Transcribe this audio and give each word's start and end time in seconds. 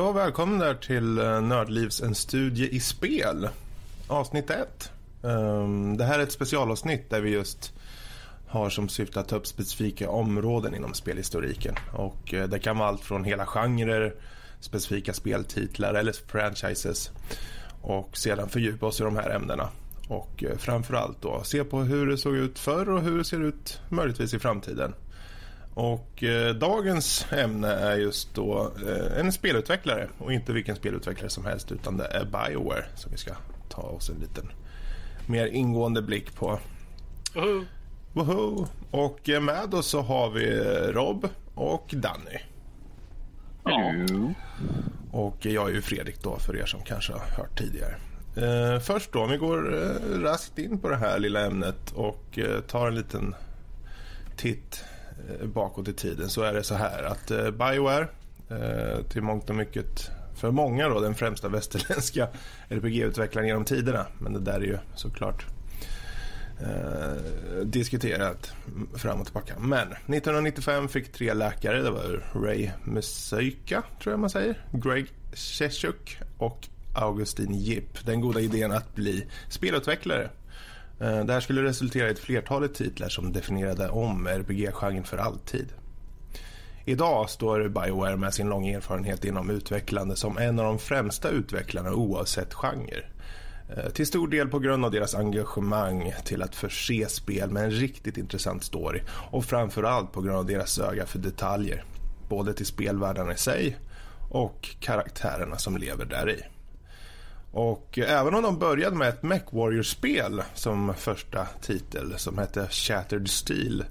Ja, 0.00 0.12
välkommen 0.12 0.58
där 0.58 0.74
till 0.74 1.18
eh, 1.18 1.40
Nördlivs 1.40 2.00
en 2.02 2.14
studie 2.14 2.68
i 2.76 2.80
spel. 2.80 3.48
Avsnitt 4.08 4.50
1. 4.50 4.92
Ehm, 5.24 5.96
det 5.96 6.04
här 6.04 6.18
är 6.18 6.22
ett 6.22 6.32
specialavsnitt 6.32 7.10
där 7.10 7.20
vi 7.20 7.30
just 7.30 7.72
har 8.46 8.70
som 8.70 8.88
syfte 8.88 9.20
att 9.20 9.28
ta 9.28 9.36
upp 9.36 9.46
specifika 9.46 10.10
områden 10.10 10.74
inom 10.74 10.94
spelhistoriken. 10.94 11.74
Och 11.92 12.34
eh, 12.34 12.48
det 12.48 12.58
kan 12.58 12.78
vara 12.78 12.88
allt 12.88 13.00
från 13.00 13.24
hela 13.24 13.46
genrer, 13.46 14.14
specifika 14.60 15.12
speltitlar 15.12 15.94
eller 15.94 16.12
franchises. 16.12 17.10
Och 17.82 18.16
sedan 18.16 18.48
fördjupa 18.48 18.86
oss 18.86 19.00
i 19.00 19.04
de 19.04 19.16
här 19.16 19.30
ämnena. 19.30 19.68
Och 20.08 20.44
eh, 20.44 20.56
framförallt 20.56 21.22
då 21.22 21.42
se 21.44 21.64
på 21.64 21.80
hur 21.80 22.06
det 22.06 22.18
såg 22.18 22.36
ut 22.36 22.58
förr 22.58 22.90
och 22.90 23.02
hur 23.02 23.18
det 23.18 23.24
ser 23.24 23.42
ut 23.42 23.80
möjligtvis 23.88 24.34
i 24.34 24.38
framtiden. 24.38 24.94
Och 25.80 26.24
eh, 26.24 26.54
dagens 26.54 27.26
ämne 27.32 27.68
är 27.68 27.96
just 27.96 28.34
då 28.34 28.72
eh, 28.86 29.20
en 29.20 29.32
spelutvecklare 29.32 30.08
och 30.18 30.32
inte 30.32 30.52
vilken 30.52 30.76
spelutvecklare 30.76 31.30
som 31.30 31.44
helst 31.44 31.72
utan 31.72 31.96
det 31.96 32.04
är 32.04 32.24
Bioware 32.24 32.84
som 32.94 33.12
vi 33.12 33.18
ska 33.18 33.34
ta 33.68 33.82
oss 33.82 34.10
en 34.10 34.18
liten 34.18 34.52
mer 35.26 35.46
ingående 35.46 36.02
blick 36.02 36.34
på. 36.34 36.58
Woho! 37.34 37.64
Woho! 38.12 38.66
Och 38.90 39.28
eh, 39.28 39.40
med 39.40 39.74
oss 39.74 39.86
så 39.86 40.00
har 40.00 40.30
vi 40.30 40.58
eh, 40.58 40.92
Rob 40.92 41.28
och 41.54 41.94
Danny. 41.96 42.38
Hello. 43.64 44.34
Och 45.12 45.46
jag 45.46 45.70
är 45.70 45.74
ju 45.74 45.82
Fredrik 45.82 46.22
då 46.22 46.38
för 46.38 46.56
er 46.56 46.66
som 46.66 46.80
kanske 46.82 47.12
har 47.12 47.20
hört 47.20 47.58
tidigare. 47.58 47.94
Eh, 48.36 48.80
först 48.80 49.12
då, 49.12 49.22
om 49.22 49.30
vi 49.30 49.36
går 49.36 49.74
eh, 49.74 50.20
raskt 50.20 50.58
in 50.58 50.78
på 50.78 50.88
det 50.88 50.96
här 50.96 51.18
lilla 51.18 51.46
ämnet 51.46 51.92
och 51.94 52.38
eh, 52.38 52.60
tar 52.60 52.88
en 52.88 52.94
liten 52.94 53.34
titt 54.36 54.84
eh, 54.84 54.89
Eh, 55.28 55.46
bakåt 55.46 55.88
i 55.88 55.92
tiden 55.92 56.28
så 56.28 56.42
är 56.42 56.52
det 56.52 56.62
så 56.62 56.74
här 56.74 57.02
att 57.02 57.30
eh, 57.30 57.50
Bioware 57.50 58.08
eh, 58.48 59.02
till 59.08 59.22
mångt 59.22 59.50
och 59.50 59.56
mycket 59.56 60.10
för 60.34 60.50
många 60.50 60.88
då 60.88 61.00
den 61.00 61.14
främsta 61.14 61.48
västerländska 61.58 62.28
RPG-utvecklaren 62.68 63.46
genom 63.46 63.64
tiderna. 63.64 64.06
Men 64.18 64.32
det 64.32 64.40
där 64.40 64.60
är 64.60 64.64
ju 64.64 64.78
såklart 64.94 65.46
eh, 66.60 67.62
diskuterat 67.64 68.52
fram 68.94 69.20
och 69.20 69.26
tillbaka. 69.26 69.58
Men 69.58 69.88
1995 69.88 70.88
fick 70.88 71.12
tre 71.12 71.34
läkare, 71.34 71.82
det 71.82 71.90
var 71.90 72.22
Ray 72.34 72.70
Musyka 72.84 73.82
tror 74.02 74.12
jag 74.12 74.20
man 74.20 74.30
säger, 74.30 74.64
Greg 74.72 75.06
Cheshuk 75.34 76.18
och 76.38 76.68
Augustin 76.94 77.54
Jipp 77.54 78.06
den 78.06 78.20
goda 78.20 78.40
idén 78.40 78.72
att 78.72 78.94
bli 78.94 79.26
spelutvecklare. 79.48 80.30
Eh, 81.00 81.24
det 81.24 81.32
här 81.32 81.40
skulle 81.40 81.62
resultera 81.62 82.08
i 82.08 82.10
ett 82.10 82.18
flertalet 82.18 82.74
titlar 82.74 83.08
som 83.08 83.32
definierade 83.32 83.88
om 83.88 84.26
RPG-genren 84.26 85.04
för 85.04 85.16
alltid. 85.16 85.72
Idag 86.84 87.30
står 87.30 87.68
Bioware 87.68 88.16
med 88.16 88.34
sin 88.34 88.48
långa 88.48 88.76
erfarenhet 88.76 89.24
inom 89.24 89.50
utvecklande 89.50 90.16
som 90.16 90.38
en 90.38 90.58
av 90.58 90.64
de 90.64 90.78
främsta 90.78 91.28
utvecklarna 91.28 91.92
oavsett 91.92 92.54
genre. 92.54 93.04
Eh, 93.76 93.90
till 93.90 94.06
stor 94.06 94.28
del 94.28 94.48
på 94.48 94.58
grund 94.58 94.84
av 94.84 94.90
deras 94.90 95.14
engagemang 95.14 96.12
till 96.24 96.42
att 96.42 96.56
förse 96.56 97.08
spel 97.08 97.50
med 97.50 97.64
en 97.64 97.70
riktigt 97.70 98.16
intressant 98.16 98.64
story 98.64 99.02
och 99.30 99.44
framförallt 99.44 100.12
på 100.12 100.20
grund 100.20 100.36
av 100.36 100.46
deras 100.46 100.78
öga 100.78 101.06
för 101.06 101.18
detaljer. 101.18 101.84
Både 102.28 102.54
till 102.54 102.66
spelvärldarna 102.66 103.32
i 103.32 103.36
sig 103.36 103.76
och 104.30 104.76
karaktärerna 104.80 105.56
som 105.56 105.76
lever 105.76 106.04
där 106.04 106.30
i. 106.30 106.59
Och 107.52 107.98
även 107.98 108.34
om 108.34 108.42
de 108.42 108.58
började 108.58 108.96
med 108.96 109.08
ett 109.08 109.22
Mech 109.22 109.42
Warrior-spel 109.50 110.42
som 110.54 110.94
första 110.94 111.46
titel 111.62 112.14
som 112.16 112.38
hette 112.38 112.68
Shattered 112.70 113.30
Steel 113.30 113.84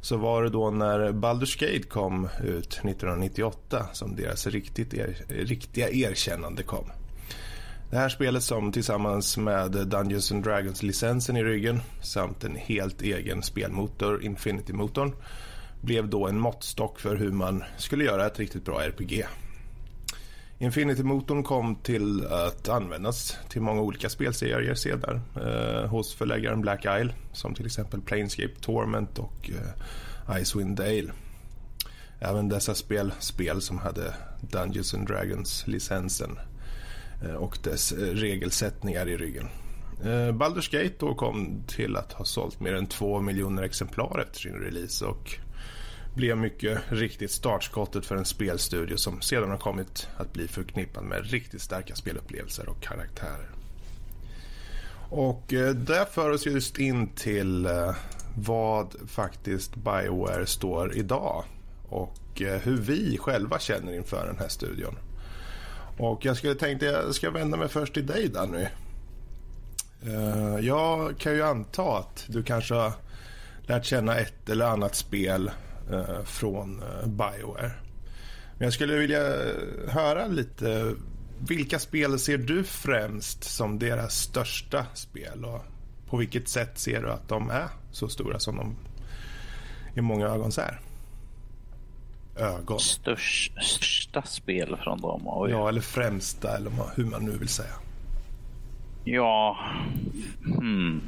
så 0.00 0.16
var 0.16 0.42
det 0.42 0.50
då 0.50 0.70
när 0.70 1.12
Baldur's 1.12 1.60
Gate 1.60 1.88
kom 1.88 2.28
ut 2.44 2.72
1998 2.72 3.86
som 3.92 4.16
deras 4.16 4.46
riktigt 4.46 4.94
er, 4.94 5.24
riktiga 5.28 5.90
erkännande 5.90 6.62
kom. 6.62 6.90
Det 7.90 7.96
här 7.96 8.08
spelet 8.08 8.42
som 8.42 8.72
tillsammans 8.72 9.36
med 9.36 9.70
Dungeons 9.70 10.32
and 10.32 10.44
Dragons-licensen 10.44 11.36
i 11.36 11.44
ryggen 11.44 11.80
samt 12.02 12.44
en 12.44 12.56
helt 12.56 13.02
egen 13.02 13.42
spelmotor, 13.42 14.22
Infinity-motorn, 14.22 15.12
blev 15.80 16.08
då 16.08 16.28
en 16.28 16.40
måttstock 16.40 17.00
för 17.00 17.16
hur 17.16 17.32
man 17.32 17.64
skulle 17.76 18.04
göra 18.04 18.26
ett 18.26 18.38
riktigt 18.38 18.64
bra 18.64 18.80
RPG. 18.80 19.24
Infinity-motorn 20.58 21.42
kom 21.42 21.76
till 21.76 22.26
att 22.26 22.68
användas 22.68 23.36
till 23.48 23.62
många 23.62 23.80
olika 23.80 24.08
spelserier 24.08 24.74
senare. 24.74 25.20
eh, 25.36 25.88
hos 25.88 26.14
förläggaren 26.14 26.60
Black 26.60 26.84
Isle 26.84 27.14
som 27.32 27.54
till 27.54 27.66
exempel 27.66 28.00
Planescape 28.00 28.54
Torment 28.60 29.18
och 29.18 29.50
eh, 29.50 30.40
Icewind 30.40 30.76
Dale. 30.76 31.12
Även 32.20 32.48
dessa 32.48 32.74
spel, 32.74 33.12
spel 33.18 33.60
som 33.60 33.78
hade 33.78 34.14
Dungeons 34.40 34.94
and 34.94 35.08
Dragons-licensen 35.08 36.38
eh, 37.24 37.34
och 37.34 37.58
dess 37.62 37.92
eh, 37.92 37.98
regelsättningar 37.98 39.08
i 39.08 39.16
ryggen. 39.16 39.48
Eh, 40.02 40.32
Baldur's 40.32 40.72
Gate 40.72 40.94
då 40.98 41.14
kom 41.14 41.62
till 41.66 41.96
att 41.96 42.12
ha 42.12 42.24
sålt 42.24 42.60
mer 42.60 42.74
än 42.74 42.86
två 42.86 43.20
miljoner 43.20 43.62
exemplar 43.62 44.20
efter 44.20 44.38
sin 44.40 44.54
release 44.54 45.04
och 45.04 45.38
blev 46.16 46.36
mycket 46.36 46.78
riktigt 46.88 47.30
startskottet 47.30 48.06
för 48.06 48.16
en 48.16 48.24
spelstudio 48.24 48.96
som 48.96 49.20
sedan 49.20 49.50
har 49.50 49.58
kommit 49.58 50.08
att 50.16 50.32
bli 50.32 50.48
förknippad 50.48 51.04
med 51.04 51.30
riktigt 51.30 51.62
starka 51.62 51.94
spelupplevelser 51.94 52.68
och 52.68 52.82
karaktärer. 52.82 53.50
Och 55.10 55.52
eh, 55.52 55.74
det 55.74 56.06
för 56.12 56.30
oss 56.30 56.46
just 56.46 56.78
in 56.78 57.08
till 57.08 57.66
eh, 57.66 57.94
vad 58.36 58.94
faktiskt 59.08 59.76
Bioware 59.76 60.46
står 60.46 60.96
idag 60.96 61.44
och 61.88 62.42
eh, 62.42 62.60
hur 62.60 62.76
vi 62.76 63.18
själva 63.18 63.58
känner 63.58 63.92
inför 63.92 64.26
den 64.26 64.38
här 64.38 64.48
studion. 64.48 64.98
Och 65.98 66.24
jag 66.24 66.36
skulle 66.36 66.54
tänkte 66.54 66.86
jag 66.86 67.14
ska 67.14 67.30
vända 67.30 67.56
mig 67.56 67.68
först 67.68 67.94
till 67.94 68.06
dig 68.06 68.28
Danny. 68.28 68.66
Eh, 70.02 70.58
jag 70.60 71.18
kan 71.18 71.32
ju 71.32 71.42
anta 71.42 71.98
att 71.98 72.24
du 72.28 72.42
kanske 72.42 72.74
har 72.74 72.92
lärt 73.66 73.84
känna 73.84 74.16
ett 74.16 74.48
eller 74.48 74.66
annat 74.66 74.94
spel 74.94 75.50
från 76.24 76.82
eh, 76.82 77.06
Bioware. 77.06 77.70
Men 78.58 78.66
jag 78.66 78.72
skulle 78.72 78.96
vilja 78.96 79.22
höra 79.88 80.26
lite. 80.26 80.94
Vilka 81.48 81.78
spel 81.78 82.18
ser 82.18 82.38
du 82.38 82.64
främst 82.64 83.44
som 83.44 83.78
deras 83.78 84.14
största 84.14 84.86
spel? 84.94 85.44
Och 85.44 85.64
på 86.10 86.16
vilket 86.16 86.48
sätt 86.48 86.78
ser 86.78 87.02
du 87.02 87.10
att 87.10 87.28
de 87.28 87.50
är 87.50 87.68
så 87.92 88.08
stora 88.08 88.38
som 88.38 88.56
de 88.56 88.76
i 89.94 90.00
många 90.00 90.26
ögon 90.26 90.50
är? 90.58 90.80
Ögon. 92.36 92.80
Störst, 92.80 93.52
största 93.62 94.22
spel 94.22 94.76
från 94.84 95.00
dem. 95.00 95.22
Oj. 95.24 95.50
Ja, 95.50 95.68
eller 95.68 95.80
främsta, 95.80 96.56
eller 96.56 96.70
hur 96.96 97.04
man 97.04 97.24
nu 97.24 97.38
vill 97.38 97.48
säga. 97.48 97.74
Ja. 99.04 99.58
Hmm. 100.44 101.00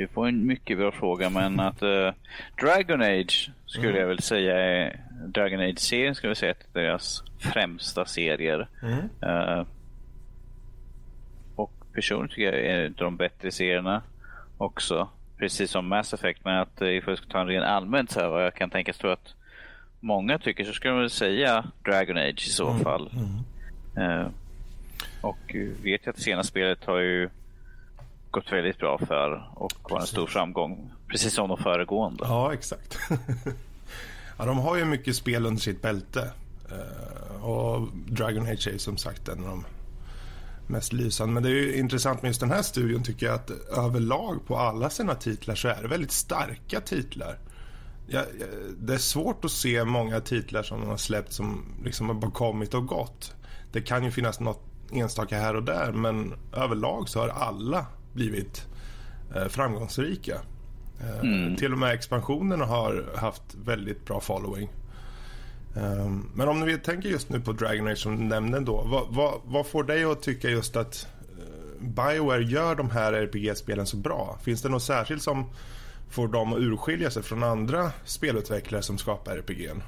Du 0.00 0.08
får 0.08 0.28
en 0.28 0.46
mycket 0.46 0.78
bra 0.78 0.92
fråga, 0.92 1.30
men 1.30 1.60
att 1.68 1.82
eh, 1.82 2.12
Dragon 2.60 3.02
Age 3.02 3.50
skulle 3.66 3.88
Mm. 3.88 4.00
jag 4.00 4.08
väl 4.08 4.22
säga 4.22 4.56
är 4.58 5.00
Dragon 5.26 5.60
Age-serien 5.60 6.14
skulle 6.14 6.30
jag 6.30 6.36
säga 6.36 6.50
av 6.52 6.72
deras 6.72 7.22
främsta 7.38 8.04
serier. 8.04 8.68
Mm. 8.82 8.98
Eh, 9.22 9.66
och 11.56 11.72
personligen 11.94 12.28
tycker 12.28 12.42
jag 12.52 12.54
är 12.54 12.80
en 12.80 12.86
av 12.86 12.96
de 12.96 13.16
bättre 13.16 13.50
serierna 13.50 14.02
också. 14.58 15.08
Precis 15.38 15.70
som 15.70 15.88
Mass 15.88 16.14
Effect. 16.14 16.44
Men 16.44 16.58
att 16.58 16.80
eh, 16.82 16.88
ifall 16.96 17.10
jag 17.12 17.18
ska 17.18 17.28
ta 17.28 17.40
en 17.40 17.46
ren 17.46 17.62
allmänt 17.62 18.10
så 18.10 18.20
här 18.20 18.28
vad 18.28 18.44
jag 18.44 18.54
kan 18.54 18.70
tänka 18.70 18.92
tror 18.92 19.12
att 19.12 19.34
många 20.00 20.38
tycker 20.38 20.64
så 20.64 20.72
skulle 20.72 20.92
man 20.92 21.00
väl 21.00 21.10
säga 21.10 21.64
Dragon 21.84 22.16
Age 22.16 22.46
i 22.46 22.50
så 22.50 22.74
fall. 22.74 23.10
Eh, 23.96 24.26
och 25.20 25.54
eh, 25.54 25.68
vet 25.82 26.00
jag 26.04 26.10
att 26.10 26.16
det 26.16 26.22
senaste 26.22 26.50
spelet 26.50 26.84
har 26.84 26.98
ju 26.98 27.28
gått 28.30 28.52
väldigt 28.52 28.78
bra 28.78 28.98
för 28.98 29.50
och 29.54 29.90
var 29.90 30.00
en 30.00 30.06
stor 30.06 30.26
framgång. 30.26 30.92
Precis 31.08 31.34
som 31.34 31.48
de 31.48 31.58
föregående. 31.58 32.24
Ja, 32.28 32.52
exakt. 32.52 32.98
ja, 34.38 34.44
de 34.44 34.58
har 34.58 34.76
ju 34.76 34.84
mycket 34.84 35.16
spel 35.16 35.46
under 35.46 35.60
sitt 35.60 35.82
bälte. 35.82 36.32
Eh, 36.70 37.44
och 37.44 37.88
Dragon 37.92 38.46
Age 38.46 38.68
är 38.68 38.78
som 38.78 38.96
sagt 38.96 39.28
en 39.28 39.44
av 39.44 39.50
de 39.50 39.64
mest 40.66 40.92
lysande. 40.92 41.34
Men 41.34 41.42
det 41.42 41.48
är 41.48 41.52
ju 41.52 41.76
intressant 41.76 42.22
med 42.22 42.28
just 42.28 42.40
den 42.40 42.50
här 42.50 42.62
studion 42.62 43.02
tycker 43.02 43.26
jag 43.26 43.34
att 43.34 43.50
överlag 43.78 44.46
på 44.46 44.56
alla 44.56 44.90
sina 44.90 45.14
titlar 45.14 45.54
så 45.54 45.68
är 45.68 45.82
det 45.82 45.88
väldigt 45.88 46.12
starka 46.12 46.80
titlar. 46.80 47.38
Ja, 48.06 48.22
ja, 48.40 48.46
det 48.78 48.94
är 48.94 48.98
svårt 48.98 49.44
att 49.44 49.50
se 49.50 49.84
många 49.84 50.20
titlar 50.20 50.62
som 50.62 50.80
de 50.80 50.88
har 50.88 50.96
släppt 50.96 51.32
som 51.32 51.64
liksom 51.84 52.08
har 52.08 52.14
bara 52.14 52.30
kommit 52.30 52.74
och 52.74 52.86
gått. 52.86 53.34
Det 53.72 53.80
kan 53.80 54.04
ju 54.04 54.10
finnas 54.10 54.40
något 54.40 54.62
enstaka 54.92 55.38
här 55.38 55.56
och 55.56 55.62
där 55.62 55.92
men 55.92 56.34
överlag 56.52 57.08
så 57.08 57.20
har 57.20 57.28
alla 57.28 57.86
blivit 58.12 58.66
eh, 59.36 59.48
framgångsrika. 59.48 60.34
Eh, 61.00 61.56
Till 61.56 61.72
och 61.72 61.78
med 61.78 61.94
expansionen 61.94 62.60
har 62.60 63.04
haft 63.16 63.42
väldigt 63.64 64.04
bra 64.04 64.20
following. 64.20 64.70
Um, 65.74 66.30
men 66.34 66.48
om 66.48 66.62
vi 66.64 66.78
tänker 66.78 67.08
just 67.08 67.28
nu 67.28 67.40
på 67.40 67.52
Dragon 67.52 67.88
Age 67.88 67.98
som 67.98 68.16
du 68.16 68.24
nämnde 68.24 68.60
då. 68.60 68.82
Vad, 68.82 69.06
vad, 69.08 69.40
vad 69.44 69.66
får 69.66 69.84
dig 69.84 70.04
att 70.04 70.22
tycka 70.22 70.48
just 70.50 70.76
att 70.76 71.06
eh, 71.38 71.86
Bioware 71.88 72.42
gör 72.44 72.74
de 72.74 72.90
här 72.90 73.12
RPG-spelen 73.12 73.86
så 73.86 73.96
bra? 73.96 74.38
Finns 74.42 74.62
det 74.62 74.68
något 74.68 74.82
särskilt 74.82 75.22
som 75.22 75.50
får 76.10 76.28
dem 76.28 76.52
att 76.52 76.58
urskilja 76.58 77.10
sig 77.10 77.22
från 77.22 77.42
andra 77.42 77.92
spelutvecklare 78.04 78.82
som 78.82 78.98
skapar 78.98 79.36
RPG'n? 79.36 79.80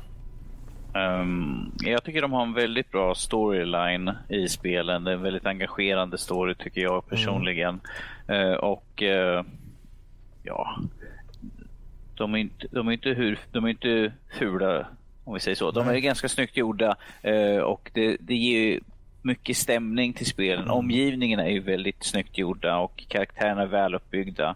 Um, 0.95 1.73
jag 1.81 2.05
tycker 2.05 2.23
de 2.23 2.33
har 2.33 2.43
en 2.43 2.53
väldigt 2.53 2.91
bra 2.91 3.15
storyline 3.15 4.11
i 4.29 4.49
spelen. 4.49 5.05
Det 5.05 5.11
är 5.11 5.15
en 5.15 5.23
väldigt 5.23 5.47
engagerande 5.47 6.19
story 6.19 6.55
tycker 6.55 6.81
jag 6.81 7.09
personligen. 7.09 7.81
Mm. 8.27 8.49
Uh, 8.49 8.55
och 8.55 9.03
uh, 9.03 9.43
ja, 10.43 10.77
de 12.15 12.35
är 12.35 12.39
inte, 12.39 12.67
de 12.71 12.89
är 12.89 12.93
inte, 12.93 13.09
hur, 13.09 13.39
de 13.53 13.65
är 13.65 13.69
inte 13.69 14.13
fula 14.39 14.87
om 15.25 15.35
vi 15.35 15.41
säger 15.41 15.55
så. 15.55 15.71
De 15.71 15.89
är 15.89 15.99
ganska 15.99 16.29
snyggt 16.29 16.57
gjorda 16.57 16.97
uh, 17.27 17.59
och 17.59 17.91
det, 17.95 18.17
det 18.21 18.35
ger 18.35 18.81
mycket 19.23 19.57
stämning 19.57 20.13
till 20.13 20.27
spelen. 20.27 20.65
Mm. 20.65 20.75
Omgivningarna 20.75 21.45
är 21.45 21.53
ju 21.53 21.61
väldigt 21.61 22.05
snyggt 22.05 22.39
gjorda 22.39 22.79
och 22.79 23.05
karaktärerna 23.09 23.63
är 23.63 23.67
väl 23.67 23.95
uppbyggda. 23.95 24.55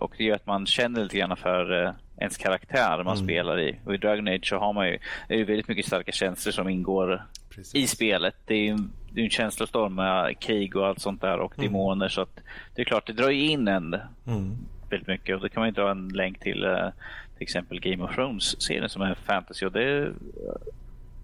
och 0.00 0.14
det 0.18 0.24
gör 0.24 0.36
att 0.36 0.46
man 0.46 0.66
känner 0.66 1.02
lite 1.02 1.18
grann 1.18 1.36
för 1.36 1.94
ens 2.18 2.36
karaktär 2.36 2.96
man 2.96 3.16
mm. 3.16 3.24
spelar 3.24 3.60
i. 3.60 3.78
Och 3.84 3.94
i 3.94 3.96
Dragon 3.96 4.28
Age 4.28 4.48
så 4.48 4.58
har 4.58 4.72
man 4.72 4.88
ju, 4.88 4.98
är 5.28 5.44
väldigt 5.44 5.68
mycket 5.68 5.86
starka 5.86 6.12
känslor 6.12 6.52
som 6.52 6.68
ingår 6.68 7.26
Precis. 7.50 7.74
i 7.74 7.86
spelet. 7.86 8.34
Det 8.44 8.54
är 8.54 8.62
ju 8.62 8.68
en, 8.68 8.92
det 9.12 9.20
är 9.20 9.24
en 9.24 9.30
känslostorm 9.30 9.94
med 9.94 10.38
krig 10.38 10.76
och 10.76 10.86
allt 10.86 11.00
sånt 11.00 11.20
där 11.20 11.38
och 11.38 11.58
mm. 11.58 11.66
demoner. 11.66 12.08
Så 12.08 12.20
att 12.20 12.40
det 12.74 12.82
är 12.82 12.84
klart, 12.84 13.06
det 13.06 13.12
drar 13.12 13.30
ju 13.30 13.50
in 13.50 13.68
en 13.68 13.94
mm. 14.26 14.56
väldigt 14.90 15.08
mycket. 15.08 15.36
Och 15.36 15.42
då 15.42 15.48
kan 15.48 15.60
man 15.60 15.68
ju 15.68 15.74
dra 15.74 15.90
en 15.90 16.08
länk 16.08 16.40
till 16.40 16.64
eh, 16.64 16.88
till 17.34 17.42
exempel 17.42 17.80
Game 17.80 18.04
of 18.04 18.14
Thrones-serien 18.14 18.88
som 18.88 19.02
är 19.02 19.14
fantasy. 19.14 19.66
Och 19.66 19.72
det, 19.72 20.12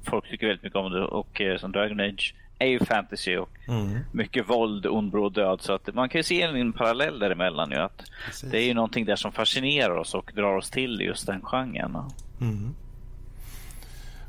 folk 0.02 0.31
tycker 0.31 0.46
väldigt 0.46 0.62
mycket 0.62 0.76
om 0.76 0.93
det. 0.93 1.04
Och 1.04 1.40
eh, 1.40 1.58
som 1.58 1.72
Dragon 1.72 2.00
Age 2.00 2.34
är 2.60 2.66
ju 2.66 2.78
fantasy 2.78 3.36
och 3.36 3.50
mm. 3.68 3.98
mycket 4.12 4.48
våld, 4.48 4.86
ond, 4.86 5.10
bråd 5.10 5.32
död. 5.32 5.60
Så 5.62 5.72
att 5.72 5.94
man 5.94 6.08
kan 6.08 6.18
ju 6.18 6.22
se 6.22 6.42
en, 6.42 6.56
en 6.56 6.72
parallell 6.72 7.18
däremellan. 7.18 7.70
Ju, 7.70 7.76
att 7.76 8.02
det 8.42 8.58
är 8.58 8.64
ju 8.64 8.74
någonting 8.74 9.04
där 9.04 9.16
som 9.16 9.32
fascinerar 9.32 9.96
oss 9.96 10.14
och 10.14 10.32
drar 10.34 10.56
oss 10.56 10.70
till 10.70 11.00
just 11.00 11.26
den 11.26 11.42
genren. 11.42 11.96
Mm. 12.40 12.74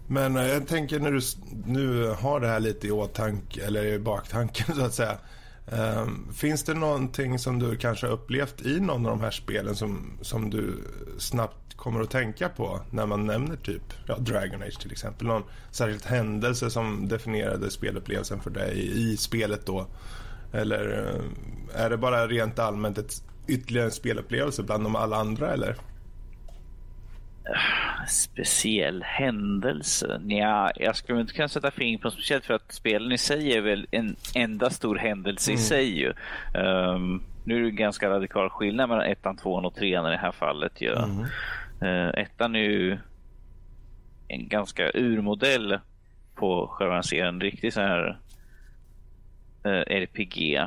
Men 0.07 0.37
eh, 0.37 0.47
jag 0.47 0.67
tänker 0.67 0.99
när 0.99 1.11
du 1.11 1.21
nu 1.65 2.07
har 2.09 2.39
det 2.39 2.47
här 2.47 2.59
lite 2.59 2.87
i 2.87 2.91
åtanke, 2.91 3.65
eller 3.65 3.85
i 3.85 3.99
baktanken 3.99 4.75
så 4.75 4.85
att 4.85 4.93
säga. 4.93 5.17
Um, 5.71 6.27
finns 6.33 6.63
det 6.63 6.73
någonting 6.73 7.39
som 7.39 7.59
du 7.59 7.77
kanske 7.77 8.07
har 8.07 8.13
upplevt 8.13 8.61
i 8.61 8.79
någon 8.79 9.05
av 9.05 9.11
de 9.11 9.21
här 9.21 9.31
spelen 9.31 9.75
som, 9.75 10.17
som 10.21 10.49
du 10.49 10.83
snabbt 11.17 11.75
kommer 11.75 12.01
att 12.01 12.09
tänka 12.09 12.49
på 12.49 12.79
när 12.89 13.05
man 13.05 13.25
nämner 13.25 13.55
typ 13.55 13.81
ja, 14.07 14.17
Dragon 14.17 14.63
Age 14.63 14.79
till 14.79 14.91
exempel? 14.91 15.27
Någon 15.27 15.43
särskild 15.71 16.05
händelse 16.05 16.69
som 16.69 17.07
definierade 17.07 17.71
spelupplevelsen 17.71 18.39
för 18.39 18.49
dig 18.49 18.91
i 18.93 19.17
spelet 19.17 19.65
då? 19.65 19.87
Eller 20.53 21.07
eh, 21.07 21.81
är 21.83 21.89
det 21.89 21.97
bara 21.97 22.27
rent 22.27 22.59
allmänt 22.59 22.97
ett 22.97 23.23
ytterligare 23.47 23.85
en 23.85 23.91
spelupplevelse 23.91 24.63
bland 24.63 24.83
de 24.83 24.95
alla 24.95 25.17
andra 25.17 25.53
eller? 25.53 25.75
Speciell 28.07 29.03
händelse? 29.03 30.21
Ja, 30.27 30.71
jag 30.75 30.95
skulle 30.95 31.21
inte 31.21 31.33
kunna 31.33 31.47
sätta 31.47 31.71
fingret 31.71 32.01
på 32.01 32.11
speciellt 32.11 32.45
för 32.45 32.53
att 32.53 32.71
spelen 32.71 33.11
i 33.11 33.17
sig 33.17 33.57
är 33.57 33.61
väl 33.61 33.87
en 33.91 34.15
enda 34.35 34.69
stor 34.69 34.95
händelse 34.95 35.51
mm. 35.51 35.59
i 35.59 35.63
sig. 35.63 35.99
Ju. 35.99 36.13
Um, 36.61 37.23
nu 37.43 37.57
är 37.57 37.61
det 37.61 37.71
ganska 37.71 38.09
radikal 38.09 38.49
skillnad 38.49 38.89
mellan 38.89 39.05
ettan, 39.05 39.37
tvåan 39.37 39.65
och 39.65 39.75
trean 39.75 40.07
i 40.07 40.09
det 40.09 40.17
här 40.17 40.31
fallet. 40.31 40.81
Ju. 40.81 40.95
Mm. 40.95 41.25
Uh, 41.83 42.09
ettan 42.09 42.55
är 42.55 42.59
ju 42.59 42.97
en 44.27 44.47
ganska 44.47 44.91
urmodell 44.93 45.79
på 46.35 46.67
själva 46.67 47.03
serien. 47.03 47.41
Riktigt 47.41 47.73
så 47.73 47.81
här 47.81 48.19
uh, 49.65 49.71
eh, 49.71 50.01
RPG. 50.01 50.59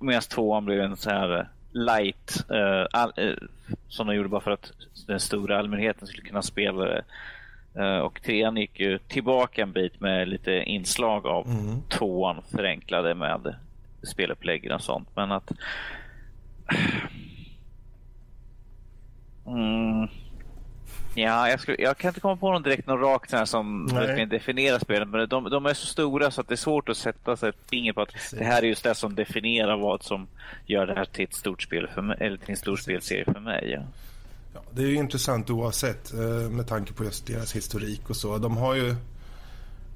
Medan 0.00 0.22
tvåan 0.22 0.64
blev 0.64 0.80
en 0.80 0.96
så 0.96 1.10
här 1.10 1.48
light 1.72 2.44
uh, 2.50 2.86
all, 2.92 3.12
uh, 3.18 3.34
som 3.88 4.06
de 4.06 4.16
gjorde 4.16 4.28
bara 4.28 4.40
för 4.40 4.50
att 4.50 4.72
den 5.06 5.20
stora 5.20 5.58
allmänheten 5.58 6.06
skulle 6.06 6.28
kunna 6.28 6.42
spela 6.42 6.84
det. 6.84 7.04
Uh, 7.78 7.98
och 7.98 8.22
trean 8.22 8.56
gick 8.56 8.80
ju 8.80 8.98
tillbaka 8.98 9.62
en 9.62 9.72
bit 9.72 10.00
med 10.00 10.28
lite 10.28 10.52
inslag 10.52 11.26
av 11.26 11.46
mm. 11.46 11.82
tvåan 11.88 12.42
förenklade 12.50 13.14
med 13.14 13.54
speluppläggen 14.02 14.72
och 14.72 14.82
sånt. 14.82 15.08
Men 15.14 15.32
att 15.32 15.52
Mm. 19.46 20.08
Ja, 21.22 21.48
jag, 21.48 21.60
skulle, 21.60 21.76
jag, 21.82 21.98
kan 21.98 22.08
inte 22.08 22.20
komma 22.20 22.36
på 22.36 22.52
någon 22.52 22.62
direkt 22.62 22.86
någon 22.86 23.00
rakt 23.00 23.32
här 23.32 23.44
som 23.44 23.86
definierar 24.30 24.78
spelen. 24.78 25.10
Men 25.10 25.28
de, 25.28 25.50
de, 25.50 25.66
är 25.66 25.74
så 25.74 25.86
stora 25.86 26.30
så 26.30 26.40
att 26.40 26.48
det 26.48 26.54
är 26.54 26.56
svårt 26.56 26.88
att 26.88 26.96
sätta 26.96 27.36
sig 27.36 27.52
finger 27.70 27.92
på 27.92 28.02
att 28.02 28.12
Precis. 28.12 28.38
det 28.38 28.44
här 28.44 28.62
är 28.62 28.66
just 28.66 28.84
det 28.84 28.94
som 28.94 29.14
definierar 29.14 29.76
vad 29.76 30.02
som 30.02 30.26
gör 30.66 30.86
det 30.86 30.94
här 30.94 31.04
till 31.04 31.24
ett 31.24 31.34
stort 31.34 31.62
spel 31.62 31.88
för 31.94 32.02
mig, 32.02 32.16
eller 32.20 32.36
till 32.36 32.50
en 32.50 32.56
stor 32.56 32.72
Precis. 32.72 32.84
spelserie 32.84 33.24
för 33.24 33.40
mig. 33.40 33.70
Ja. 33.70 33.82
Ja, 34.54 34.60
det 34.70 34.82
är 34.82 34.86
ju 34.86 34.94
intressant 34.94 35.50
oavsett 35.50 36.12
eh, 36.12 36.50
med 36.50 36.66
tanke 36.66 36.92
på 36.92 37.04
just 37.04 37.26
deras 37.26 37.56
historik 37.56 38.10
och 38.10 38.16
så. 38.16 38.38
De 38.38 38.56
har 38.56 38.74
ju, 38.74 38.94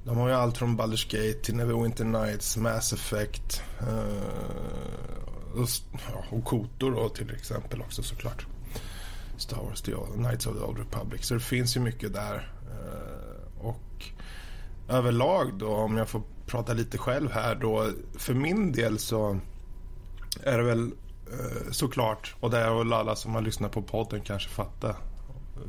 de 0.03 0.17
har 0.17 0.27
ju 0.27 0.33
allt 0.33 0.57
från 0.57 0.79
Baldur's 0.79 1.11
Gate 1.11 1.39
till 1.39 1.55
Neverwinter 1.55 2.05
Nights, 2.05 2.57
Mass 2.57 2.93
Effect 2.93 3.63
eh, 3.79 5.61
och, 5.61 5.67
ja, 5.91 6.23
och 6.29 6.43
Kotor 6.43 6.91
då 6.91 7.09
till 7.09 7.31
exempel 7.35 7.81
också 7.81 8.03
såklart. 8.03 8.45
Star 9.37 9.57
Wars, 9.57 9.81
The 9.81 9.91
Knights 10.15 10.47
of 10.47 10.57
the 10.57 10.63
Old 10.63 10.77
Republic. 10.77 11.25
Så 11.25 11.33
det 11.33 11.39
finns 11.39 11.77
ju 11.77 11.79
mycket 11.79 12.13
där. 12.13 12.51
Eh, 12.71 13.65
och 13.65 14.05
överlag 14.89 15.53
då, 15.53 15.67
om 15.67 15.97
jag 15.97 16.09
får 16.09 16.21
prata 16.45 16.73
lite 16.73 16.97
själv 16.97 17.31
här 17.31 17.55
då. 17.55 17.91
För 18.17 18.33
min 18.33 18.71
del 18.71 18.99
så 18.99 19.39
är 20.43 20.57
det 20.57 20.63
väl 20.63 20.91
eh, 21.31 21.71
såklart, 21.71 22.35
och 22.39 22.49
det 22.49 22.57
är 22.57 22.77
väl 22.77 22.93
alla 22.93 23.15
som 23.15 23.35
har 23.35 23.41
lyssnat 23.41 23.71
på 23.71 23.81
podden 23.81 24.21
kanske 24.21 24.49
fatta 24.49 24.95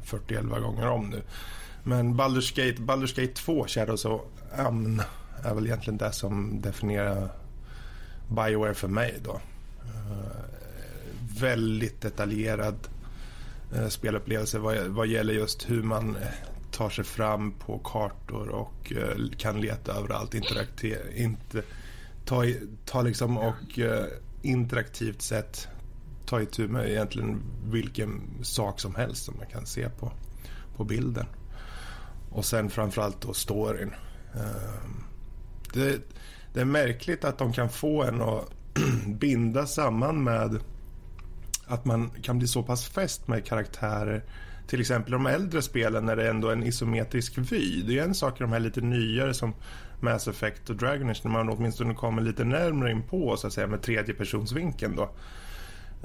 41 0.03 0.45
gånger 0.45 0.87
om 0.87 1.11
nu. 1.11 1.23
Men 1.83 2.21
Baldur's 2.21 2.57
Gate, 2.57 2.83
Baldur's 2.83 3.21
Gate 3.21 3.35
2, 3.35 3.67
Shadows 3.67 4.05
of 4.05 4.21
Amn, 4.57 5.03
är 5.43 5.55
väl 5.55 5.67
egentligen 5.67 5.99
det 5.99 6.13
som 6.13 6.61
definierar 6.61 7.29
Bioware 8.29 8.75
för 8.75 8.89
mig 8.89 9.21
då. 9.25 9.33
Uh, 9.33 9.41
väldigt 11.41 12.01
detaljerad 12.01 12.77
Eh, 12.77 12.94
Eh, 13.75 13.89
spelupplevelse 13.89 14.59
vad, 14.59 14.79
vad 14.87 15.07
gäller 15.07 15.35
just 15.35 15.71
hur 15.71 15.83
man 15.83 16.17
eh, 16.17 16.29
tar 16.71 16.91
sig 16.91 17.05
fram 17.05 17.53
på 17.53 17.79
kartor 17.79 18.49
och 18.49 18.93
eh, 18.93 19.31
kan 19.39 19.61
leta 19.61 19.93
överallt. 19.93 20.35
Interakte, 20.35 21.01
inte, 21.15 21.63
ta, 22.25 22.45
ta 22.85 23.03
liksom 23.03 23.39
och 23.39 23.79
interaktivt 24.43 25.23
sätt 25.23 25.69
ta 26.27 26.41
itu 26.43 26.69
med 26.69 26.91
egentligen 26.91 27.43
vilken 27.65 28.21
sak 28.43 28.81
som 28.81 28.95
helst 28.95 29.25
som 29.25 29.37
man 29.37 29.47
kan 29.47 29.67
se 29.67 29.89
på, 29.89 30.13
på 30.77 30.85
bilden. 30.85 31.27
Och 32.31 32.45
sen 32.45 32.71
framförallt 32.71 33.21
då 33.21 33.33
storyn. 33.33 33.91
Det, 35.73 36.01
det 36.55 36.61
är 36.61 36.65
märkligt 36.65 37.25
att 37.25 37.39
de 37.39 37.53
kan 37.53 37.69
få 37.69 38.03
en 38.03 38.21
att 38.21 38.51
binda 39.07 39.67
samman 39.67 40.25
med 40.25 40.59
att 41.67 41.85
man 41.85 42.11
kan 42.23 42.39
bli 42.39 42.49
så 42.49 42.63
pass 42.63 42.89
fäst 42.89 43.29
med 43.29 43.47
karaktärer. 43.47 44.23
Till 44.67 44.81
exempel 44.81 45.13
de 45.13 45.27
äldre 45.27 45.63
spelen 45.63 46.07
när 46.07 46.17
det 46.17 46.31
ändå 46.31 46.49
är 46.49 46.53
en 46.53 46.63
isometrisk 46.63 47.39
vy. 47.39 47.83
Det 47.83 47.99
är 47.99 48.05
en 48.05 48.15
sak 48.15 48.41
i 48.41 48.43
de 48.43 48.53
här 48.53 48.61
lite 48.61 48.81
nyare 48.81 49.35
som 49.35 49.55
Mass 50.01 50.29
Effect 50.29 50.71
och 50.71 50.77
Dragon 50.77 51.11
Age 51.11 51.21
när 51.25 51.31
man 51.33 51.49
åtminstone 51.49 51.95
kommer 51.95 52.23
lite 52.23 52.45
närmare 52.45 52.91
in 52.91 53.03
på 53.03 53.37
så 53.37 53.47
att 53.47 53.53
säga 53.53 53.67
med 53.67 53.83
tredjepersonsvinkeln 53.83 54.97
då. 54.97 55.11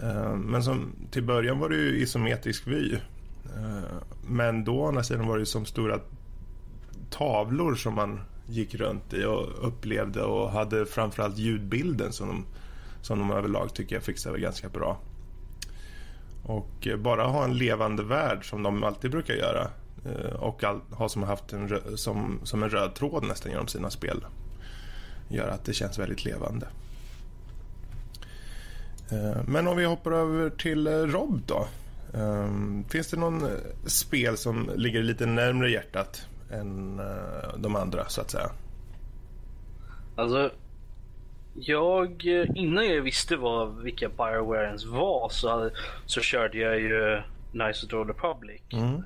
Eh, 0.02 0.36
men 0.36 0.64
som, 0.64 0.92
till 1.12 1.24
början 1.24 1.60
var 1.60 1.70
det 1.70 1.76
ju 1.76 2.02
isometrisk 2.02 2.68
vy. 2.68 2.94
Eh, 3.56 3.98
men 4.28 4.64
då 4.64 4.80
å 4.80 4.88
andra 4.88 5.04
sidan 5.04 5.28
var 5.28 5.38
det 5.38 5.46
som 5.46 5.66
stora 5.66 6.00
tavlor 7.10 7.76
som 7.76 7.96
man 7.96 8.20
gick 8.48 8.76
runt 8.76 9.14
i 9.14 9.26
och 9.26 9.68
upplevde 9.68 10.24
och 10.24 10.52
hade 10.52 10.86
framförallt 10.86 11.38
ljudbilden 11.38 12.14
som 12.14 12.28
de, 12.28 12.46
som 13.02 13.20
de 13.20 13.32
överlag 13.32 13.74
tycker 13.74 13.96
jag 13.96 14.04
fixade 14.04 14.40
ganska 14.40 14.70
bra. 14.70 15.00
Och 16.50 16.88
eh, 16.88 16.98
bara 16.98 17.24
ha 17.24 17.44
en 17.44 17.58
levande 17.58 18.04
värld 18.04 18.50
som 18.50 18.64
de 18.64 18.84
alltid 18.84 19.12
brukar 19.12 19.34
göra. 19.34 19.68
Eh, 20.06 20.34
och 20.34 20.64
ha 20.92 21.10
som 21.10 21.24
haft 21.24 21.54
en, 21.54 21.82
som, 21.98 22.40
som 22.44 22.64
en 22.64 22.70
röd 22.70 22.96
tråd 22.96 23.24
nästan 23.24 23.52
genom 23.52 23.68
sina 23.68 23.90
spel. 23.90 24.26
Gör 25.28 25.48
att 25.48 25.66
det 25.66 25.74
känns 25.74 26.00
väldigt 26.00 26.26
levande. 26.26 26.68
Eh, 29.12 29.44
men 29.48 29.68
om 29.68 29.78
vi 29.78 29.86
hoppar 29.86 30.12
över 30.12 30.50
till 30.50 30.88
Rob 30.88 31.42
då. 31.46 31.68
Finns 32.90 33.08
det 33.08 33.18
någon 33.18 33.48
spel 33.86 34.38
som 34.38 34.70
ligger 34.76 35.04
lite 35.04 35.26
närmre 35.26 35.72
hjärtat 35.72 36.28
än 36.52 37.02
de 37.58 37.76
andra 37.76 38.10
så 38.10 38.22
att 38.22 38.32
säga? 38.32 38.50
Alltså 40.16 40.52
jag, 41.54 42.26
innan 42.56 42.88
jag 42.88 43.02
visste 43.02 43.36
vad, 43.36 43.84
vilka 43.84 44.10
Bioware 44.10 44.68
ens 44.68 44.86
var 44.86 45.30
så, 45.30 45.50
hade, 45.50 45.72
så 46.06 46.22
körde 46.22 46.58
jag 46.58 46.80
ju 46.80 47.22
Nice 47.52 47.86
of 47.86 47.90
the 47.90 47.96
Old 47.96 48.10
Republic. 48.10 48.62
Mm. 48.74 49.04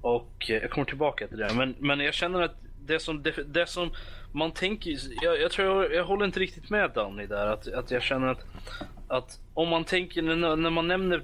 Och 0.00 0.32
jag 0.38 0.70
kommer 0.70 0.84
tillbaka 0.84 1.28
till 1.28 1.38
det. 1.38 1.54
Men, 1.54 1.74
men 1.78 2.00
jag 2.00 2.14
känner 2.14 2.42
att 2.42 2.56
det 2.86 2.98
som, 3.00 3.22
det, 3.22 3.54
det 3.54 3.66
som 3.66 3.90
man 4.32 4.52
tänker, 4.52 4.96
jag, 5.22 5.40
jag 5.40 5.50
tror 5.50 5.84
jag, 5.84 5.94
jag, 5.94 6.04
håller 6.04 6.24
inte 6.24 6.40
riktigt 6.40 6.70
med 6.70 6.90
Danny 6.90 7.26
där. 7.26 7.46
Att, 7.46 7.72
att 7.72 7.90
jag 7.90 8.02
känner 8.02 8.26
att, 8.26 8.44
att 9.08 9.38
om 9.54 9.68
man 9.68 9.84
tänker, 9.84 10.22
när, 10.22 10.56
när 10.56 10.70
man 10.70 10.88
nämner 10.88 11.22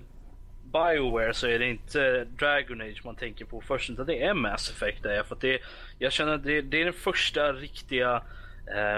Bioware 0.72 1.34
så 1.34 1.46
är 1.46 1.58
det 1.58 1.70
inte 1.70 2.24
Dragon 2.24 2.80
Age 2.80 3.04
man 3.04 3.16
tänker 3.16 3.44
på 3.44 3.60
först 3.60 3.90
utan 3.90 4.06
det 4.06 4.22
är 4.22 4.34
Mass 4.34 4.70
Effect. 4.70 5.02
Där, 5.02 5.22
för 5.22 5.36
det, 5.40 5.58
jag 5.98 6.12
känner 6.12 6.34
att 6.34 6.44
det, 6.44 6.62
det 6.62 6.80
är 6.80 6.84
den 6.84 6.92
första 6.92 7.52
riktiga 7.52 8.22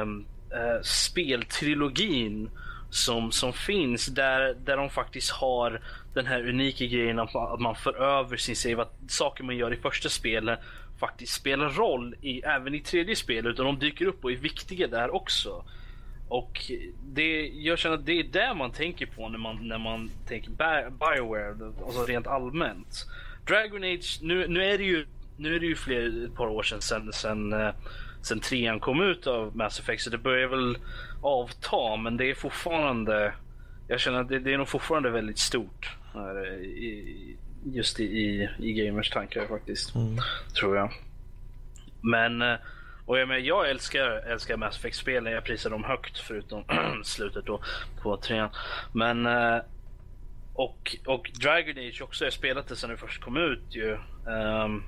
um, 0.02 0.26
Eh, 0.54 0.82
speltrilogin 0.82 2.50
som, 2.90 3.32
som 3.32 3.52
finns 3.52 4.06
där, 4.06 4.54
där 4.64 4.76
de 4.76 4.90
faktiskt 4.90 5.30
har 5.30 5.80
den 6.14 6.26
här 6.26 6.48
unika 6.48 6.86
grejen 6.86 7.18
att 7.18 7.34
man, 7.34 7.52
att 7.52 7.60
man 7.60 7.74
för 7.74 8.02
över 8.02 8.36
sin 8.36 8.56
save. 8.56 8.82
Att 8.82 8.94
saker 9.08 9.44
man 9.44 9.56
gör 9.56 9.74
i 9.74 9.76
första 9.76 10.08
spelet 10.08 10.58
faktiskt 11.00 11.32
spelar 11.32 11.68
roll 11.68 12.14
i, 12.20 12.40
även 12.40 12.74
i 12.74 12.80
tredje 12.80 13.16
spelet. 13.16 13.50
Utan 13.52 13.66
de 13.66 13.78
dyker 13.78 14.06
upp 14.06 14.24
och 14.24 14.32
är 14.32 14.36
viktiga 14.36 14.86
där 14.86 15.14
också. 15.14 15.64
Och 16.28 16.72
det, 17.02 17.46
jag 17.48 17.78
känner 17.78 17.96
att 17.96 18.06
det 18.06 18.18
är 18.18 18.24
det 18.24 18.54
man 18.54 18.70
tänker 18.70 19.06
på 19.06 19.28
när 19.28 19.38
man, 19.38 19.68
när 19.68 19.78
man 19.78 20.10
tänker 20.28 20.50
Bioware, 20.90 21.72
alltså 21.86 22.04
rent 22.04 22.26
allmänt. 22.26 23.06
Dragon 23.46 23.84
Age, 23.84 24.18
nu, 24.22 24.48
nu 24.48 24.64
är 24.64 24.78
det 24.78 24.84
ju 24.84 25.06
nu 25.36 25.56
är 25.56 25.60
det 25.60 25.66
ju 25.66 25.76
fler, 25.76 26.24
ett 26.24 26.34
par 26.34 26.46
år 26.46 26.62
sedan, 26.62 26.80
sedan, 26.82 27.12
sedan, 27.12 27.72
eh, 28.22 28.26
sedan 28.26 28.40
trean 28.40 28.80
kom 28.80 29.00
ut 29.00 29.26
av 29.26 29.56
Mass 29.56 29.80
Effect 29.80 30.02
så 30.02 30.10
det 30.10 30.18
börjar 30.18 30.48
väl 30.48 30.78
avta 31.22 31.96
men 31.96 32.16
det 32.16 32.30
är 32.30 32.34
fortfarande 32.34 33.32
jag 33.88 34.00
känner 34.00 34.20
att 34.20 34.28
det, 34.28 34.38
det 34.38 34.52
är 34.52 34.58
nog 34.58 34.68
fortfarande 34.68 35.10
väldigt 35.10 35.38
stort 35.38 35.96
här, 36.14 36.54
i, 36.64 37.36
just 37.64 38.00
i, 38.00 38.04
i, 38.04 38.48
i 38.58 38.72
gamers 38.72 39.10
tankar 39.10 39.46
faktiskt. 39.46 39.94
Mm. 39.94 40.18
Tror 40.54 40.76
jag. 40.76 40.92
Men 42.00 42.42
eh, 42.42 42.56
och 43.06 43.18
jag, 43.18 43.28
men, 43.28 43.44
jag 43.44 43.70
älskar, 43.70 44.10
älskar 44.10 44.56
Mass 44.56 44.76
Effect-spelen. 44.76 45.32
Jag 45.32 45.44
prisar 45.44 45.70
dem 45.70 45.84
högt 45.84 46.18
förutom 46.18 46.64
slutet 47.04 47.46
då 47.46 47.62
på 48.02 48.16
trean. 48.16 48.50
Men 48.92 49.26
eh, 49.26 49.58
och, 50.54 50.96
och 51.06 51.30
Dragon 51.40 51.78
Age 51.78 52.02
också. 52.02 52.24
Jag 52.24 52.32
spelat 52.32 52.68
det 52.68 52.76
sen 52.76 52.90
det 52.90 52.96
först 52.96 53.22
kom 53.22 53.36
ut 53.36 53.64
ju. 53.70 53.98
Um, 54.26 54.84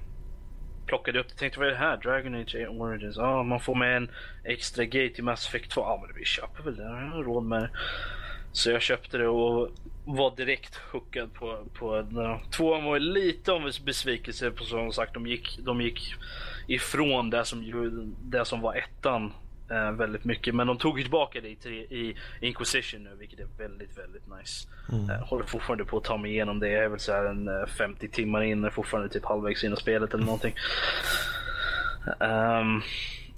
plockade 0.87 1.21
upp 1.21 1.29
det. 1.29 1.35
Tänkte 1.35 1.59
vad 1.59 1.69
är 1.69 1.73
det 1.73 1.79
här? 1.79 1.97
Dragon 1.97 2.35
Age 2.35 2.67
Origins. 2.69 3.17
Ja, 3.17 3.27
ah, 3.27 3.43
man 3.43 3.61
får 3.61 3.75
med 3.75 3.97
en 3.97 4.11
extra 4.45 4.85
gate 4.85 5.15
i 5.19 5.23
Mass 5.23 5.49
Effect 5.49 5.71
2. 5.71 5.81
Ja, 5.81 5.87
ah, 5.87 6.05
men 6.07 6.17
vi 6.17 6.25
köper 6.25 6.63
väl 6.63 6.77
det. 6.77 6.83
Jag 6.83 6.91
har 6.91 7.23
råd 7.23 7.45
med 7.45 7.63
det. 7.63 7.71
Så 8.53 8.71
jag 8.71 8.83
köpte 8.83 9.19
det 9.19 9.29
och 9.29 9.71
var 10.05 10.37
direkt 10.37 10.77
hookad 10.77 11.33
på, 11.33 11.65
på 11.75 12.03
den. 12.03 12.51
Tvåan 12.51 12.85
var 12.85 12.99
lite 12.99 13.53
av 13.53 13.67
en 13.67 13.73
besvikelse 13.85 14.51
på 14.51 14.65
som 14.65 14.93
sagt. 14.93 15.15
De 15.15 15.27
gick, 15.27 15.59
de 15.59 15.81
gick 15.81 16.15
ifrån 16.67 17.31
det 17.31 17.45
som, 17.45 18.15
det 18.23 18.45
som 18.45 18.61
var 18.61 18.75
ettan 18.75 19.33
eh, 19.71 19.91
väldigt 19.93 20.25
mycket. 20.25 20.55
Men 20.55 20.67
de 20.67 20.79
tog 20.79 20.97
tillbaka 20.97 21.41
det 21.41 21.67
i, 21.67 21.71
i 21.71 22.17
Inquisition 22.41 23.05
nu, 23.05 23.17
vilket 23.19 23.41
är 23.41 23.49
väldigt, 23.59 23.99
väldigt 23.99 24.25
nice. 24.39 24.69
Mm. 24.93 25.11
Eh, 25.11 25.27
håller 25.27 25.45
fortfarande 25.45 25.85
på 25.85 25.97
att 25.97 26.05
ta 26.05 26.17
mig 26.17 26.31
igenom 26.31 26.61
det. 26.61 26.69
Jag 26.69 26.85
är 26.85 26.89
väl 26.89 27.01
så 27.01 27.13
här 27.13 27.25
en 27.25 27.67
50 27.67 28.07
eh, 28.07 28.13
timmar 28.13 28.43
in, 28.43 28.71
fortfarande 28.71 29.09
typ 29.09 29.25
halvvägs 29.25 29.65
in 29.65 29.73
i 29.73 29.77
spelet 29.77 30.15
eller 30.15 30.25
någonting. 30.25 30.55
Um, 32.21 32.83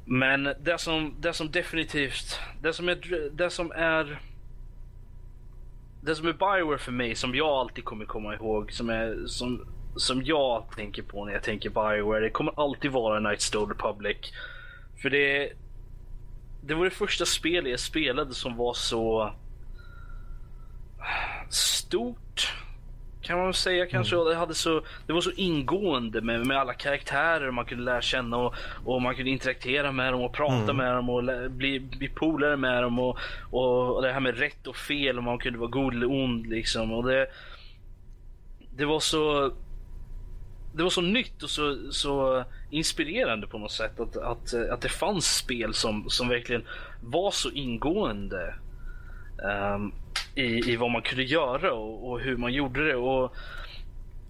men 0.04 0.54
det 0.60 0.80
som, 0.80 1.14
det 1.20 1.32
som 1.32 1.50
definitivt, 1.50 2.40
det 2.62 2.72
som 2.72 2.88
är, 2.88 3.30
det 3.32 3.50
som 3.50 3.72
är 3.72 4.18
det 6.06 6.14
som 6.14 6.26
är 6.26 6.32
Bioware 6.32 6.78
för 6.78 6.92
mig, 6.92 7.14
som 7.14 7.34
jag 7.34 7.48
alltid 7.48 7.84
kommer 7.84 8.04
komma 8.04 8.34
ihåg, 8.34 8.72
som, 8.72 8.90
är, 8.90 9.26
som, 9.26 9.66
som 9.96 10.22
jag 10.24 10.64
tänker 10.76 11.02
på 11.02 11.24
när 11.24 11.32
jag 11.32 11.42
tänker 11.42 11.70
Bioware, 11.70 12.20
det 12.20 12.30
kommer 12.30 12.60
alltid 12.60 12.90
vara 12.90 13.20
Knights 13.20 13.54
of 13.54 13.68
the 13.68 13.74
Republic. 13.74 14.16
För 15.02 15.10
det, 15.10 15.52
det 16.66 16.74
var 16.74 16.84
det 16.84 16.90
första 16.90 17.26
spelet 17.26 17.70
jag 17.70 17.80
spelade 17.80 18.34
som 18.34 18.56
var 18.56 18.74
så 18.74 19.32
stort 21.50 22.52
kan 23.22 23.38
man 23.38 23.54
säga 23.54 23.86
kanske. 23.86 24.16
Mm. 24.16 24.28
Det, 24.28 24.34
hade 24.34 24.54
så, 24.54 24.82
det 25.06 25.12
var 25.12 25.20
så 25.20 25.30
ingående 25.30 26.20
med, 26.20 26.46
med 26.46 26.56
alla 26.56 26.74
karaktärer 26.74 27.50
man 27.50 27.64
kunde 27.64 27.84
lära 27.84 28.00
känna 28.00 28.36
och, 28.36 28.54
och 28.84 29.02
man 29.02 29.14
kunde 29.14 29.30
interagera 29.30 29.92
med 29.92 30.12
dem 30.12 30.22
och 30.22 30.32
prata 30.32 30.54
mm. 30.54 30.76
med 30.76 30.94
dem 30.94 31.10
och 31.10 31.22
lä, 31.22 31.48
bli, 31.48 31.80
bli 31.80 32.08
polare 32.08 32.56
med 32.56 32.82
dem. 32.82 32.98
Och, 32.98 33.18
och, 33.50 33.96
och, 33.96 34.02
det 34.02 34.12
här 34.12 34.20
med 34.20 34.38
rätt 34.38 34.66
och 34.66 34.76
fel 34.76 35.18
och 35.18 35.24
man 35.24 35.38
kunde 35.38 35.58
vara 35.58 35.70
god 35.70 35.94
eller 35.94 36.10
ond 36.10 36.46
liksom. 36.46 36.92
Och 36.92 37.06
det, 37.06 37.26
det 38.76 38.84
var 38.84 39.00
så 39.00 39.52
det 40.76 40.82
var 40.82 40.90
så 40.90 41.00
nytt 41.00 41.42
och 41.42 41.50
så, 41.50 41.92
så 41.92 42.44
inspirerande 42.70 43.46
på 43.46 43.58
något 43.58 43.72
sätt 43.72 44.00
att, 44.00 44.16
att, 44.16 44.54
att 44.54 44.80
det 44.80 44.88
fanns 44.88 45.36
spel 45.36 45.74
som, 45.74 46.10
som 46.10 46.28
verkligen 46.28 46.64
var 47.02 47.30
så 47.30 47.50
ingående. 47.50 48.54
Um, 49.74 49.92
i, 50.34 50.72
i 50.72 50.76
vad 50.76 50.90
man 50.90 51.02
kunde 51.02 51.22
göra 51.24 51.72
och, 51.72 52.10
och, 52.10 52.20
hur 52.20 52.36
man 52.36 52.52
gjorde 52.52 52.88
det. 52.88 52.96
Och 52.96 53.36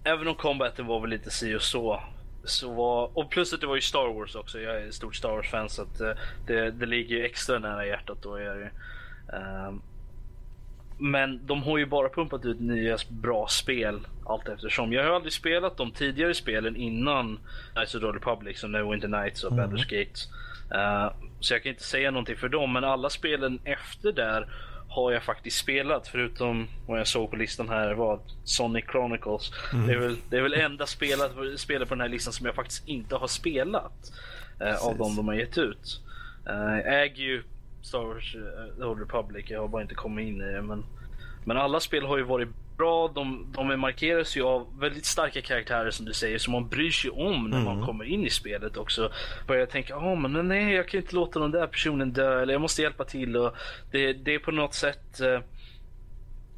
Även 0.03 0.27
om 0.27 0.35
combaten 0.35 0.85
var 0.85 0.99
väl 0.99 1.09
lite 1.09 1.31
si 1.31 1.55
och 1.55 1.61
så. 1.61 2.03
så 2.43 2.73
var, 2.73 3.17
och 3.17 3.29
plus 3.29 3.53
att 3.53 3.61
det 3.61 3.67
var 3.67 3.75
ju 3.75 3.81
Star 3.81 4.13
Wars 4.13 4.35
också. 4.35 4.59
Jag 4.59 4.75
är 4.75 4.87
ett 4.87 4.93
stort 4.93 5.15
Star 5.15 5.29
Wars-fan 5.29 5.69
så 5.69 5.81
att 5.81 6.01
eh, 6.01 6.11
det, 6.47 6.71
det 6.71 6.85
ligger 6.85 7.23
extra 7.23 7.59
nära 7.59 7.85
hjärtat 7.85 8.17
då. 8.21 8.35
Är 8.35 8.55
det. 8.55 8.71
Um, 9.37 9.81
men 10.97 11.45
de 11.45 11.63
har 11.63 11.77
ju 11.77 11.85
bara 11.85 12.09
pumpat 12.09 12.45
ut 12.45 12.59
nya 12.59 12.97
bra 13.09 13.47
spel 13.47 13.99
allt 14.25 14.47
eftersom. 14.47 14.93
Jag 14.93 15.03
har 15.03 15.11
aldrig 15.11 15.33
spelat 15.33 15.77
de 15.77 15.91
tidigare 15.91 16.33
spelen 16.33 16.75
innan 16.75 17.39
Knights 17.73 17.95
of 17.95 18.01
the 18.01 18.07
Republic 18.07 18.59
som 18.59 18.71
Neverwinter 18.71 19.07
Nights 19.07 19.43
och 19.43 19.51
mm. 19.51 19.65
Baldur's 19.65 19.89
Gate. 19.89 20.19
Uh, 20.75 21.13
så 21.39 21.53
jag 21.53 21.63
kan 21.63 21.69
inte 21.69 21.83
säga 21.83 22.11
någonting 22.11 22.37
för 22.37 22.49
dem, 22.49 22.73
men 22.73 22.83
alla 22.83 23.09
spelen 23.09 23.59
efter 23.63 24.11
där 24.11 24.47
har 24.89 25.11
jag 25.11 25.23
faktiskt 25.23 25.57
spelat 25.57 26.07
förutom 26.07 26.67
vad 26.87 26.99
jag 26.99 27.07
såg 27.07 27.29
på 27.29 27.35
listan 27.35 27.69
här 27.69 27.93
var 27.93 28.19
Sonic 28.43 28.85
Chronicles. 28.85 29.51
Mm. 29.73 29.87
Det, 29.87 29.93
är 29.93 29.97
väl, 29.97 30.15
det 30.29 30.37
är 30.37 30.41
väl 30.41 30.53
enda 30.53 30.85
spelet, 30.85 31.31
spelet 31.55 31.89
på 31.89 31.95
den 31.95 32.01
här 32.01 32.09
listan 32.09 32.33
som 32.33 32.45
jag 32.45 32.55
faktiskt 32.55 32.87
inte 32.87 33.15
har 33.15 33.27
spelat 33.27 34.11
eh, 34.59 34.85
av 34.85 34.97
de 34.97 35.15
de 35.15 35.27
har 35.27 35.35
gett 35.35 35.57
ut. 35.57 36.01
Jag 36.45 37.03
äger 37.03 37.23
ju 37.23 37.43
Star 37.87 37.99
Wars 37.99 38.35
The 38.77 38.83
Old 38.83 38.99
Republic, 38.99 39.45
jag 39.49 39.61
har 39.61 39.67
bara 39.67 39.81
inte 39.81 39.95
kommit 39.95 40.27
in 40.27 40.41
i 40.41 40.51
det. 40.51 40.61
Men, 40.61 40.85
men 41.45 41.57
alla 41.57 41.79
spel 41.79 42.05
har 42.05 42.17
ju 42.17 42.23
varit 42.23 42.49
bra. 42.77 43.07
De, 43.07 43.53
de 43.55 43.79
markeras 43.79 44.37
ju 44.37 44.43
av 44.43 44.79
väldigt 44.79 45.05
starka 45.05 45.41
karaktärer 45.41 45.91
som 45.91 46.05
du 46.05 46.13
säger 46.13 46.37
som 46.37 46.53
man 46.53 46.67
bryr 46.67 46.91
sig 46.91 47.11
om 47.11 47.49
när 47.49 47.57
mm. 47.57 47.63
man 47.63 47.85
kommer 47.85 48.05
in 48.05 48.25
i 48.25 48.29
spelet 48.29 48.77
också. 48.77 49.11
Börjar 49.47 49.65
tänka, 49.65 49.97
oh, 49.97 50.15
men 50.15 50.47
nej 50.47 50.73
jag 50.73 50.87
kan 50.87 50.99
inte 50.99 51.15
låta 51.15 51.39
den 51.39 51.51
där 51.51 51.67
personen 51.67 52.13
dö 52.13 52.41
eller 52.41 52.53
jag 52.53 52.61
måste 52.61 52.81
hjälpa 52.81 53.03
till. 53.03 53.37
Och 53.37 53.55
det, 53.91 54.13
det 54.13 54.35
är 54.35 54.39
på 54.39 54.51
något 54.51 54.73
sätt 54.73 55.19
eh, 55.19 55.39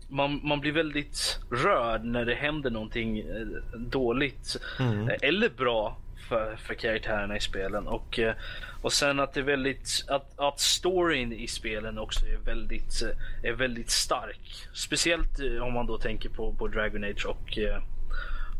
man, 0.10 0.42
man 0.44 0.60
blir 0.60 0.72
väldigt 0.72 1.40
rörd 1.52 2.04
när 2.04 2.26
det 2.26 2.36
händer 2.36 2.70
någonting 2.70 3.20
eh, 3.20 3.48
dåligt 3.78 4.58
mm. 4.80 5.10
eller 5.22 5.50
bra 5.50 5.98
för, 6.30 6.56
för 6.56 6.74
karaktärerna 6.74 7.38
i 7.38 7.40
spelen. 7.40 7.88
Och, 7.88 8.20
eh, 8.20 8.34
och 8.82 8.94
sen 8.94 9.20
att 9.20 9.34
det 9.34 9.40
är 9.40 9.44
väldigt, 9.44 10.06
att, 10.08 10.40
att 10.40 10.60
storyn 10.60 11.34
i 11.34 11.48
spelen 11.48 11.98
också 11.98 12.26
är 12.26 12.38
väldigt, 12.38 13.02
eh, 13.02 13.50
är 13.50 13.54
väldigt 13.54 13.90
stark. 13.90 14.68
Speciellt 14.74 15.40
eh, 15.40 15.64
om 15.64 15.74
man 15.74 15.86
då 15.86 15.98
tänker 15.98 16.30
på, 16.30 16.54
på 16.54 16.68
Dragon 16.68 17.04
Age 17.04 17.26
och, 17.26 17.58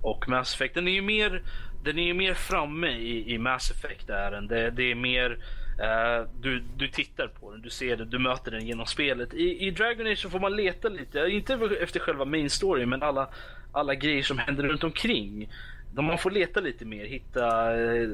och 0.02 0.30
Mass 0.30 0.54
Effect. 0.54 0.76
Den 0.76 0.88
är 0.88 0.92
ju 0.92 1.02
mer, 1.02 1.42
den 1.84 2.00
är 2.00 2.04
ju 2.04 2.14
mer 2.14 2.34
framme 2.34 2.92
i, 2.92 3.34
i 3.34 3.38
Mass 3.38 3.72
Effect. 3.72 4.10
Är 4.10 4.32
den. 4.32 4.48
Det, 4.48 4.72
det 4.72 4.92
är 4.92 4.96
mer 4.96 5.38
Uh, 5.80 6.28
du, 6.42 6.64
du 6.78 6.88
tittar 6.88 7.28
på 7.28 7.52
den, 7.52 7.62
du 7.62 7.70
ser 7.70 7.98
den, 7.98 8.10
du 8.10 8.20
möter 8.20 8.52
den 8.52 8.68
genom 8.68 8.86
spelet. 8.86 9.34
I, 9.34 9.68
I 9.68 9.72
Dragon 9.72 10.08
Age 10.08 10.18
så 10.18 10.30
får 10.30 10.40
man 10.40 10.56
leta 10.56 10.90
lite, 10.90 11.20
inte 11.20 11.54
efter 11.82 12.00
själva 12.00 12.26
main 12.26 12.50
story 12.50 12.86
men 12.86 13.04
alla, 13.04 13.30
alla 13.72 13.96
grejer 13.96 14.24
som 14.24 14.38
händer 14.38 14.64
runt 14.64 14.84
omkring 14.84 15.50
man 15.96 16.18
får 16.18 16.32
leta 16.32 16.60
lite 16.60 16.86
mer, 16.86 17.06
hitta, 17.06 17.80
eh, 17.82 18.10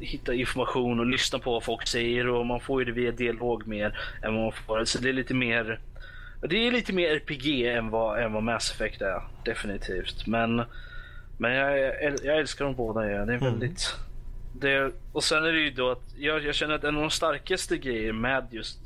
hitta 0.00 0.34
information 0.34 1.00
och 1.00 1.06
lyssna 1.06 1.38
på 1.38 1.52
vad 1.52 1.64
folk 1.64 1.86
säger 1.86 2.28
och 2.28 2.46
man 2.46 2.60
får 2.60 2.80
ju 2.80 2.84
det 2.84 2.92
via 2.92 3.12
dialog 3.12 3.66
mer 3.66 3.98
än 4.22 4.34
vad 4.34 4.42
man 4.42 4.52
får. 4.52 4.84
Så 4.84 4.98
det 4.98 5.08
är 5.08 5.12
lite 5.12 5.34
mer 5.34 5.80
det 6.48 6.66
är 6.66 6.72
lite 6.72 6.92
mer 6.92 7.08
RPG 7.08 7.66
än 7.66 7.90
vad, 7.90 8.22
än 8.22 8.32
vad 8.32 8.42
Mass 8.42 8.70
Effect 8.70 9.02
är, 9.02 9.22
definitivt. 9.44 10.26
Men, 10.26 10.62
men 11.38 11.52
jag, 11.52 11.94
jag 12.22 12.38
älskar 12.38 12.64
dem 12.64 12.74
båda. 12.74 13.10
Ja. 13.10 13.24
Det 13.24 13.32
är 13.32 13.38
mm. 13.38 13.52
väldigt... 13.52 13.96
Det, 14.52 14.92
och 15.12 15.24
sen 15.24 15.44
är 15.44 15.52
det 15.52 15.60
ju 15.60 15.70
då 15.70 15.90
att 15.90 16.14
jag, 16.18 16.44
jag 16.44 16.54
känner 16.54 16.74
att 16.74 16.84
en 16.84 16.94
av 16.94 17.00
de 17.00 17.10
starkaste 17.10 17.78
grejer 17.78 18.12
med 18.12 18.46
just 18.50 18.78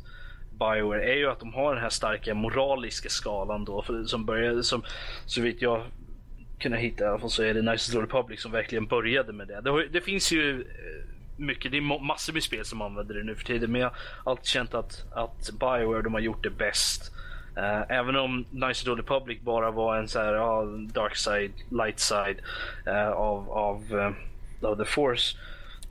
Bioware 0.59 1.05
är 1.05 1.17
ju 1.17 1.31
att 1.31 1.41
de 1.41 1.55
har 1.55 1.75
den 1.75 1.83
här 1.83 1.91
starka 1.91 2.35
moraliska 2.35 3.09
skalan 3.09 3.65
då 3.65 3.83
för, 3.83 4.05
som 4.05 4.25
börjar 4.25 4.63
som 4.63 4.83
så 5.27 5.41
vitt 5.43 5.63
jag 5.63 5.83
kunna 6.59 6.77
hitta 6.77 7.05
i 7.05 7.07
alla 7.07 7.19
fall 7.19 7.31
så 7.31 7.43
är 7.43 7.55
det 7.55 7.63
Nice 7.63 8.01
Republic 8.01 8.41
som 8.41 8.53
verkligen 8.53 8.87
började 8.87 9.33
med 9.33 9.49
det. 9.49 9.61
Det, 9.61 9.89
det 9.89 10.01
finns 10.01 10.33
ju 10.33 10.61
eh, 10.61 11.15
mycket, 11.37 11.73
det 11.73 11.77
är 11.77 12.05
massor 12.05 12.33
med 12.33 12.43
spel 12.43 12.65
som 12.65 12.83
använder 12.83 13.15
det 13.15 13.23
nu 13.23 13.35
för 13.35 13.45
tiden 13.45 13.73
men 13.73 13.81
jag 13.81 13.91
har 14.25 14.33
alltid 14.33 14.47
känt 14.47 14.75
att, 14.75 15.05
att 15.13 15.51
Bioware 15.61 16.03
de 16.03 16.15
har 16.15 16.21
gjort 16.21 16.43
det 16.43 16.51
bäst. 16.51 17.11
Uh, 17.57 17.83
även 17.93 18.17
om 18.17 18.45
Nice 18.51 18.91
Old 18.91 18.99
Republic 18.99 19.41
bara 19.41 19.71
var 19.71 19.97
en 19.97 20.09
så 20.09 20.19
här, 20.19 20.35
uh, 20.35 20.81
dark 20.81 21.17
side, 21.17 21.53
light 21.71 22.01
side 22.01 22.37
uh, 22.87 23.09
av, 23.09 23.51
av, 23.51 23.95
uh, 23.95 24.11
av 24.63 24.77
The 24.77 24.85
Force 24.85 25.37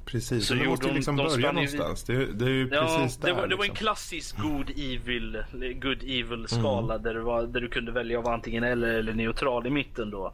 Precis, 0.05 0.47
så 0.47 0.53
det 0.53 0.67
måste 0.67 0.87
ju 0.87 0.93
liksom 0.93 1.15
de 1.15 1.27
börja 1.27 1.51
någonstans. 1.51 2.03
Det, 2.03 2.25
det, 2.33 2.45
är 2.45 2.49
ju 2.49 2.69
ja, 2.71 2.81
precis 2.81 3.17
där. 3.17 3.27
Det 3.27 3.33
var, 3.33 3.47
det 3.47 3.55
var 3.55 3.63
en 3.63 3.69
liksom. 3.69 3.85
klassisk 3.85 4.37
good 4.37 4.69
evil, 4.69 5.43
good 5.81 6.03
evil 6.03 6.47
skala 6.47 6.93
mm. 6.93 7.03
där, 7.03 7.15
var, 7.15 7.43
där 7.43 7.61
du 7.61 7.69
kunde 7.69 7.91
välja 7.91 8.19
att 8.19 8.25
vara 8.25 8.35
antingen 8.35 8.63
eller 8.63 8.87
eller 8.87 9.13
neutral 9.13 9.67
i 9.67 9.69
mitten 9.69 10.09
då. 10.09 10.33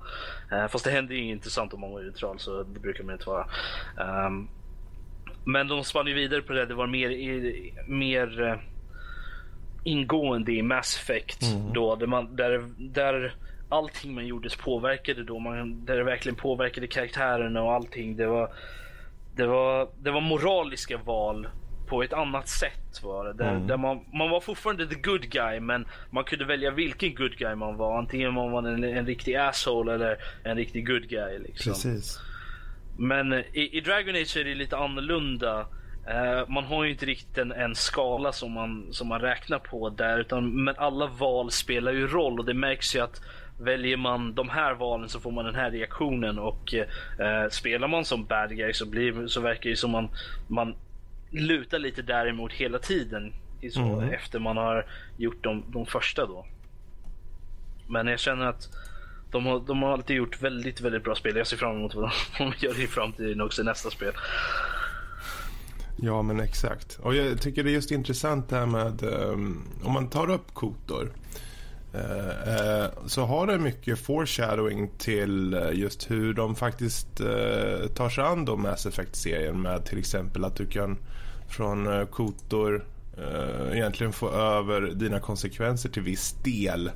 Uh, 0.51 0.67
fast 0.67 0.85
det 0.85 0.91
hände 0.91 1.13
ju 1.13 1.21
inget 1.21 1.35
intressant 1.35 1.73
om 1.73 1.79
man 1.79 1.91
var 1.91 2.01
neutral 2.01 2.39
så 2.39 2.63
det 2.63 2.79
brukar 2.79 3.03
man 3.03 3.13
inte 3.13 3.29
vara. 3.29 3.47
Um, 4.27 4.49
men 5.43 5.67
de 5.67 5.83
spann 5.83 6.07
ju 6.07 6.13
vidare 6.13 6.41
på 6.41 6.53
det. 6.53 6.65
Det 6.65 6.73
var 6.73 6.87
mer, 6.87 7.09
mer 7.87 8.41
uh, 8.41 8.55
ingående 9.83 10.51
i 10.51 10.61
Mass 10.61 10.95
Effect 10.95 11.43
mm. 11.43 11.73
då. 11.73 11.95
Där, 11.95 12.07
man, 12.07 12.35
där, 12.35 12.63
där 12.77 13.35
allting 13.69 14.13
man 14.13 14.27
gjorde 14.27 14.49
påverkade 14.63 15.23
då. 15.23 15.39
Man, 15.39 15.85
där 15.85 15.97
det 15.97 16.03
verkligen 16.03 16.35
påverkade 16.35 16.87
karaktärerna 16.87 17.63
och 17.63 17.73
allting. 17.73 18.15
Det 18.15 18.27
var, 18.27 18.49
det 19.39 19.47
var, 19.47 19.89
det 19.99 20.11
var 20.11 20.21
moraliska 20.21 20.97
val 20.97 21.47
på 21.87 22.03
ett 22.03 22.13
annat 22.13 22.47
sätt 22.47 23.03
var 23.03 23.25
det. 23.25 23.33
Där, 23.33 23.51
mm. 23.51 23.67
där 23.67 23.77
man, 23.77 24.05
man 24.13 24.29
var 24.29 24.39
fortfarande 24.39 24.87
the 24.87 24.95
good 24.95 25.29
guy 25.29 25.59
men 25.59 25.85
man 26.09 26.23
kunde 26.23 26.45
välja 26.45 26.71
vilken 26.71 27.15
good 27.15 27.37
guy 27.37 27.55
man 27.55 27.77
var. 27.77 27.97
Antingen 27.97 28.33
man 28.33 28.51
var 28.51 28.67
en, 28.67 28.83
en 28.83 29.05
riktig 29.05 29.35
asshole 29.35 29.93
eller 29.93 30.17
en 30.43 30.57
riktig 30.57 30.87
good 30.87 31.09
guy. 31.09 31.39
Liksom. 31.39 31.73
Precis. 31.73 32.19
Men 32.97 33.33
i, 33.33 33.77
i 33.77 33.81
Dragon 33.81 34.15
Age 34.15 34.37
är 34.37 34.43
det 34.43 34.55
lite 34.55 34.77
annorlunda. 34.77 35.67
Uh, 36.09 36.49
man 36.49 36.63
har 36.63 36.83
ju 36.83 36.91
inte 36.91 37.05
riktigt 37.05 37.37
en, 37.37 37.51
en, 37.51 37.75
skala 37.75 38.31
som 38.31 38.51
man, 38.51 38.87
som 38.91 39.07
man 39.07 39.21
räknar 39.21 39.59
på 39.59 39.89
där. 39.89 40.19
Utan, 40.19 40.63
men 40.63 40.75
alla 40.77 41.07
val 41.07 41.51
spelar 41.51 41.91
ju 41.91 42.07
roll 42.07 42.39
och 42.39 42.45
det 42.45 42.53
märks 42.53 42.95
ju 42.95 42.99
att 42.99 43.21
Väljer 43.59 43.97
man 43.97 44.33
de 44.33 44.49
här 44.49 44.73
valen 44.73 45.09
så 45.09 45.19
får 45.19 45.31
man 45.31 45.45
den 45.45 45.55
här 45.55 45.71
reaktionen 45.71 46.39
och 46.39 46.73
eh, 46.73 47.49
spelar 47.49 47.87
man 47.87 48.05
som 48.05 48.25
bad 48.25 48.57
guy 48.57 48.73
så, 48.73 48.85
blir, 48.85 49.27
så 49.27 49.41
verkar 49.41 49.69
det 49.69 49.75
som 49.75 49.91
man, 49.91 50.09
man 50.47 50.75
lutar 51.29 51.79
lite 51.79 52.01
däremot 52.01 52.53
hela 52.53 52.79
tiden 52.79 53.33
så, 53.71 53.81
mm. 53.81 54.09
efter 54.09 54.39
man 54.39 54.57
har 54.57 54.85
gjort 55.17 55.43
de, 55.43 55.63
de 55.67 55.85
första 55.85 56.25
då. 56.25 56.45
Men 57.87 58.07
jag 58.07 58.19
känner 58.19 58.45
att 58.45 58.69
de 59.31 59.45
har, 59.45 59.59
de 59.59 59.81
har 59.81 59.91
alltid 59.91 60.15
gjort 60.15 60.41
väldigt, 60.41 60.81
väldigt 60.81 61.03
bra 61.03 61.15
spel. 61.15 61.35
Jag 61.35 61.47
ser 61.47 61.57
fram 61.57 61.75
emot 61.75 61.95
vad 61.95 62.11
de 62.37 62.53
gör 62.65 62.81
i 62.81 62.87
framtiden 62.87 63.41
också 63.41 63.61
i 63.61 63.65
nästa 63.65 63.89
spel. 63.89 64.13
Ja, 66.01 66.21
men 66.21 66.39
exakt. 66.39 66.99
Och 67.01 67.15
jag 67.15 67.41
tycker 67.41 67.63
det 67.63 67.69
är 67.69 67.73
just 67.73 67.91
intressant 67.91 68.49
det 68.49 68.55
här 68.55 68.65
med 68.65 69.03
um, 69.03 69.67
om 69.83 69.93
man 69.93 70.09
tar 70.09 70.29
upp 70.29 70.53
Kotor 70.53 71.11
Eh, 71.93 72.55
eh, 72.55 72.89
så 73.05 73.25
har 73.25 73.47
det 73.47 73.57
mycket 73.57 73.99
foreshadowing 73.99 74.89
till 74.97 75.53
eh, 75.53 75.71
just 75.73 76.11
hur 76.11 76.33
de 76.33 76.55
faktiskt 76.55 77.07
tar 77.95 78.09
sig 78.09 78.23
an 78.23 78.45
då 78.45 78.57
Mass 78.57 78.85
Effect-serien 78.85 79.61
med 79.61 79.85
till 79.85 79.99
exempel 79.99 80.45
att 80.45 80.55
du 80.55 80.65
kan 80.65 80.97
från 81.47 82.07
Kotor 82.07 82.85
egentligen 83.71 84.13
få 84.13 84.29
över 84.31 84.81
dina 84.81 85.19
konsekvenser 85.19 85.89
till 85.89 86.01
viss 86.01 86.35
del. 86.43 86.91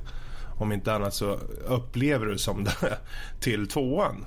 Om 0.58 0.72
inte 0.72 0.94
annat 0.94 1.14
så 1.14 1.38
upplever 1.66 2.26
du 2.26 2.38
som 2.38 2.64
det 2.64 2.98
till 3.40 3.68
tvåan. 3.68 4.26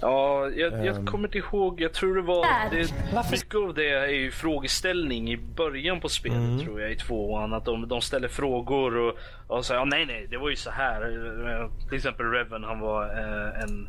Ja, 0.00 0.50
jag, 0.50 0.86
jag 0.86 0.96
um... 0.96 1.06
kommer 1.06 1.28
inte 1.28 1.38
ihåg. 1.38 1.80
Jag 1.80 1.92
tror 1.92 2.14
det 2.14 2.22
var... 2.22 2.46
Det, 2.70 3.30
mycket 3.30 3.54
av 3.54 3.74
det 3.74 3.90
är 3.90 4.06
ju 4.06 4.30
frågeställning 4.30 5.32
i 5.32 5.36
början 5.36 6.00
på 6.00 6.08
spelet 6.08 6.38
mm. 6.38 6.60
tror 6.60 6.80
jag 6.80 6.92
i 6.92 6.96
tvåan. 6.96 7.54
Att 7.54 7.64
de, 7.64 7.88
de 7.88 8.00
ställer 8.00 8.28
frågor 8.28 8.96
och, 8.96 9.18
och 9.46 9.64
säger 9.64 9.80
ja, 9.80 9.84
nej 9.84 10.06
nej 10.06 10.26
det 10.30 10.36
var 10.36 10.50
ju 10.50 10.56
så 10.56 10.70
här. 10.70 11.68
Till 11.88 11.96
exempel 11.96 12.26
Reven 12.26 12.64
han 12.64 12.80
var 12.80 13.04
eh, 13.04 13.62
en 13.62 13.88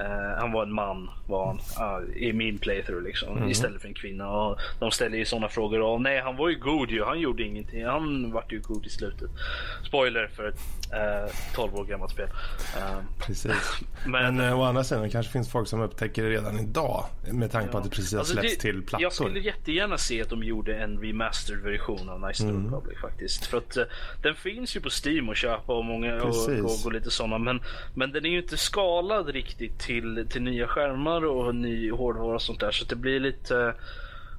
Uh, 0.00 0.40
han 0.40 0.52
var 0.52 0.62
en 0.62 0.72
man 0.72 1.10
var 1.28 1.46
han, 1.46 2.02
uh, 2.02 2.16
i 2.16 2.32
min 2.32 2.58
playthrough 2.58 3.04
liksom, 3.04 3.36
mm. 3.36 3.50
istället 3.50 3.80
för 3.80 3.88
en 3.88 3.94
kvinna. 3.94 4.30
Och 4.30 4.58
de 4.80 4.90
ställer 4.90 5.18
ju 5.18 5.24
sådana 5.24 5.48
frågor. 5.48 5.80
Och, 5.80 6.00
nej, 6.00 6.20
han 6.20 6.36
var 6.36 6.48
ju 6.48 6.58
god 6.58 6.90
ju. 6.90 7.04
Han 7.04 7.20
gjorde 7.20 7.42
ingenting. 7.42 7.86
Han 7.86 8.32
vart 8.32 8.52
ju 8.52 8.60
god 8.60 8.86
i 8.86 8.88
slutet. 8.88 9.30
Spoiler 9.84 10.26
för 10.26 10.52
eh, 10.92 11.30
12 11.54 11.74
år 11.74 11.84
gammalt 11.84 12.12
spel. 12.12 12.28
precis. 13.18 13.52
Men, 14.06 14.36
Men 14.36 14.52
å 14.54 14.62
andra 14.62 14.84
sidan 14.84 15.10
kanske 15.10 15.32
finns 15.32 15.50
folk 15.50 15.68
som 15.68 15.80
upptäcker 15.80 16.22
det 16.22 16.30
redan 16.30 16.58
idag 16.58 17.04
med 17.30 17.50
tanke 17.50 17.68
ja. 17.68 17.72
på 17.72 17.78
att 17.78 17.84
det 17.84 17.90
precis 17.90 18.12
har 18.12 18.18
alltså, 18.18 18.34
släppts 18.34 18.58
till 18.58 18.82
plattor. 18.82 19.02
Jag 19.02 19.12
skulle 19.12 19.40
jättegärna 19.40 19.98
se 19.98 20.22
att 20.22 20.28
de 20.28 20.42
gjorde 20.42 20.74
en 20.74 20.98
remastered 20.98 21.62
version 21.62 22.08
av 22.08 22.20
Nice 22.20 22.44
mm. 22.44 22.64
Republic 22.64 22.98
faktiskt. 23.00 23.46
För 23.46 23.58
att 23.58 23.78
den 24.22 24.34
finns 24.34 24.76
ju 24.76 24.80
på 24.80 24.88
Steam 25.04 25.28
att 25.28 25.36
köpa 25.36 25.72
och 25.72 25.84
många 25.84 26.22
och, 26.22 26.48
och, 26.48 26.86
och 26.86 26.92
lite 26.92 27.10
sådana. 27.10 27.38
Men, 27.38 27.60
men 27.94 28.12
den 28.12 28.24
är 28.24 28.30
ju 28.30 28.42
inte 28.42 28.56
skalad 28.56 29.28
riktigt 29.28 29.78
till, 29.78 30.26
till 30.30 30.42
nya 30.42 30.66
skärmar 30.68 31.24
och 31.24 31.54
ny 31.54 31.90
hårdvara 31.90 32.34
och 32.34 32.42
sånt 32.42 32.60
där. 32.60 32.70
Så 32.70 32.84
det 32.84 32.96
blir 32.96 33.20
lite 33.20 33.74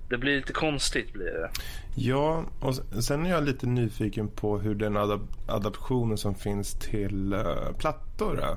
det 0.09 0.17
blir 0.17 0.35
lite 0.35 0.53
konstigt 0.53 1.13
blir 1.13 1.25
det. 1.25 1.49
Ja, 1.95 2.43
och 2.59 2.75
sen 3.03 3.25
är 3.25 3.29
jag 3.29 3.43
lite 3.43 3.67
nyfiken 3.67 4.27
på 4.27 4.59
hur 4.59 4.75
den 4.75 4.97
adap 4.97 5.21
adaptionen 5.47 6.17
som 6.17 6.35
finns 6.35 6.73
till 6.73 7.33
uh, 7.33 7.73
plattor 7.77 8.39
är, 8.39 8.55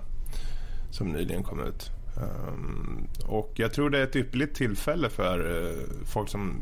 som 0.90 1.08
nyligen 1.08 1.42
kom 1.42 1.60
ut. 1.60 1.90
Um, 2.16 3.08
och 3.26 3.52
jag 3.56 3.72
tror 3.72 3.90
det 3.90 3.98
är 3.98 4.02
ett 4.02 4.16
ypperligt 4.16 4.56
tillfälle 4.56 5.10
för 5.10 5.40
uh, 5.40 6.04
folk 6.04 6.28
som 6.28 6.56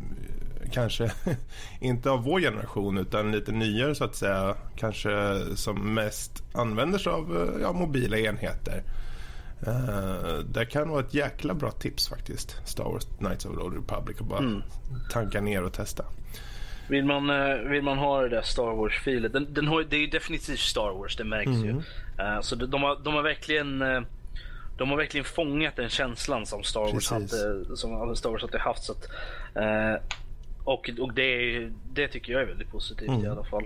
eh, 0.60 0.70
kanske 0.70 1.12
inte 1.80 2.10
av 2.10 2.22
vår 2.22 2.40
generation 2.40 2.98
utan 2.98 3.32
lite 3.32 3.52
nyare 3.52 3.94
så 3.94 4.04
att 4.04 4.16
säga. 4.16 4.54
Kanske 4.76 5.40
som 5.54 5.94
mest 5.94 6.44
använder 6.52 6.98
sig 6.98 7.12
av 7.12 7.36
uh, 7.36 7.62
ja, 7.62 7.72
mobila 7.72 8.18
enheter 8.18 8.82
Uh, 9.66 10.38
det 10.38 10.64
kan 10.64 10.88
vara 10.88 11.00
ett 11.00 11.14
jäkla 11.14 11.54
bra 11.54 11.70
tips 11.70 12.08
faktiskt. 12.08 12.56
Star 12.64 12.84
Wars 12.84 13.06
Knights 13.18 13.46
of 13.46 13.54
the 13.54 13.60
Old 13.60 13.74
Republic 13.74 14.20
och 14.20 14.26
bara 14.26 14.38
mm. 14.38 14.62
tanka 15.10 15.40
ner 15.40 15.64
och 15.64 15.72
testa. 15.72 16.04
Vill 16.88 17.04
man, 17.04 17.30
uh, 17.30 17.70
vill 17.70 17.82
man 17.82 17.98
ha 17.98 18.22
det 18.22 18.28
där 18.28 18.42
Star 18.42 18.76
Wars-filet. 18.76 19.32
Den, 19.32 19.54
den 19.54 19.68
har, 19.68 19.82
det 19.82 19.96
är 19.96 20.06
definitivt 20.10 20.58
Star 20.60 20.98
Wars, 20.98 21.16
det 21.16 21.24
märks 21.24 21.46
mm. 21.46 21.64
ju. 21.64 21.72
Uh, 21.72 22.40
så 22.40 22.56
de, 22.56 22.66
de, 22.66 22.82
har, 22.82 22.98
de 23.04 23.14
har 23.14 23.22
verkligen 23.22 23.78
de 24.78 24.90
har 24.90 24.96
verkligen 24.96 25.24
fångat 25.24 25.76
den 25.76 25.88
känslan 25.88 26.46
som 26.46 26.62
Star 26.62 26.92
Wars, 26.92 27.10
hade, 27.10 27.76
som 27.76 28.16
Star 28.16 28.30
Wars 28.30 28.42
hade 28.42 28.58
haft. 28.58 28.82
Så 28.84 28.92
att, 28.92 29.08
och 30.64 30.90
och 31.00 31.14
det, 31.14 31.58
det 31.92 32.08
tycker 32.08 32.32
jag 32.32 32.42
är 32.42 32.46
väldigt 32.46 32.70
positivt 32.70 33.08
mm. 33.08 33.24
i 33.24 33.28
alla 33.28 33.44
fall. 33.44 33.64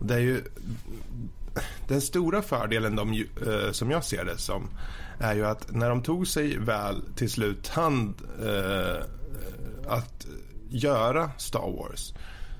Det 0.00 0.14
är 0.14 0.18
ju 0.18 0.42
den 1.88 2.00
stora 2.00 2.42
fördelen 2.42 2.96
de, 2.96 3.12
eh, 3.12 3.70
som 3.72 3.90
jag 3.90 4.04
ser 4.04 4.24
det 4.24 4.38
som 4.38 4.68
är 5.18 5.34
ju 5.34 5.46
att 5.46 5.72
när 5.72 5.88
de 5.88 6.02
tog 6.02 6.26
sig 6.26 6.58
väl 6.58 7.02
till 7.16 7.30
slut 7.30 7.68
hand 7.68 8.14
eh, 8.42 9.02
att 9.86 10.26
göra 10.68 11.30
Star 11.36 11.76
Wars 11.76 12.12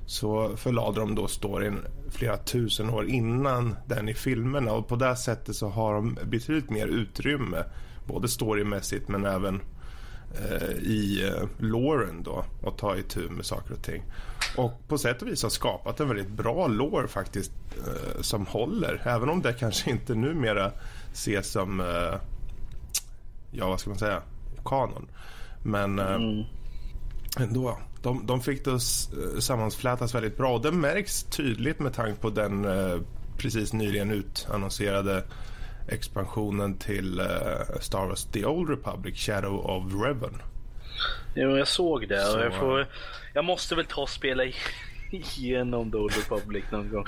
så 0.06 0.56
förlade 0.56 1.00
de 1.00 1.14
då 1.14 1.28
storyn 1.28 1.78
flera 2.10 2.36
tusen 2.36 2.90
år 2.90 3.06
innan 3.06 3.76
den 3.86 4.08
i 4.08 4.14
filmerna. 4.14 4.72
Och 4.72 4.88
på 4.88 4.96
det 4.96 5.16
sättet 5.16 5.56
så 5.56 5.68
har 5.68 5.94
de 5.94 6.18
betydligt 6.24 6.70
mer 6.70 6.86
utrymme 6.86 7.64
både 8.06 8.28
storymässigt 8.28 9.08
men 9.08 9.24
även 9.24 9.54
eh, 9.54 9.60
i 10.80 11.26
eh, 11.26 11.48
loren 11.58 12.22
då 12.22 12.44
och 12.62 12.78
ta 12.78 12.96
itu 12.96 13.28
med 13.28 13.46
saker 13.46 13.74
och 13.74 13.82
ting. 13.82 14.02
Och 14.56 14.88
på 14.88 14.98
sätt 14.98 15.22
och 15.22 15.28
vis 15.28 15.42
har 15.42 15.50
skapat 15.50 16.00
en 16.00 16.08
väldigt 16.08 16.30
bra 16.30 16.66
lore 16.66 17.08
faktiskt 17.08 17.52
eh, 17.86 18.20
som 18.20 18.46
håller 18.46 19.02
även 19.04 19.28
om 19.28 19.42
det 19.42 19.52
kanske 19.52 19.90
inte 19.90 20.14
numera 20.14 20.72
ses 21.12 21.50
som 21.50 21.80
eh, 21.80 22.14
ja 23.50 23.68
vad 23.68 23.80
ska 23.80 23.90
man 23.90 23.98
säga, 23.98 24.22
kanon. 24.64 25.08
Men 25.62 25.98
eh, 25.98 26.14
mm. 26.14 26.44
ändå, 27.38 27.78
de, 28.02 28.26
de 28.26 28.40
fick 28.40 28.64
det 28.64 28.70
eh, 28.70 29.38
sammanflätas 29.38 30.14
väldigt 30.14 30.36
bra 30.36 30.54
och 30.54 30.62
det 30.62 30.72
märks 30.72 31.22
tydligt 31.22 31.78
med 31.78 31.94
tanke 31.94 32.20
på 32.20 32.30
den 32.30 32.64
eh, 32.64 33.00
precis 33.36 33.72
nyligen 33.72 34.10
utannonserade 34.10 35.24
expansionen 35.88 36.78
till 36.78 37.22
Star 37.80 38.06
Wars 38.06 38.24
The 38.24 38.44
Old 38.44 38.70
Republic, 38.70 39.16
Shadow 39.16 39.66
of 39.66 39.92
Revan. 40.04 40.42
Jo, 41.34 41.58
jag 41.58 41.68
såg 41.68 42.08
det. 42.08 42.20
Så... 42.24 42.38
Jag, 42.38 42.54
får, 42.54 42.86
jag 43.34 43.44
måste 43.44 43.74
väl 43.74 43.84
ta 43.84 44.02
och 44.02 44.08
spela 44.08 44.42
igenom 45.10 45.90
The 45.90 45.96
Old 45.96 46.16
Republic 46.16 46.64
någon 46.70 46.90
gång 46.90 47.04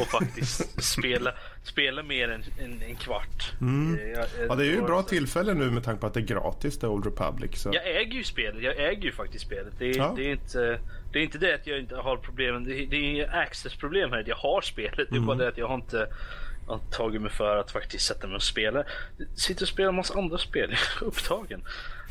och 0.00 0.06
faktiskt 0.06 0.82
spela, 0.82 1.34
spela 1.62 2.02
mer 2.02 2.28
än 2.28 2.44
en, 2.58 2.82
en 2.82 2.96
kvart. 2.96 3.52
Mm. 3.60 3.98
Jag, 3.98 4.26
jag, 4.38 4.48
ja, 4.48 4.54
det 4.54 4.64
är 4.64 4.66
ju 4.66 4.78
ett 4.78 4.86
bra 4.86 5.02
tillfälle 5.02 5.54
nu 5.54 5.70
med 5.70 5.84
tanke 5.84 6.00
på 6.00 6.06
att 6.06 6.14
det 6.14 6.20
är 6.20 6.26
gratis 6.26 6.78
The 6.78 6.86
Old 6.86 7.04
Republic. 7.04 7.60
Så. 7.60 7.70
Jag 7.72 7.86
äger 7.86 8.12
ju 8.12 8.24
spelet. 8.24 8.62
Jag 8.62 8.76
äger 8.76 9.02
ju 9.02 9.12
faktiskt 9.12 9.44
spelet. 9.44 9.72
Det 9.78 9.90
är, 9.90 9.96
ja. 9.96 10.12
det 10.16 10.28
är 10.28 10.30
inte, 10.30 10.80
det 11.12 11.18
är 11.18 11.22
inte 11.22 11.38
det 11.38 11.54
att 11.54 11.66
jag 11.66 11.78
inte 11.78 11.96
har 11.96 12.16
problem. 12.16 12.64
Det, 12.64 12.86
det 12.86 13.20
är 13.20 13.36
access-problem 13.36 14.10
här. 14.10 14.24
Jag 14.26 14.36
har 14.36 14.60
spelet. 14.60 14.96
Det 14.96 15.14
är 15.14 15.16
mm. 15.16 15.26
bara 15.26 15.36
det 15.36 15.48
att 15.48 15.58
jag 15.58 15.68
har 15.68 15.74
inte 15.74 16.08
har 16.66 16.78
tagit 16.78 17.22
mig 17.22 17.30
för 17.30 17.56
att 17.56 17.70
faktiskt 17.70 18.06
sätta 18.06 18.26
mig 18.26 18.36
och 18.36 18.42
spela. 18.42 18.84
Sitter 19.36 19.62
och 19.62 19.68
spelar 19.68 19.88
en 19.88 19.94
massa 19.94 20.18
andra 20.18 20.38
spel. 20.38 20.70
Jag 20.70 21.02
är 21.02 21.06
upptagen. 21.06 21.62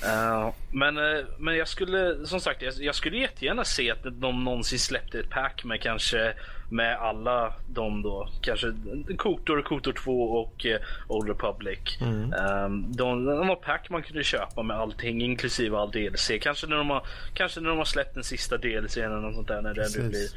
Uh, 0.01 0.53
men, 0.71 0.97
uh, 0.97 1.25
men 1.38 1.58
jag 1.58 1.67
skulle 1.67 2.25
som 2.25 2.39
sagt 2.39 2.62
jag, 2.62 2.73
jag, 2.77 2.95
skulle 2.95 3.17
jättegärna 3.17 3.63
se 3.63 3.91
att 3.91 4.03
de 4.03 4.43
någonsin 4.43 4.79
släppte 4.79 5.19
ett 5.19 5.29
pack 5.29 5.63
med 5.63 5.82
kanske 5.82 6.34
med 6.69 6.97
alla 6.97 7.53
de 7.67 8.01
då, 8.01 8.29
kanske 8.41 8.73
Kotor, 9.17 9.62
Kotor 9.62 9.93
2 9.93 10.23
och 10.23 10.65
uh, 10.65 10.75
Old 11.08 11.29
Republic. 11.29 11.97
Mm. 12.01 12.34
Um, 12.34 12.91
de, 12.91 13.25
de 13.25 13.47
var 13.47 13.56
pack 13.56 13.89
man 13.89 14.03
kunde 14.03 14.23
köpa 14.23 14.63
med 14.63 14.77
allting 14.77 15.21
inklusive 15.21 15.77
all 15.77 15.91
DLC. 15.91 16.32
Kanske 16.41 16.67
när 16.67 16.77
de 16.77 16.89
har, 16.89 17.06
kanske 17.34 17.60
när 17.60 17.69
de 17.69 17.77
har 17.77 17.86
släppt 17.86 18.13
den 18.13 18.23
sista 18.23 18.58
DLC 18.58 18.97
eller 18.97 19.15
något 19.15 19.36
sånt 19.36 19.47
där 19.47 19.62
när 19.62 19.73
det 19.73 19.97
nu 19.97 20.10
blir. 20.10 20.27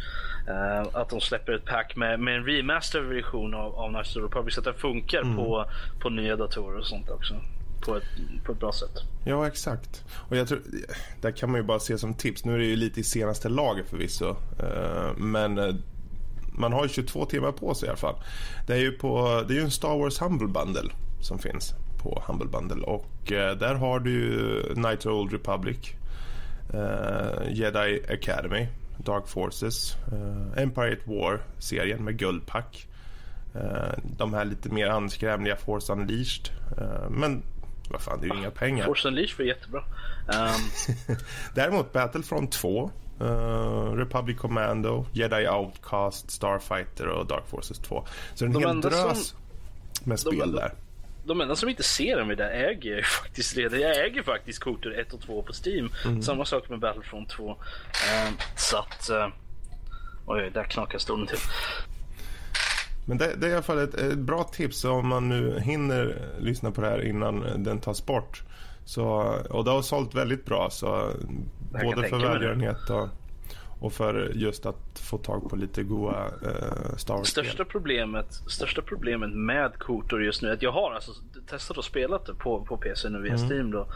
Uh, 0.49 0.89
att 0.93 1.09
de 1.09 1.21
släpper 1.21 1.53
ett 1.53 1.65
pack 1.65 1.97
med, 1.97 2.21
med 2.21 2.37
en 2.37 2.47
remaster 2.47 3.01
version 3.01 3.55
av, 3.55 3.75
av 3.75 3.93
Nice 3.93 4.19
Republic 4.21 4.55
så 4.55 4.61
att 4.61 4.65
den 4.65 4.75
funkar 4.75 5.23
mm. 5.23 5.37
på, 5.37 5.71
på 6.01 6.11
nya 6.11 6.37
datorer 6.37 6.79
och 6.79 6.87
sånt 6.87 7.11
också 7.11 7.35
på 7.81 7.97
ett, 7.97 8.05
på 8.45 8.53
ett 8.53 8.59
bra 8.61 8.73
sätt. 8.73 9.03
Ja, 9.29 9.47
exakt. 9.47 10.05
Och 10.11 10.37
jag 10.37 10.49
tror, 10.49 10.63
där 11.21 11.31
kan 11.31 11.51
man 11.51 11.61
ju 11.61 11.67
bara 11.67 11.79
se 11.79 11.99
som 11.99 12.15
tips. 12.15 12.45
Nu 12.45 12.55
är 12.55 12.59
det 12.59 12.65
ju 12.65 12.77
lite 12.77 13.01
i 13.01 13.05
senaste 13.05 13.49
laget 13.49 13.89
förvisso. 13.89 14.37
Eh, 14.59 15.17
men 15.17 15.59
eh, 15.59 15.75
man 16.53 16.73
har 16.73 16.83
ju 16.83 16.89
22 16.89 17.25
timmar 17.25 17.53
på 17.53 17.75
sig 17.75 17.87
i 17.87 17.89
alla 17.89 17.97
fall. 17.97 18.17
Det 18.67 18.73
är 18.73 18.79
ju, 18.79 18.93
på, 18.93 19.45
det 19.49 19.55
är 19.55 19.59
ju 19.59 19.65
en 19.65 19.71
Star 19.71 19.99
Wars 19.99 20.21
Humble 20.21 20.49
Bundle 20.49 20.91
som 21.21 21.39
finns 21.39 21.75
på 21.99 22.23
Humble 22.27 22.49
Bundle. 22.49 22.87
Och 22.87 23.33
eh, 23.33 23.57
där 23.57 23.75
har 23.75 24.01
du 24.01 24.11
ju 24.11 24.63
Night 24.75 25.07
Old 25.07 25.33
Republic, 25.33 25.79
Jedi 27.49 28.03
Academy, 28.11 28.67
Dark 28.99 29.29
Forces, 29.29 29.97
Empire 30.57 30.93
at 30.93 31.07
War-serien 31.07 32.05
med 32.05 32.19
guldpack. 32.19 32.89
De 34.03 34.35
här 34.35 34.45
lite 34.45 34.69
mer 34.69 34.87
anskrämliga 34.87 35.57
Force 35.57 35.93
Unleashed. 35.93 36.51
Men 37.11 37.43
vad 37.91 38.01
fan, 38.01 38.21
det 38.21 38.27
är 38.27 38.35
ju 38.35 38.39
inga 38.39 38.51
pengar. 38.51 38.85
Force 38.85 39.09
Unleashed 39.09 39.39
var 39.39 39.45
jättebra. 39.45 39.85
Um... 40.27 41.17
Däremot 41.55 41.93
Battlefront 41.93 42.53
2, 42.53 42.91
uh, 43.21 43.29
eh, 43.29 43.93
Republic 43.93 44.39
Commando, 44.39 45.07
Jedi 45.13 45.49
Outcast, 45.49 46.31
Starfighter 46.31 47.07
och 47.07 47.27
Dark 47.27 47.45
Forces 47.49 47.79
2. 47.79 48.07
Så 48.35 48.45
det 48.45 48.51
är 48.51 48.55
en 48.55 48.63
de 48.63 48.67
hel 48.67 48.81
drös 48.81 49.27
som... 49.27 49.39
med 50.05 50.21
spel 50.21 50.39
de 50.39 50.53
där. 50.53 50.75
De 51.25 51.41
enda 51.41 51.57
som 51.57 51.69
inte 51.69 51.83
ser 51.83 52.17
dem 52.19 52.31
i 52.31 52.35
det 52.35 52.51
äger 52.51 52.91
jag 52.91 52.99
ju 52.99 53.03
faktiskt 53.23 53.57
redan. 53.57 53.81
Jag 53.81 54.07
äger 54.07 54.23
faktiskt 54.23 54.59
korten 54.59 54.93
1 54.93 55.13
och 55.13 55.21
2 55.21 55.43
på 55.43 55.53
Steam. 55.53 55.93
Mm. 56.05 56.23
Samma 56.23 56.45
sak 56.45 56.69
med 56.69 56.79
Battlefront 56.79 57.29
2. 57.29 57.51
Um, 57.51 57.57
så 58.57 58.77
att... 58.77 59.11
Uh... 59.11 59.29
Oj, 60.27 60.51
där 60.55 60.65
knakar 60.65 60.99
stolen 60.99 61.27
till. 61.27 61.39
Men 63.09 63.19
det, 63.19 63.35
det, 63.37 63.47
är 63.47 63.51
i 63.51 63.53
alla 63.53 63.63
fall 63.63 63.79
ett, 63.79 63.95
ett, 63.95 64.19
bra 64.19 64.45
tips 64.45 64.85
om 64.85 65.09
man 65.09 65.29
nu 65.29 65.61
hinner 65.61 66.29
lyssna 66.39 66.71
på 66.71 66.81
det 66.81 66.89
här 66.89 67.05
innan 67.05 67.63
den 67.63 67.81
tas 67.81 68.07
bort. 68.07 68.43
Så, 68.85 69.05
och 69.51 69.65
det 69.65 69.71
har 69.71 69.83
sålt 69.83 70.15
väldigt 70.15 70.45
bra 70.45 70.69
så 70.71 71.11
både 71.83 72.09
för 72.09 72.19
välgörenhet 72.19 72.91
och 72.91 73.09
och 73.81 73.93
för 73.93 74.33
just 74.35 74.67
att 74.67 74.99
få 74.99 75.19
tag 75.19 75.51
på 75.51 75.57
lite 75.57 75.83
goa 75.83 76.27
uh, 76.27 76.97
Star 76.97 77.15
Wars 77.15 77.29
största 77.29 77.65
problemet, 77.65 78.27
största 78.47 78.83
problemet 78.83 79.31
med 79.31 79.79
Kotor 79.79 80.25
just 80.25 80.43
nu 80.43 80.49
är 80.49 80.53
att 80.53 80.63
jag 80.63 80.73
har 80.73 80.93
alltså 80.93 81.13
testat 81.47 81.79
och 81.79 81.85
spelat 81.85 82.27
det 82.27 82.35
på, 82.35 82.65
på 82.65 82.77
PC 82.77 83.09
nu 83.09 83.21
via 83.21 83.35
mm. 83.35 83.49
Steam 83.49 83.71
då. 83.71 83.87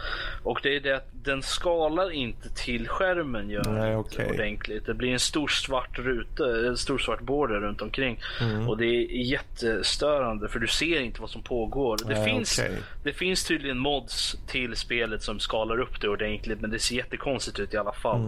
Och 0.42 0.60
det 0.62 0.76
är 0.76 0.80
det 0.80 0.96
att 0.96 1.08
den 1.12 1.42
skalar 1.42 2.10
inte 2.10 2.48
till 2.54 2.88
skärmen 2.88 3.50
gör 3.50 3.64
Nej, 3.64 3.96
okay. 3.96 4.30
ordentligt. 4.30 4.86
Det 4.86 4.94
blir 4.94 5.12
en 5.12 5.18
stor 5.18 5.48
svart 5.48 5.98
ruta, 5.98 6.66
en 6.68 6.76
stor 6.76 6.98
svart 6.98 7.20
border 7.20 7.60
runt 7.60 7.82
omkring. 7.82 8.20
Mm. 8.40 8.68
Och 8.68 8.78
det 8.78 8.86
är 8.86 9.06
jättestörande 9.10 10.48
för 10.48 10.58
du 10.58 10.66
ser 10.66 11.00
inte 11.00 11.20
vad 11.20 11.30
som 11.30 11.42
pågår. 11.42 11.96
Det, 12.06 12.14
Nej, 12.14 12.24
finns, 12.24 12.58
okay. 12.58 12.76
det 13.02 13.12
finns 13.12 13.44
tydligen 13.44 13.78
mods 13.78 14.36
till 14.46 14.76
spelet 14.76 15.22
som 15.22 15.40
skalar 15.40 15.80
upp 15.80 16.00
det 16.00 16.08
ordentligt 16.08 16.60
men 16.60 16.70
det 16.70 16.78
ser 16.78 16.96
jättekonstigt 16.96 17.58
ut 17.58 17.74
i 17.74 17.76
alla 17.76 17.92
fall. 17.92 18.20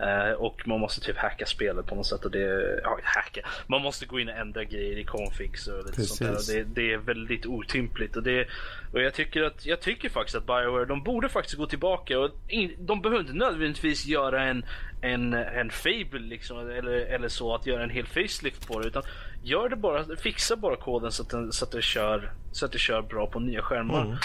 Mm. 0.00 0.28
Uh, 0.28 0.32
och 0.32 0.68
man 0.68 0.80
måste 0.80 0.97
typ 1.00 1.16
hacka 1.16 1.46
spelet 1.46 1.86
på 1.86 1.94
något 1.94 2.06
sätt. 2.06 2.24
Och 2.24 2.30
det, 2.30 2.80
ja, 2.82 2.98
hacka. 3.02 3.40
Man 3.66 3.82
måste 3.82 4.06
gå 4.06 4.20
in 4.20 4.28
och 4.28 4.36
ändra 4.36 4.64
grejer 4.64 4.98
i 4.98 5.04
configs 5.04 5.66
och 5.66 5.78
lite 5.78 5.96
Precis. 5.96 6.16
sånt 6.16 6.46
där. 6.48 6.54
Det, 6.54 6.64
det, 6.64 6.92
är 6.92 6.98
väldigt 6.98 7.46
otympligt. 7.46 8.16
Och, 8.16 8.22
det, 8.22 8.48
och 8.92 9.02
jag, 9.02 9.14
tycker 9.14 9.42
att, 9.42 9.66
jag 9.66 9.80
tycker 9.80 10.08
faktiskt 10.08 10.36
att 10.36 10.46
Bioware 10.46 10.84
de 10.84 11.02
borde 11.02 11.28
faktiskt 11.28 11.56
gå 11.56 11.66
tillbaka. 11.66 12.18
Och 12.18 12.30
in, 12.48 12.74
de 12.78 13.02
behöver 13.02 13.20
inte 13.20 13.32
nödvändigtvis 13.32 14.06
göra 14.06 14.44
en, 14.44 14.64
en, 15.00 15.34
en 15.34 15.70
Fable 15.70 16.20
liksom, 16.20 16.58
eller, 16.58 16.92
eller 16.92 17.28
så, 17.28 17.54
att 17.54 17.66
göra 17.66 17.82
en 17.82 17.90
hel 17.90 18.06
facelift 18.06 18.68
på 18.68 18.80
det. 18.80 18.88
Utan 18.88 19.02
gör 19.42 19.68
det 19.68 19.76
bara, 19.76 20.16
fixa 20.16 20.56
bara 20.56 20.76
koden 20.76 21.12
så 21.12 21.22
att, 21.22 21.30
den, 21.30 21.52
så 21.52 21.64
att, 21.64 21.72
det, 21.72 21.82
kör, 21.82 22.32
så 22.52 22.64
att 22.64 22.72
det 22.72 22.78
kör 22.78 23.02
bra 23.02 23.26
på 23.26 23.40
nya 23.40 23.62
skärmar. 23.62 24.04
Mm. 24.04 24.16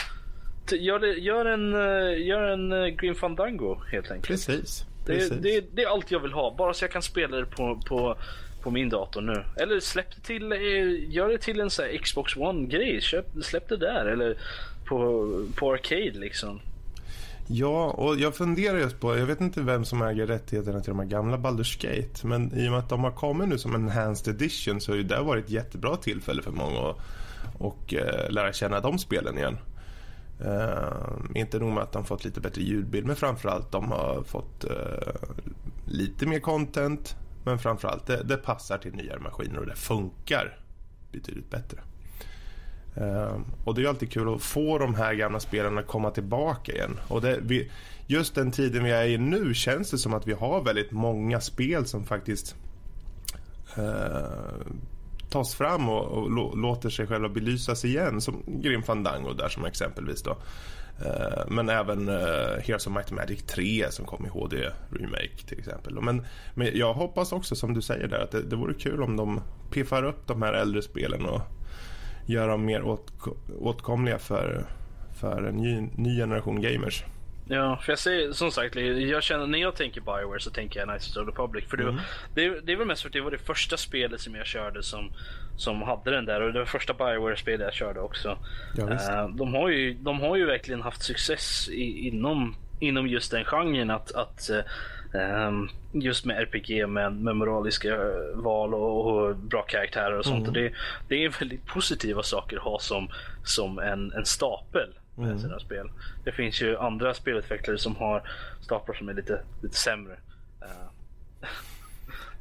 Gör, 0.71 1.03
gör, 1.03 1.45
en, 1.45 1.73
eh, 1.73 2.27
gör 2.27 2.41
en 2.41 2.71
eh, 2.71 2.87
Green 2.87 3.15
Fandango 3.15 3.81
helt 3.91 4.11
enkelt. 4.11 4.27
Precis. 4.27 4.85
Det, 5.05 5.41
det, 5.43 5.65
det, 5.75 5.83
är 5.83 5.87
allt 5.87 6.11
jag 6.11 6.19
vill 6.19 6.33
ha. 6.33 6.55
Bara 6.57 6.73
så 6.73 6.83
jag 6.83 6.91
kan 6.91 7.01
spela 7.01 7.37
det 7.37 7.45
på, 7.45 7.81
på, 7.87 8.17
på 8.61 8.71
min 8.71 8.89
dator 8.89 9.21
nu. 9.21 9.43
Eller 9.57 9.79
släpp 9.79 10.15
det 10.15 10.21
till, 10.21 10.51
eh, 10.51 11.13
gör 11.13 11.29
det 11.29 11.37
till 11.37 11.59
en 11.59 11.69
så 11.69 11.83
Xbox 12.01 12.35
One-grej. 12.35 13.01
Släpp 13.43 13.69
det 13.69 13.77
där. 13.77 14.05
Eller 14.05 14.37
på, 14.85 15.27
på 15.55 15.73
Arcade 15.73 16.19
liksom. 16.19 16.59
Ja, 17.47 17.91
och 17.91 18.15
jag 18.15 18.35
funderar 18.35 18.77
just 18.77 18.99
på, 18.99 19.17
jag 19.17 19.25
vet 19.25 19.41
inte 19.41 19.61
vem 19.61 19.85
som 19.85 20.01
äger 20.01 20.27
rättigheterna 20.27 20.81
till 20.81 20.89
de 20.89 20.99
här 20.99 21.05
gamla 21.05 21.37
Baldur's 21.37 21.81
Gate. 21.81 22.27
Men 22.27 22.57
i 22.57 22.67
och 22.67 22.71
med 22.71 22.79
att 22.79 22.89
de 22.89 23.03
har 23.03 23.11
kommit 23.11 23.49
nu 23.49 23.57
som 23.57 23.75
en 23.75 23.81
Enhanced 23.81 24.35
Edition 24.35 24.81
så 24.81 24.91
har 24.91 24.97
ju 24.97 25.03
det 25.03 25.19
varit 25.19 25.45
ett 25.45 25.51
jättebra 25.51 25.97
tillfälle 25.97 26.41
för 26.41 26.51
många 26.51 26.79
att 26.89 26.97
och, 27.59 27.93
eh, 27.93 28.31
lära 28.31 28.53
känna 28.53 28.79
de 28.79 28.99
spelen 28.99 29.37
igen. 29.37 29.57
Uh, 30.41 31.19
inte 31.35 31.59
nog 31.59 31.73
med 31.73 31.83
att 31.83 31.91
de 31.91 32.05
fått 32.05 32.25
lite 32.25 32.41
bättre 32.41 32.61
ljudbild 32.61 33.07
men 33.07 33.15
framförallt 33.15 33.71
de 33.71 33.91
har 33.91 34.23
fått 34.23 34.65
uh, 34.65 35.31
lite 35.85 36.25
mer 36.25 36.39
content 36.39 37.15
men 37.45 37.59
framförallt 37.59 38.05
det, 38.05 38.23
det 38.23 38.37
passar 38.37 38.77
till 38.77 38.93
nyare 38.93 39.19
maskiner 39.19 39.59
och 39.59 39.65
det 39.65 39.75
funkar 39.75 40.59
betydligt 41.11 41.49
bättre. 41.49 41.77
Uh, 42.97 43.41
och 43.63 43.75
det 43.75 43.83
är 43.83 43.87
alltid 43.87 44.11
kul 44.11 44.35
att 44.35 44.41
få 44.41 44.77
de 44.77 44.95
här 44.95 45.13
gamla 45.13 45.39
spelarna 45.39 45.81
att 45.81 45.87
komma 45.87 46.11
tillbaka 46.11 46.71
igen. 46.71 46.99
Och 47.07 47.21
det, 47.21 47.39
vi, 47.41 47.71
just 48.07 48.35
den 48.35 48.51
tiden 48.51 48.83
vi 48.83 48.91
är 48.91 49.05
i 49.05 49.17
nu 49.17 49.53
känns 49.53 49.91
det 49.91 49.97
som 49.97 50.13
att 50.13 50.27
vi 50.27 50.33
har 50.33 50.63
väldigt 50.63 50.91
många 50.91 51.41
spel 51.41 51.85
som 51.85 52.03
faktiskt 52.05 52.55
tas 55.33 55.55
fram 55.55 55.89
och, 55.89 56.05
och 56.05 56.57
låter 56.57 56.89
sig 56.89 57.07
själva 57.07 57.29
belysas 57.29 57.85
igen 57.85 58.21
som 58.21 58.43
Grim 58.47 58.83
Fandango 58.83 59.33
där 59.33 59.49
som 59.49 59.65
exempelvis 59.65 60.23
då. 60.23 60.37
Eh, 61.05 61.43
men 61.47 61.69
även 61.69 62.09
eh, 62.09 62.61
Heroes 62.63 62.87
of 62.87 62.93
Might 62.93 63.11
and 63.11 63.19
Magic 63.19 63.43
3 63.43 63.85
som 63.91 64.05
kom 64.05 64.25
i 64.25 64.29
HD 64.29 64.57
Remake 64.89 65.47
till 65.47 65.59
exempel. 65.59 66.01
Men, 66.01 66.25
men 66.55 66.69
jag 66.73 66.93
hoppas 66.93 67.31
också 67.31 67.55
som 67.55 67.73
du 67.73 67.81
säger 67.81 68.07
där 68.07 68.19
att 68.19 68.31
det, 68.31 68.41
det 68.41 68.55
vore 68.55 68.73
kul 68.73 69.03
om 69.03 69.17
de 69.17 69.41
piffar 69.71 70.03
upp 70.03 70.27
de 70.27 70.41
här 70.41 70.53
äldre 70.53 70.81
spelen 70.81 71.25
och 71.25 71.41
gör 72.25 72.47
dem 72.47 72.65
mer 72.65 72.83
åt, 72.83 73.11
åtkomliga 73.59 74.19
för, 74.19 74.65
för 75.19 75.43
en 75.43 75.55
ny, 75.55 75.89
ny 75.95 76.17
generation 76.17 76.61
gamers. 76.61 77.05
Ja, 77.45 77.77
för 77.77 77.91
jag 77.91 77.99
säger 77.99 78.31
som 78.31 78.51
sagt, 78.51 78.75
jag 78.75 79.23
känner, 79.23 79.47
när 79.47 79.59
jag 79.59 79.75
tänker 79.75 80.01
Bioware 80.01 80.39
så 80.39 80.49
tänker 80.49 80.79
jag 80.79 80.89
Knights 80.89 81.17
of 81.17 81.25
the 81.25 81.31
Republic. 81.31 81.65
För 81.69 81.77
mm. 81.77 81.95
det, 82.33 82.49
det, 82.49 82.61
det 82.61 82.71
är 82.71 82.77
väl 82.77 82.87
mest 82.87 83.01
för 83.01 83.09
att 83.09 83.13
det 83.13 83.21
var 83.21 83.31
det 83.31 83.37
första 83.37 83.77
spelet 83.77 84.21
som 84.21 84.35
jag 84.35 84.45
körde 84.45 84.83
som, 84.83 85.11
som 85.57 85.81
hade 85.81 86.11
den 86.11 86.25
där 86.25 86.41
och 86.41 86.53
det 86.53 86.59
var 86.59 86.65
första 86.65 86.93
Bioware-spelet 86.93 87.61
jag 87.61 87.73
körde 87.73 87.99
också. 87.99 88.37
Ja, 88.77 88.83
uh, 88.83 89.35
de, 89.35 89.53
har 89.53 89.69
ju, 89.69 89.93
de 89.93 90.19
har 90.19 90.35
ju 90.35 90.45
verkligen 90.45 90.81
haft 90.81 91.03
success 91.03 91.69
i, 91.69 92.07
inom, 92.07 92.55
inom 92.79 93.07
just 93.07 93.31
den 93.31 93.45
genren 93.45 93.89
att, 93.89 94.11
att 94.11 94.49
um, 95.47 95.69
just 95.91 96.25
med 96.25 96.37
RPG 96.37 96.89
med, 96.89 97.15
med 97.15 97.35
moraliska 97.35 97.97
val 98.33 98.73
och, 98.73 99.07
och 99.07 99.35
bra 99.35 99.61
karaktärer 99.61 100.17
och 100.17 100.25
sånt. 100.25 100.47
Mm. 100.47 100.49
Och 100.49 100.53
det, 100.53 100.73
det 101.07 101.25
är 101.25 101.39
väldigt 101.39 101.65
positiva 101.65 102.23
saker 102.23 102.57
att 102.57 102.63
ha 102.63 102.79
som, 102.79 103.09
som 103.43 103.79
en, 103.79 104.11
en 104.11 104.25
stapel 104.25 104.89
med 105.15 105.25
mm. 105.25 105.39
sina 105.39 105.59
spel. 105.59 105.91
Det 106.23 106.31
finns 106.31 106.61
ju 106.61 106.77
andra 106.77 107.13
spelutvecklare 107.13 107.77
som 107.77 107.95
har 107.95 108.29
staplar 108.61 108.95
som 108.95 109.09
är 109.09 109.13
lite, 109.13 109.41
lite 109.61 109.77
sämre. 109.77 110.13
Uh, 110.61 110.87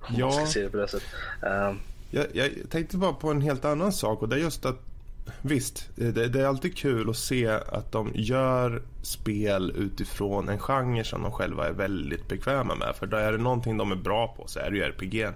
om 0.00 0.14
ja. 0.18 0.26
man 0.26 0.32
ska 0.32 0.46
se 0.46 0.62
det 0.62 0.70
på 0.70 0.76
det 0.76 0.88
sättet. 0.88 1.08
Uh, 1.42 1.74
jag, 2.10 2.26
jag, 2.32 2.50
tänkte 2.70 2.96
bara 2.96 3.12
på 3.12 3.30
en 3.30 3.40
helt 3.40 3.64
annan 3.64 3.92
sak 3.92 4.22
och 4.22 4.28
det 4.28 4.36
är 4.36 4.40
just 4.40 4.66
att 4.66 4.80
Visst, 5.42 5.90
det, 5.94 6.28
det, 6.28 6.40
är 6.40 6.46
alltid 6.46 6.76
kul 6.76 7.10
att 7.10 7.16
se 7.16 7.46
att 7.48 7.92
de 7.92 8.10
gör 8.14 8.82
spel 9.02 9.72
utifrån 9.76 10.48
en 10.48 10.58
genre 10.58 11.04
som 11.04 11.22
de 11.22 11.32
själva 11.32 11.68
är 11.68 11.72
väldigt 11.72 12.28
bekväma 12.28 12.74
med. 12.74 12.96
För 12.96 13.06
då 13.06 13.16
är 13.16 13.32
det 13.32 13.38
någonting 13.38 13.76
de 13.76 13.92
är 13.92 13.96
bra 13.96 14.34
på 14.36 14.46
så 14.46 14.60
är 14.60 14.70
det 14.70 14.76
ju 14.76 14.82
RPG. 14.82 15.28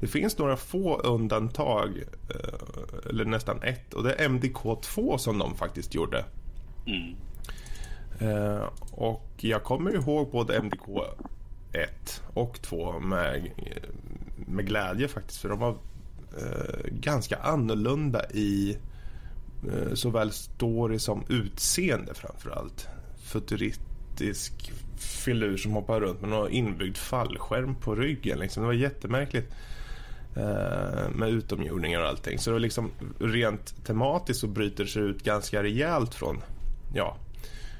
Det 0.00 0.06
finns 0.06 0.38
några 0.38 0.56
få 0.56 0.96
undantag, 0.96 2.02
eh, 2.28 3.08
eller 3.08 3.24
nästan 3.24 3.62
ett, 3.62 3.94
och 3.94 4.02
det 4.02 4.12
är 4.12 4.28
MDK2 4.28 5.16
som 5.16 5.38
de 5.38 5.56
faktiskt 5.56 5.94
gjorde. 5.94 6.24
Mm. 6.90 7.16
Och 8.90 9.30
jag 9.36 9.64
kommer 9.64 9.94
ihåg 9.94 10.30
både 10.30 10.58
MDK 10.62 10.88
1 11.72 12.22
och 12.34 12.62
2 12.62 13.00
med, 13.00 13.50
med 14.36 14.66
glädje 14.66 15.08
faktiskt. 15.08 15.40
För 15.40 15.48
de 15.48 15.58
var 15.58 15.76
eh, 16.38 16.90
ganska 16.90 17.36
annorlunda 17.36 18.30
i 18.30 18.78
eh, 19.72 19.94
såväl 19.94 20.30
story 20.30 20.98
som 20.98 21.24
utseende 21.28 22.14
framförallt. 22.14 22.88
Futuristisk 23.22 24.72
filur 24.96 25.56
som 25.56 25.72
hoppar 25.72 26.00
runt 26.00 26.20
med 26.20 26.30
någon 26.30 26.50
inbyggd 26.50 26.96
fallskärm 26.96 27.74
på 27.74 27.94
ryggen. 27.94 28.38
Liksom. 28.38 28.62
Det 28.62 28.66
var 28.66 28.74
jättemärkligt. 28.74 29.52
Eh, 30.36 31.10
med 31.14 31.28
utomjordingar 31.28 32.00
och 32.00 32.08
allting. 32.08 32.38
Så 32.38 32.50
det 32.50 32.52
var 32.52 32.60
liksom 32.60 32.90
rent 33.18 33.84
tematiskt 33.84 34.40
så 34.40 34.46
bryter 34.46 34.84
det 34.84 34.90
sig 34.90 35.02
ut 35.02 35.24
ganska 35.24 35.62
rejält 35.62 36.14
från 36.14 36.42
ja, 36.94 37.16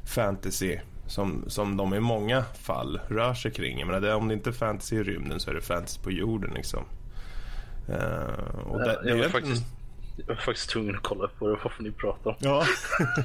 fantasy 0.05 0.79
som, 1.11 1.45
som 1.47 1.77
de 1.77 1.95
i 1.95 2.01
många 2.01 2.43
fall 2.43 3.01
rör 3.09 3.35
sig 3.35 3.51
kring. 3.51 3.79
Jag 3.79 3.87
menar, 3.87 4.01
det, 4.01 4.15
om 4.15 4.29
det 4.29 4.35
inte 4.35 4.51
är 4.51 4.53
fantasy 4.53 4.97
i 4.97 5.03
rymden 5.03 5.41
så 5.41 5.51
är 5.51 5.55
det 5.55 5.61
fantasy 5.61 6.01
på 6.01 6.11
jorden. 6.11 6.51
Liksom. 6.55 6.85
Uh, 7.89 7.97
och 8.67 8.79
det, 8.79 9.01
jag, 9.05 9.17
var 9.17 9.29
faktiskt, 9.29 9.65
jag 10.17 10.27
var 10.27 10.35
faktiskt 10.35 10.71
tvungen 10.71 10.97
att 10.97 11.03
kolla 11.03 11.29
på 11.39 11.49
det, 11.49 11.59
varför 11.63 11.83
ni 11.83 11.93
pratar 11.93 12.31
om 12.31 12.37
Ja. 12.39 12.65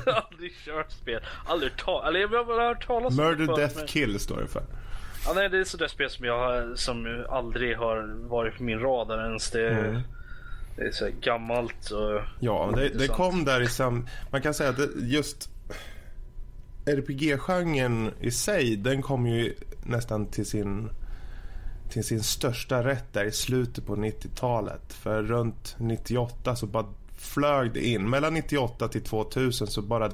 aldrig 0.32 0.54
kört 0.66 0.92
spel. 0.92 1.22
Aldrig 1.46 1.78
ta 1.78 2.08
eller 2.08 2.20
jag 2.20 2.30
har 2.30 2.46
bara 2.46 2.68
hört 2.68 2.88
talas 2.88 3.20
om 3.20 3.26
Murder, 3.26 3.48
det 3.48 3.56
Death, 3.56 3.78
men... 3.78 3.88
Kill 3.88 4.20
står 4.20 4.42
det 4.42 4.48
för. 4.48 4.64
Ja, 5.26 5.34
nej, 5.36 5.50
det 5.50 5.60
är 5.60 5.64
sådär 5.64 5.88
spel 5.88 6.10
som 6.10 6.26
jag 6.26 6.80
som 6.80 7.26
aldrig 7.30 7.78
har 7.78 8.28
varit 8.30 8.58
på 8.58 8.64
min 8.64 8.80
radar 8.80 9.26
ens. 9.28 9.52
Det, 9.52 9.70
mm. 9.70 10.02
det 10.76 10.82
är 10.82 10.92
så 10.92 11.10
gammalt 11.22 11.92
och 11.92 12.22
Ja, 12.40 12.74
det, 12.76 12.90
det 12.90 13.08
kom 13.08 13.46
där 13.46 13.62
i 13.62 13.68
sam... 13.68 14.08
Man 14.32 14.42
kan 14.42 14.54
säga 14.54 14.70
att 14.70 14.78
det, 14.78 14.90
just 14.96 15.55
RPG-genren 16.86 18.12
i 18.20 18.32
sig, 18.32 18.76
den 18.76 19.02
kom 19.02 19.28
ju 19.28 19.54
nästan 19.84 20.26
till 20.26 20.46
sin 20.46 20.90
till 21.90 22.04
sin 22.04 22.24
största 22.24 22.84
rätt 22.84 23.14
där 23.14 23.26
i 23.26 23.32
slutet 23.32 23.86
på 23.86 23.96
90-talet. 23.96 24.94
För 24.94 25.24
runt 25.24 25.76
98 25.80 26.56
så 26.56 26.66
bara 26.66 26.86
flög 27.18 27.74
det 27.74 27.88
in. 27.88 28.10
Mellan 28.10 28.34
98 28.34 28.88
till 28.88 29.04
2000 29.04 29.68
så 29.68 29.82
bara 29.82 30.12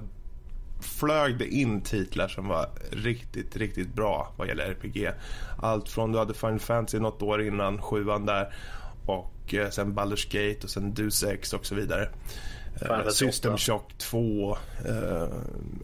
flög 0.81 1.38
det 1.38 1.47
in 1.47 1.81
titlar 1.81 2.27
som 2.27 2.47
var 2.47 2.69
riktigt, 2.91 3.57
riktigt 3.57 3.93
bra 3.93 4.34
vad 4.38 4.47
gäller 4.47 4.63
RPG. 4.63 5.10
Allt 5.57 5.89
från 5.89 6.12
du 6.12 6.19
hade 6.19 6.34
Final 6.34 6.60
Fantasy 6.60 6.99
något 6.99 7.21
år 7.21 7.41
innan, 7.41 7.81
sjuan 7.81 8.25
där 8.25 8.53
och 9.05 9.53
eh, 9.53 9.69
sen 9.69 9.93
Baldur's 9.93 10.25
Gate 10.31 10.63
och 10.63 10.69
sen 10.69 10.93
Deus 10.93 11.23
Ex 11.23 11.53
och 11.53 11.65
så 11.65 11.75
vidare. 11.75 12.10
Eh, 12.81 13.07
System 13.07 13.57
Shock 13.57 13.97
2. 13.97 14.57
Eh, 14.88 15.27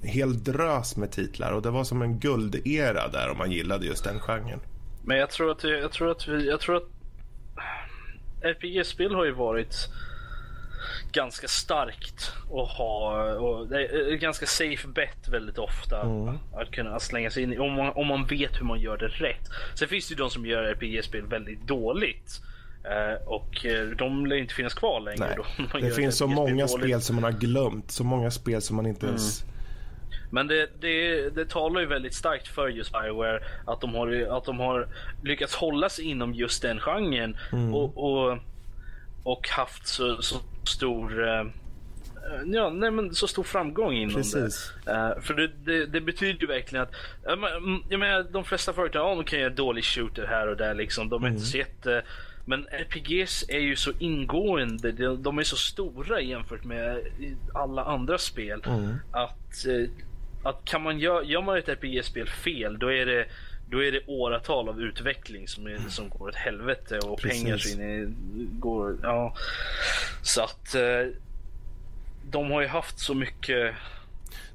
hel 0.03 0.43
drös 0.43 0.97
med 0.97 1.11
titlar 1.11 1.51
och 1.51 1.61
det 1.61 1.69
var 1.69 1.83
som 1.83 2.01
en 2.01 2.19
guldera 2.19 3.07
där 3.07 3.29
om 3.29 3.37
man 3.37 3.51
gillade 3.51 3.85
just 3.85 4.03
den 4.03 4.19
genren. 4.19 4.59
Men 5.03 5.17
jag 5.17 5.29
tror 5.29 5.51
att, 5.51 5.63
jag 5.63 5.91
tror 5.91 6.11
att, 6.11 6.27
vi, 6.27 6.47
jag 6.47 6.59
tror 6.59 6.75
att 6.75 6.89
RPG-spel 8.41 9.15
har 9.15 9.25
ju 9.25 9.31
varit 9.31 9.89
ganska 11.11 11.47
starkt 11.47 12.33
och 12.49 12.67
ha 12.67 13.23
och 13.33 13.67
det 13.67 13.85
är 13.85 14.15
ganska 14.15 14.45
safe 14.45 14.87
bet 14.87 15.27
väldigt 15.27 15.57
ofta 15.57 16.01
mm. 16.01 16.37
att 16.53 16.71
kunna 16.71 16.99
slänga 16.99 17.29
sig 17.29 17.43
in 17.43 17.53
i 17.53 17.57
om 17.57 17.73
man, 17.73 17.93
om 17.95 18.07
man 18.07 18.25
vet 18.25 18.59
hur 18.59 18.65
man 18.65 18.79
gör 18.79 18.97
det 18.97 19.07
rätt. 19.07 19.49
Sen 19.75 19.87
finns 19.87 20.07
det 20.07 20.11
ju 20.11 20.17
de 20.17 20.29
som 20.29 20.45
gör 20.45 20.63
RPG-spel 20.63 21.25
väldigt 21.25 21.67
dåligt. 21.67 22.41
Uh, 22.87 23.27
och 23.27 23.65
uh, 23.65 23.95
de 23.97 24.25
lär 24.25 24.35
inte 24.35 24.53
finnas 24.53 24.73
kvar 24.73 24.99
längre. 24.99 25.37
Då, 25.37 25.79
det 25.79 25.91
finns 25.91 26.17
så 26.17 26.27
många 26.27 26.67
spel 26.67 27.01
som 27.01 27.15
man 27.15 27.23
har 27.23 27.31
glömt. 27.31 27.91
Så 27.91 28.03
många 28.03 28.31
spel 28.31 28.61
som 28.61 28.75
man 28.75 28.85
inte 28.85 29.05
mm. 29.05 29.15
ens 29.15 29.45
men 30.29 30.47
det, 30.47 30.69
det, 30.79 31.29
det 31.29 31.49
talar 31.49 31.81
ju 31.81 31.87
väldigt 31.87 32.13
starkt 32.13 32.47
för 32.47 32.67
just 32.67 32.91
Bioware 32.91 33.43
att 33.65 33.81
de 33.81 33.95
har, 33.95 34.37
att 34.37 34.45
de 34.45 34.59
har 34.59 34.87
lyckats 35.23 35.55
hålla 35.55 35.89
sig 35.89 36.05
inom 36.05 36.33
just 36.33 36.61
den 36.61 36.79
genren 36.79 37.37
mm. 37.51 37.73
och, 37.73 37.97
och, 37.97 38.37
och, 39.23 39.49
haft 39.49 39.87
så, 39.87 40.21
så 40.21 40.35
stor 40.63 41.19
uh, 41.19 41.47
ja, 42.45 42.69
nej, 42.69 42.91
men 42.91 43.15
så 43.15 43.27
stor 43.27 43.43
framgång 43.43 43.93
inom 43.93 44.15
Precis. 44.15 44.73
det. 44.85 44.91
Uh, 44.91 45.21
för 45.21 45.33
det, 45.33 45.47
det, 45.47 45.85
det, 45.85 46.01
betyder 46.01 46.41
ju 46.41 46.47
verkligen 46.47 46.83
att 46.83 46.91
jag 47.89 47.99
menar, 47.99 48.31
de 48.31 48.43
flesta 48.43 48.73
företag 48.73 49.11
ja, 49.11 49.15
de 49.15 49.23
kan 49.23 49.39
göra 49.39 49.49
dålig 49.49 49.83
shooter 49.83 50.25
här 50.25 50.47
och 50.47 50.57
där. 50.57 50.73
Liksom. 50.73 51.09
De 51.09 51.23
är 51.23 51.27
mm. 51.27 51.37
inte 51.37 51.47
så 51.47 51.57
jätte... 51.57 52.03
Men 52.47 52.67
RPGs 52.71 53.45
är 53.47 53.59
ju 53.59 53.75
så 53.75 53.91
ingående. 53.99 55.15
De 55.15 55.39
är 55.39 55.43
så 55.43 55.55
stora 55.55 56.21
jämfört 56.21 56.63
med 56.63 56.99
alla 57.53 57.83
andra 57.83 58.17
spel. 58.17 58.63
Mm. 58.67 58.95
Att 59.11 59.65
uh, 59.67 59.89
att 60.43 60.65
kan 60.65 60.83
man 60.83 60.99
gör, 60.99 61.21
gör 61.21 61.41
man 61.41 61.57
ett 61.57 61.69
RPG-spel 61.69 62.27
fel, 62.27 62.79
då 62.79 62.91
är 62.91 63.05
det 63.05 63.25
då 63.69 63.83
är 63.83 63.91
det 63.91 64.01
åratal 64.07 64.69
av 64.69 64.81
utveckling 64.81 65.47
som, 65.47 65.67
är, 65.67 65.77
som 65.89 66.09
går 66.09 66.27
åt 66.27 66.35
helvete 66.35 66.99
och 66.99 67.19
Precis. 67.19 67.43
pengar 67.43 67.57
som 67.57 67.81
är, 67.81 68.07
går... 68.59 68.97
Ja. 69.03 69.35
Så 70.21 70.43
att 70.43 70.75
eh, 70.75 71.07
de 72.23 72.51
har 72.51 72.61
ju 72.61 72.67
haft 72.67 72.99
så 72.99 73.13
mycket... 73.13 73.75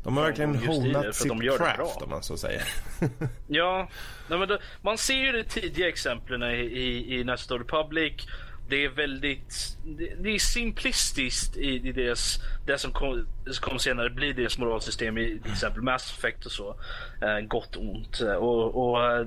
De 0.03 0.17
har 0.17 0.25
verkligen 0.25 0.55
honat 0.55 1.15
sitt 1.15 1.29
de 1.29 1.41
craft 1.41 2.03
om 2.03 2.11
man 2.11 2.23
så 2.23 2.37
säger. 2.37 2.63
ja, 3.49 3.89
nej, 4.29 4.39
men 4.39 4.49
då, 4.49 4.59
man 4.83 4.99
ser 4.99 5.15
ju 5.15 5.33
de 5.33 5.45
tidiga 5.45 5.89
exemplen 5.89 6.43
i, 6.43 6.55
i, 6.55 7.19
i 7.19 7.23
Knights 7.23 7.51
Republic 7.51 8.27
det 8.73 8.85
är 8.85 8.89
väldigt 8.89 9.77
det, 9.85 10.15
det 10.19 10.35
är 10.35 10.39
simplistiskt 10.39 11.57
i, 11.57 11.89
i 11.89 11.93
deras, 11.93 12.39
det 12.67 12.79
som 12.79 12.93
kom, 12.93 13.27
kom 13.61 13.79
senare 13.79 14.11
blir 14.11 14.35
deras 14.35 14.59
moralsystem 14.59 15.19
i 15.19 15.39
till 15.43 15.53
exempel 15.53 15.83
Mass 15.83 16.19
Effect 16.19 16.47
och 16.47 16.53
så. 16.53 16.77
Eh, 17.23 17.41
gott 17.41 17.77
och 17.77 17.83
ont. 17.83 18.21
Och, 18.21 18.89
och 18.89 19.05
eh, 19.05 19.27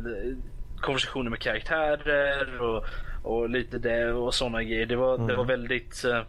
konversationer 0.82 1.30
med 1.30 1.40
karaktärer 1.40 2.62
och, 2.62 2.86
och 3.24 3.50
lite 3.50 3.78
det 3.78 4.12
och 4.12 4.34
sådana 4.34 4.64
grejer. 4.64 4.86
Det 4.86 4.96
var, 4.96 5.16
mm. 5.16 5.28
det 5.28 5.36
var 5.36 5.46
väldigt 5.46 6.06
eh, 6.06 6.22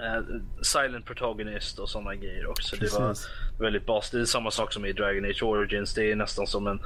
Uh, 0.00 0.40
silent 0.62 1.06
protagonist 1.06 1.78
och 1.78 1.88
sådana 1.88 2.14
grejer 2.14 2.46
också. 2.46 2.76
Precis. 2.76 2.98
Det 2.98 3.02
var 3.02 3.16
väldigt 3.58 3.86
bas. 3.86 4.10
Det 4.10 4.20
är 4.20 4.24
samma 4.24 4.50
sak 4.50 4.72
som 4.72 4.86
i 4.86 4.92
Dragon 4.92 5.24
Age 5.24 5.42
Origins. 5.42 5.94
Det 5.94 6.10
är 6.10 6.16
nästan 6.16 6.46
som 6.46 6.66
en, 6.66 6.80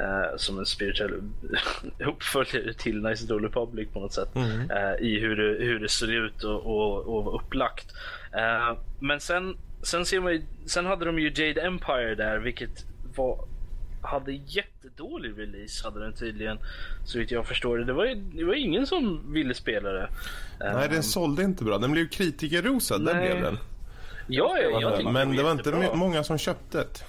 uh, 0.00 0.36
som 0.36 0.58
en 0.58 0.66
spirituell 0.66 1.22
uppföljare 2.06 2.72
till 2.72 3.02
Nice 3.02 3.34
Old 3.34 3.44
Republic 3.44 3.88
på 3.92 4.00
något 4.00 4.12
sätt. 4.12 4.34
Mm. 4.34 4.70
Uh, 4.70 4.94
I 5.00 5.20
hur 5.20 5.36
det, 5.36 5.64
hur 5.64 5.78
det 5.78 5.88
ser 5.88 6.12
ut 6.12 6.44
och, 6.44 6.66
och, 6.66 7.16
och 7.16 7.24
var 7.24 7.34
upplagt. 7.34 7.86
men 9.00 9.20
sen, 9.20 9.56
sen, 9.82 10.04
ser 10.06 10.20
man 10.20 10.32
ju, 10.32 10.42
sen 10.66 10.86
hade 10.86 11.04
de 11.04 11.18
ju 11.18 11.28
Jade 11.28 11.60
Empire 11.60 12.14
där 12.14 12.38
vilket 12.38 12.84
var 13.16 13.44
hade 14.04 14.32
jättedålig 14.32 15.38
release 15.38 15.84
hade 15.84 16.00
den 16.00 16.12
tydligen. 16.12 16.58
Så 17.04 17.18
vitt 17.18 17.30
jag 17.30 17.46
förstår 17.46 17.78
det. 17.78 17.84
Det 17.84 17.92
var, 17.92 18.06
det 18.36 18.44
var 18.44 18.54
ingen 18.54 18.86
som 18.86 19.32
ville 19.32 19.54
spela 19.54 19.92
det. 19.92 20.08
Nej, 20.60 20.88
den 20.88 21.02
sålde 21.02 21.42
inte 21.42 21.64
bra. 21.64 21.78
Den 21.78 21.92
blev 21.92 22.08
kritikerrosad, 22.08 23.06
den 23.06 23.20
blev 23.20 23.42
den. 23.42 23.58
Ja, 24.26 24.58
ja, 24.58 24.80
jag 24.80 25.12
Men 25.12 25.36
det 25.36 25.42
var 25.42 25.52
inte 25.52 25.90
många 25.94 26.24
som 26.24 26.38
köpte 26.38 26.78
det. 26.78 27.04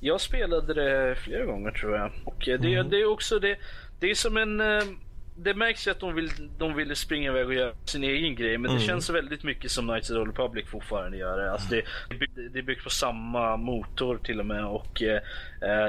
Jag 0.00 0.20
spelade 0.20 0.74
det 0.74 1.14
flera 1.14 1.44
gånger 1.44 1.70
tror 1.70 1.96
jag. 1.96 2.12
Och 2.24 2.42
det, 2.44 2.74
mm. 2.74 2.90
det 2.90 3.00
är 3.00 3.10
också 3.10 3.38
det. 3.38 3.56
Det 4.00 4.10
är 4.10 4.14
som 4.14 4.36
en 4.36 4.60
eh, 4.60 4.82
det 5.36 5.54
märks 5.54 5.86
ju 5.86 5.90
att 5.90 6.00
de, 6.00 6.14
vill, 6.14 6.30
de 6.58 6.74
ville 6.74 6.94
springa 6.94 7.30
iväg 7.30 7.46
och 7.46 7.54
göra 7.54 7.72
sin 7.84 8.04
egen 8.04 8.34
grej. 8.34 8.58
Men 8.58 8.70
mm. 8.70 8.80
det 8.80 8.86
känns 8.86 9.10
väldigt 9.10 9.44
mycket 9.44 9.70
som 9.70 9.86
Knights 9.86 10.10
of 10.10 10.16
the 10.16 10.30
Republic 10.30 10.66
fortfarande 10.68 11.16
gör 11.16 11.38
det. 11.38 11.52
Alltså 11.52 11.68
det, 11.70 11.82
det 12.52 12.58
är 12.58 12.62
byggt 12.62 12.84
på 12.84 12.90
samma 12.90 13.56
motor 13.56 14.18
till 14.24 14.40
och 14.40 14.46
med. 14.46 14.64
Och 14.64 15.02
eh, 15.02 15.22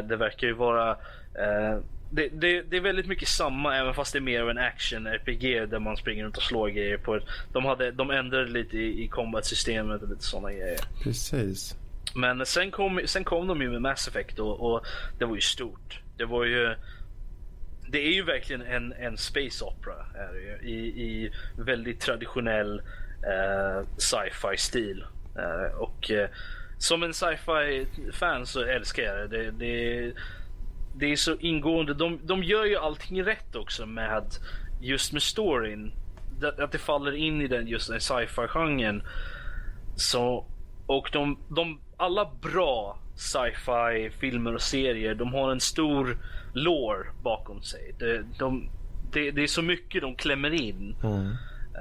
det 0.08 0.16
verkar 0.16 0.48
ju 0.48 0.54
vara 0.54 0.92
eh, 1.36 1.80
det, 2.12 2.30
det, 2.30 2.62
det, 2.62 2.78
är 2.78 2.82
väldigt 2.82 3.08
mycket 3.08 3.28
samma 3.28 3.76
även 3.76 3.94
fast 3.94 4.14
det 4.14 4.20
är 4.20 4.22
mer 4.22 4.42
av 4.42 4.50
en 4.50 4.58
action-RPG 4.58 5.66
där 5.66 5.80
man 5.80 5.98
springer 5.98 6.24
runt 6.24 6.38
och 6.38 6.44
slår 6.44 6.70
grejer. 6.70 6.98
på 6.98 7.20
De, 7.54 7.66
hade, 7.66 7.92
de 7.92 8.12
ändrade 8.12 8.50
lite 8.50 8.78
i, 8.78 9.04
i 9.04 9.08
combat-systemet 9.08 10.02
och 10.02 10.10
lite 10.10 10.24
sådana 10.24 10.52
grejer. 10.52 10.80
Precis. 11.04 11.76
Men 12.16 12.46
sen 12.46 12.72
kom, 12.72 13.02
sen 13.06 13.24
kom 13.24 13.48
de 13.48 13.62
ju 13.62 13.70
med 13.70 13.82
Mass 13.82 14.08
Effect 14.08 14.40
och, 14.40 14.74
och 14.74 14.86
det 15.20 15.26
var 15.26 15.36
ju 15.36 15.42
stort. 15.42 16.00
Det 16.18 16.26
var 16.26 16.46
ju 16.46 16.76
det 17.94 18.08
är 18.08 18.12
ju 18.12 18.24
verkligen 18.24 18.62
en, 18.62 18.94
en 18.94 19.18
space 19.18 19.66
opera 19.66 20.06
är 20.16 20.34
det 20.34 20.42
ju, 20.42 20.74
i, 20.74 20.88
i 21.04 21.32
väldigt 21.58 22.00
traditionell 22.00 22.80
eh, 23.28 23.88
sci-fi 23.98 24.58
stil. 24.58 25.06
Eh, 25.38 25.78
och 25.78 26.12
eh, 26.12 26.30
som 26.78 27.04
en 27.04 27.14
sci-fi 27.14 27.88
fan 28.12 28.46
så 28.46 28.64
älskar 28.64 29.04
jag 29.04 29.30
det. 29.30 29.38
det, 29.38 29.52
det 29.52 30.14
det 30.96 31.12
är 31.12 31.16
så 31.16 31.36
ingående. 31.36 31.94
De, 31.94 32.20
de 32.24 32.44
gör 32.44 32.66
ju 32.66 32.78
allting 32.78 33.24
rätt 33.24 33.56
också 33.56 33.86
med 33.86 34.24
just 34.82 35.14
med 35.14 35.22
storyn. 35.22 35.94
Att 36.58 36.72
det 36.72 36.78
faller 36.78 37.16
in 37.16 37.42
i 37.42 37.48
den 37.48 37.68
just 37.68 37.90
den 37.90 38.00
sci-fi 38.00 38.48
genren. 38.48 39.04
Så, 39.96 40.46
och 40.86 41.10
de, 41.14 41.38
de, 41.50 41.80
alla 41.98 42.32
bra 42.42 43.00
sci-fi 43.16 44.10
filmer 44.20 44.54
och 44.54 44.62
serier, 44.62 45.16
de 45.16 45.34
har 45.34 45.52
en 45.52 45.60
stor 45.60 46.18
lore 46.54 47.06
bakom 47.24 47.62
sig. 47.62 47.96
Det, 48.00 48.26
de, 48.40 48.70
det, 49.12 49.32
det 49.32 49.44
är 49.44 49.48
så 49.48 49.62
mycket 49.62 50.02
de 50.02 50.16
klämmer 50.16 50.54
in. 50.54 50.96
Mm. 51.04 51.28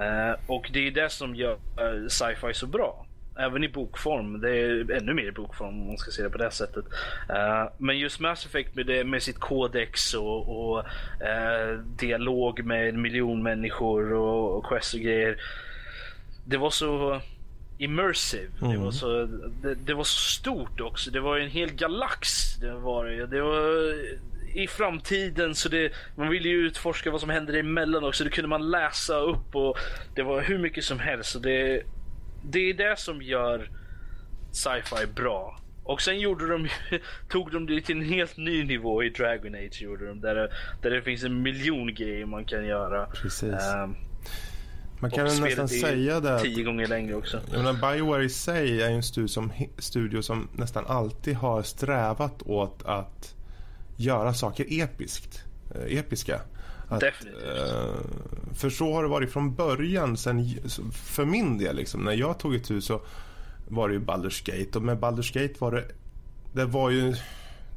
Uh, 0.00 0.36
och 0.46 0.70
det 0.72 0.86
är 0.86 0.90
det 0.90 1.10
som 1.10 1.34
gör 1.34 1.52
uh, 1.52 2.08
sci-fi 2.08 2.54
så 2.54 2.66
bra. 2.66 3.06
Även 3.38 3.64
i 3.64 3.68
bokform. 3.68 4.40
Det 4.40 4.50
är 4.50 4.90
ännu 4.90 5.14
mer 5.14 5.24
i 5.24 5.32
bokform 5.32 5.80
om 5.80 5.86
man 5.86 5.98
ska 5.98 6.10
se 6.10 6.22
det 6.22 6.30
på 6.30 6.38
det 6.38 6.50
sättet. 6.50 6.84
Uh, 7.30 7.72
men 7.78 7.98
just 7.98 8.20
Mass 8.20 8.46
Effect 8.46 8.74
med, 8.74 8.86
det, 8.86 9.04
med 9.04 9.22
sitt 9.22 9.38
kodex 9.38 10.14
och, 10.14 10.74
och 10.74 10.84
dialog 11.98 12.64
med 12.64 12.88
en 12.88 13.02
miljon 13.02 13.42
människor 13.42 14.12
och, 14.12 14.58
och 14.58 14.66
quest 14.66 14.94
och 14.94 15.00
grejer. 15.00 15.36
Det 16.44 16.56
var 16.56 16.70
så 16.70 17.20
immersive. 17.78 18.50
Mm. 18.60 18.72
Det, 18.72 18.78
var 18.78 18.90
så, 18.90 19.26
det, 19.62 19.74
det, 19.74 19.94
var 19.94 20.04
så 20.04 20.18
stort 20.18 20.80
också. 20.80 21.10
Det 21.10 21.20
var 21.20 21.38
en 21.38 21.50
hel 21.50 21.72
galax. 21.72 22.56
Det 22.60 22.72
var, 22.72 23.04
det 23.04 23.40
var 23.40 23.94
i 24.54 24.66
framtiden 24.66 25.54
så 25.54 25.68
det, 25.68 25.92
man 26.16 26.28
ville 26.28 26.48
ju 26.48 26.56
utforska 26.66 27.10
vad 27.10 27.20
som 27.20 27.30
händer 27.30 27.54
emellan 27.54 28.04
också. 28.04 28.24
Det 28.24 28.30
kunde 28.30 28.48
man 28.48 28.70
läsa 28.70 29.16
upp 29.16 29.54
och 29.54 29.78
det 30.14 30.22
var 30.22 30.42
hur 30.42 30.58
mycket 30.58 30.84
som 30.84 30.98
helst. 30.98 31.42
Det, 31.42 31.82
det 32.44 32.70
är 32.70 32.74
det 32.74 32.98
som 32.98 33.22
gör 33.22 33.70
sci-fi 34.52 35.06
bra. 35.06 35.58
Och 35.84 36.02
sen 36.02 36.20
gjorde 36.20 36.48
de, 36.48 36.68
tog 37.28 37.52
de 37.52 37.66
det 37.66 37.80
till 37.80 37.96
en 37.96 38.04
helt 38.04 38.36
ny 38.36 38.64
nivå 38.64 39.02
i 39.02 39.10
Dragon 39.10 39.54
Age. 39.54 39.82
Gjorde 39.82 40.08
de, 40.08 40.20
där, 40.20 40.34
det, 40.34 40.50
där 40.82 40.90
det 40.90 41.02
finns 41.02 41.24
en 41.24 41.42
miljon 41.42 41.94
grejer 41.94 42.26
man 42.26 42.44
kan 42.44 42.66
göra. 42.66 43.06
Precis. 43.06 43.52
Um, 43.84 43.96
man 45.00 45.10
kan 45.10 45.24
väl 45.24 45.40
nästan 45.40 45.68
säga 45.68 46.20
det. 46.20 46.40
Tio 46.40 46.64
gånger 46.64 46.86
längre 46.86 47.14
också. 47.14 47.40
Jag 47.50 47.64
menar, 47.64 47.94
Bioware 47.94 48.24
i 48.24 48.28
sig 48.28 48.82
är 48.82 48.90
en 48.90 49.02
studio 49.02 49.28
som, 49.28 49.52
studio 49.78 50.22
som 50.22 50.48
nästan 50.52 50.86
alltid 50.86 51.34
har 51.34 51.62
strävat 51.62 52.42
åt 52.42 52.82
att 52.84 53.34
göra 53.96 54.34
saker 54.34 54.66
episkt, 54.68 55.44
eh, 55.74 55.98
episka. 55.98 56.40
Att, 56.88 57.00
Definitivt. 57.00 57.44
Eh, 57.44 58.54
för 58.54 58.70
så 58.70 58.94
har 58.94 59.02
det 59.02 59.08
varit 59.08 59.32
från 59.32 59.54
början. 59.54 60.16
Sen, 60.16 60.48
för 60.92 61.24
min 61.24 61.58
del, 61.58 61.76
liksom, 61.76 62.00
när 62.04 62.12
jag 62.12 62.38
tog 62.38 62.54
ett 62.54 62.70
hus 62.70 62.84
så 62.84 63.00
var 63.68 63.88
det 63.88 63.94
ju 63.94 64.00
Baldur's 64.00 64.46
Gate. 64.46 64.78
Och 64.78 64.84
med 64.84 64.98
Baldur's 64.98 65.42
Gate 65.42 65.54
var 65.58 65.72
det... 65.72 65.84
Det 66.52 66.64
var 66.64 66.90
ju... 66.90 67.14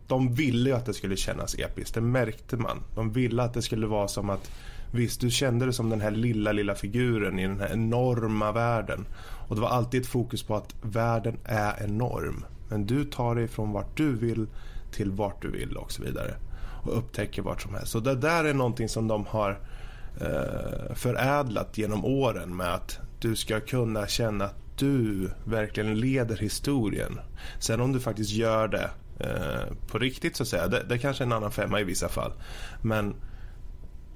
De 0.08 0.34
ville 0.34 0.70
ju 0.70 0.76
att 0.76 0.86
det 0.86 0.94
skulle 0.94 1.18
kännas 1.18 1.56
episkt. 1.60 1.96
Det 1.96 2.02
märkte 2.02 2.58
man. 2.58 2.84
De 2.96 3.12
ville 3.12 3.44
att 3.44 3.54
det 3.54 3.62
skulle 3.62 3.88
vara 3.88 4.08
som 4.08 4.30
att... 4.30 4.52
Visst, 4.92 5.22
du 5.22 5.30
kände 5.30 5.66
det 5.66 5.74
som 5.74 5.90
den 5.90 6.02
här 6.02 6.12
lilla, 6.12 6.52
lilla 6.52 6.76
figuren 6.76 7.40
i 7.40 7.48
den 7.48 7.60
här 7.60 7.74
enorma 7.74 8.52
världen. 8.52 9.06
Och 9.48 9.56
det 9.56 9.62
var 9.62 9.70
alltid 9.70 10.02
ett 10.02 10.08
fokus 10.08 10.44
på 10.44 10.56
att 10.56 10.76
världen 10.82 11.38
är 11.44 11.84
enorm. 11.84 12.46
Men 12.70 12.86
du 12.86 13.04
tar 13.06 13.36
dig 13.36 13.48
från 13.48 13.72
vart 13.72 13.98
du 13.98 14.16
vill 14.16 14.48
till 14.96 15.12
vart 15.12 15.42
du 15.42 15.52
vill 15.52 15.78
och 15.78 15.92
så 15.92 16.04
vidare. 16.04 16.36
Och 16.84 16.98
upptäcker 16.98 17.42
vart 17.42 17.62
som 17.62 17.74
helst. 17.74 17.92
Så 17.92 18.00
det 18.00 18.16
där 18.16 18.46
är 18.46 18.54
någonting 18.54 18.90
som 18.90 19.08
de 19.08 19.26
har 19.26 19.60
eh, 20.22 20.96
förädlat 20.96 21.78
genom 21.78 22.06
åren 22.06 22.56
med 22.56 22.74
att 22.74 23.00
du 23.20 23.36
ska 23.36 23.60
kunna 23.60 24.08
känna 24.08 24.46
att 24.46 24.66
du 24.78 25.30
verkligen 25.44 26.00
leder 26.00 26.38
historien. 26.38 27.20
Sen 27.60 27.82
om 27.82 27.94
du 27.94 28.00
faktiskt 28.00 28.32
gör 28.32 28.68
det 28.68 28.90
eh, 29.20 29.76
på 29.88 30.00
riktigt 30.00 30.36
så 30.36 30.44
att 30.44 30.50
säga, 30.50 30.68
det, 30.68 30.84
det 30.90 30.98
kanske 30.98 31.24
är 31.24 31.26
en 31.26 31.32
annan 31.32 31.52
femma 31.52 31.80
i 31.80 31.84
vissa 31.84 32.10
fall. 32.10 32.32
Men 32.82 33.16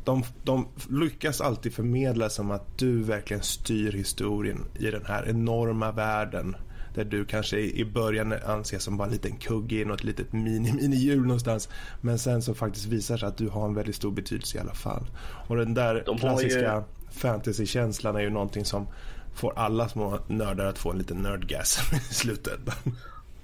de, 0.05 0.23
de 0.43 0.67
lyckas 0.89 1.41
alltid 1.41 1.73
förmedla 1.73 2.29
som 2.29 2.51
att 2.51 2.77
du 2.77 3.03
verkligen 3.03 3.43
styr 3.43 3.91
historien 3.91 4.65
i 4.79 4.91
den 4.91 5.05
här 5.05 5.29
enorma 5.29 5.91
världen 5.91 6.55
där 6.99 7.05
du 7.05 7.25
kanske 7.25 7.59
i 7.59 7.85
början 7.85 8.33
anses 8.45 8.83
som 8.83 8.97
bara 8.97 9.07
en 9.07 9.13
liten 9.13 9.37
kugge 9.37 9.75
i 9.75 9.85
något 9.85 10.03
litet 10.03 10.33
mini-mini-hjul 10.33 11.21
någonstans. 11.21 11.69
Men 12.01 12.19
sen 12.19 12.41
så 12.41 12.53
faktiskt 12.53 12.85
visar 12.85 13.17
sig 13.17 13.27
att 13.27 13.37
du 13.37 13.49
har 13.49 13.65
en 13.65 13.73
väldigt 13.73 13.95
stor 13.95 14.11
betydelse 14.11 14.57
i 14.57 14.61
alla 14.61 14.73
fall. 14.73 15.05
Och 15.47 15.55
den 15.55 15.73
där 15.73 16.03
De 16.05 16.17
klassiska 16.17 16.75
ju... 16.75 17.11
fantasy-känslan 17.11 18.15
är 18.15 18.21
ju 18.21 18.29
någonting 18.29 18.65
som 18.65 18.87
får 19.35 19.53
alla 19.55 19.89
små 19.89 20.19
nördar 20.27 20.65
att 20.65 20.77
få 20.77 20.91
en 20.91 20.97
liten 20.97 21.17
nördgas 21.17 21.79
i 22.11 22.13
slutändan. 22.13 22.75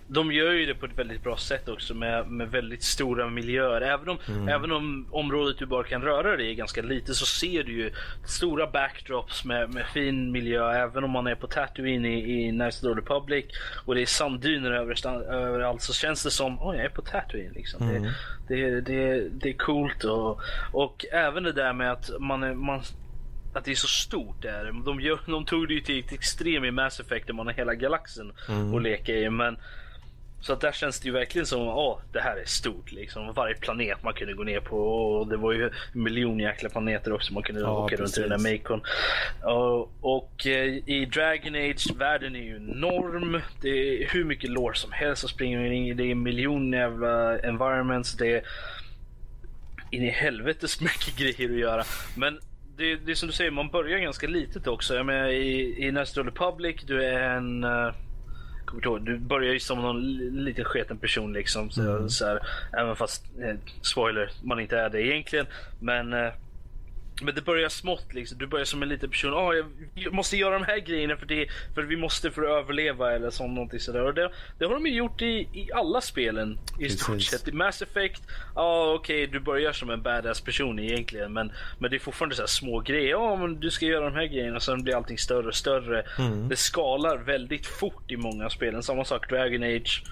De 0.08 0.32
gör 0.32 0.52
ju 0.52 0.66
det 0.66 0.76
på 0.76 0.86
ett 0.86 1.00
väldigt 1.00 1.24
bra 1.24 1.38
sätt 1.38 1.70
också 1.70 1.94
med, 1.94 2.28
med 2.28 2.52
väldigt 2.52 2.84
stora 2.84 3.30
miljöer. 3.30 3.82
Även 3.82 4.10
om, 4.10 4.18
mm. 4.28 4.48
även 4.48 4.72
om 4.72 5.08
området 5.12 5.58
du 5.60 5.66
bara 5.66 5.84
kan 5.84 6.02
röra 6.02 6.38
dig 6.38 6.50
i 6.50 6.56
ganska 6.56 6.82
lite 6.82 7.14
så 7.14 7.26
ser 7.26 7.64
du 7.64 7.72
ju 7.72 7.92
stora 8.26 8.68
backdrops 8.68 9.46
med, 9.46 9.74
med 9.74 9.86
fin 9.86 10.32
miljö. 10.32 10.72
Även 10.72 11.04
om 11.04 11.12
man 11.12 11.28
är 11.28 11.36
på 11.36 11.48
Tatooine 11.48 12.06
i, 12.06 12.46
i 12.48 12.52
Nice 12.52 12.88
Old 12.88 12.98
Republic 12.98 13.46
och 13.86 13.96
det 13.96 14.02
är 14.02 14.06
sanddyner 14.06 14.72
överallt 14.72 15.82
så 15.82 15.94
känns 15.94 16.24
det 16.24 16.32
som 16.32 16.58
oj 16.62 16.76
jag 16.76 16.86
är 16.86 16.90
på 16.90 17.02
Tatooine. 17.02 17.54
Liksom. 17.54 17.90
Mm. 17.90 18.04
Det, 18.48 18.70
det, 18.70 18.82
det, 18.82 19.30
det 19.30 19.50
är 19.50 19.58
coolt 19.58 20.04
och, 20.04 20.42
och 20.72 21.06
även 21.12 21.44
det 21.44 21.52
där 21.52 21.74
med 21.74 21.92
att 21.92 22.10
man, 22.20 22.44
är, 22.44 22.54
man 22.54 22.82
att 23.54 23.66
det 23.66 23.72
är 23.72 23.76
så 23.76 23.88
stort 23.88 24.42
där. 24.42 24.72
De, 24.86 25.02
gör, 25.02 25.20
de 25.26 25.46
tog 25.46 25.68
det 25.68 25.74
ju 25.74 25.82
till 25.82 26.00
ett 26.00 26.12
extrem 26.12 26.66
i 26.66 26.72
Mass 26.72 27.00
Effect 27.00 27.28
där 27.28 27.34
man 27.34 27.48
har 27.48 27.54
hela 27.54 27.76
galaxen 27.76 28.32
mm. 28.50 28.76
att 28.76 28.82
leka 28.82 29.12
i. 29.12 29.30
Men, 29.30 29.58
så 30.46 30.54
att 30.54 30.62
där 30.62 30.72
känns 30.72 31.00
det 31.00 31.06
ju 31.06 31.12
verkligen 31.12 31.46
som 31.46 31.68
att 31.68 32.14
det 32.14 32.22
här 32.22 32.38
är 32.38 32.46
stort. 32.46 32.92
Liksom. 32.92 33.34
Varje 33.34 33.56
planet 33.56 34.04
man 34.04 34.14
kunde 34.14 34.34
gå 34.34 34.44
ner 34.44 34.60
på. 34.60 34.78
Och 34.78 35.28
det 35.28 35.38
var 35.38 35.54
ju 35.54 35.64
en 35.64 36.04
miljon 36.04 36.40
jäkla 36.40 36.70
planeter 36.70 37.14
också 37.14 37.34
man 37.34 37.44
kunde 37.44 37.62
ja, 37.62 37.84
åka 37.84 37.98
precis. 37.98 38.18
runt 38.18 38.26
i 38.26 38.30
den 38.30 38.44
där 38.44 38.52
Macon. 38.52 38.82
Och, 39.44 39.92
och 40.02 40.48
eh, 40.48 40.66
i 40.86 41.06
Dragon 41.14 41.56
Age, 41.56 41.96
världen 41.98 42.36
är 42.36 42.40
ju 42.40 42.56
enorm. 42.56 43.42
Det 43.62 43.70
är 43.70 44.10
hur 44.10 44.24
mycket 44.24 44.50
lore 44.50 44.76
som 44.76 44.92
helst 44.92 45.22
som 45.22 45.30
springer 45.30 45.72
in 45.72 45.86
i. 45.86 45.94
Det 45.94 46.04
är 46.04 46.12
en 46.12 46.24
miljon 46.24 46.74
jävla 46.74 47.40
environments. 47.40 48.14
Det 48.14 48.28
är 48.28 48.44
in 49.92 50.04
i 50.04 50.10
helvetes 50.10 50.82
mycket 50.82 51.18
grejer 51.18 51.54
att 51.54 51.60
göra. 51.60 51.84
Men 52.18 52.40
det, 52.78 52.96
det 52.96 53.12
är 53.12 53.16
som 53.16 53.28
du 53.28 53.34
säger, 53.34 53.52
man 53.52 53.70
börjar 53.70 54.00
ganska 54.00 54.28
litet 54.28 54.68
också. 54.68 54.96
Jag 54.96 55.06
menar, 55.06 55.28
i, 55.28 55.86
i 55.88 55.92
National 55.92 56.26
Republic, 56.26 56.76
du 56.84 57.04
är 57.04 57.20
en... 57.22 57.64
Uh, 58.76 58.90
ihåg, 58.90 59.06
du 59.06 59.18
börjar 59.18 59.54
ju 59.54 59.60
som 59.60 59.82
någon 59.82 60.02
liten 60.44 60.66
sketen 60.66 60.98
person 60.98 61.34
liksom. 61.34 61.72
Så, 61.72 61.82
mm. 61.82 62.10
så 62.10 62.26
här, 62.26 62.40
även 62.78 62.96
fast, 62.96 63.24
eh, 63.42 63.56
spoiler, 63.82 64.32
man 64.44 64.60
inte 64.60 64.78
är 64.78 64.90
det 64.90 65.02
egentligen. 65.02 65.46
Men 65.80 66.14
uh, 66.14 66.32
men 67.22 67.36
det 67.36 67.42
börjar 67.42 67.70
smått 67.70 68.14
liksom. 68.14 68.38
Du 68.38 68.48
börjar 68.48 68.66
som 68.66 68.84
en 68.84 68.90
liten 68.90 69.10
person. 69.10 69.34
Oh, 69.34 69.66
jag 69.96 70.14
måste 70.14 70.38
göra 70.38 70.60
de 70.60 70.66
här 70.66 70.80
grejerna 70.80 71.18
för 71.18 71.26
det 71.26 71.48
för 71.76 71.84
vi 71.84 71.98
måste 71.98 72.32
för 72.32 72.42
att 72.42 72.64
överleva 72.64 73.12
eller 73.12 73.30
så, 73.30 73.48
någonting 73.48 73.80
sådär. 73.80 74.02
Och 74.02 74.14
det, 74.14 74.32
det 74.60 74.66
har 74.66 74.74
de 74.74 74.86
ju 74.86 74.94
gjort 74.94 75.22
i, 75.22 75.48
i 75.54 75.70
alla 75.74 76.02
spelen 76.02 76.60
i 76.80 76.84
Precis. 76.84 77.02
stort 77.02 77.22
sett. 77.22 77.48
I 77.48 77.52
Mass 77.52 77.82
Effect, 77.82 78.22
ja 78.56 78.86
oh, 78.86 78.96
okej 78.96 79.24
okay, 79.24 79.40
du 79.40 79.40
börjar 79.40 79.72
som 79.72 79.90
en 79.90 80.02
badass 80.02 80.42
person 80.42 80.80
egentligen 80.80 81.34
men, 81.34 81.52
men 81.80 81.92
det 81.92 81.98
är 81.98 82.00
fortfarande 82.00 82.36
så 82.36 82.42
här 82.42 82.48
små 82.48 82.80
grejer. 82.80 83.10
Ja 83.10 83.34
oh, 83.34 83.40
men 83.40 83.60
du 83.60 83.72
ska 83.72 83.86
göra 83.86 84.06
de 84.06 84.16
här 84.16 84.26
grejerna 84.26 84.60
sen 84.60 84.84
blir 84.84 84.96
allting 84.96 85.18
större 85.18 85.48
och 85.48 85.56
större. 85.56 86.06
Mm. 86.20 86.50
Det 86.50 86.56
skalar 86.56 87.18
väldigt 87.18 87.66
fort 87.66 88.12
i 88.12 88.18
många 88.18 88.50
spelen. 88.50 88.84
Samma 88.84 89.06
sak 89.06 89.30
Dragon 89.30 89.64
Age. 89.64 90.04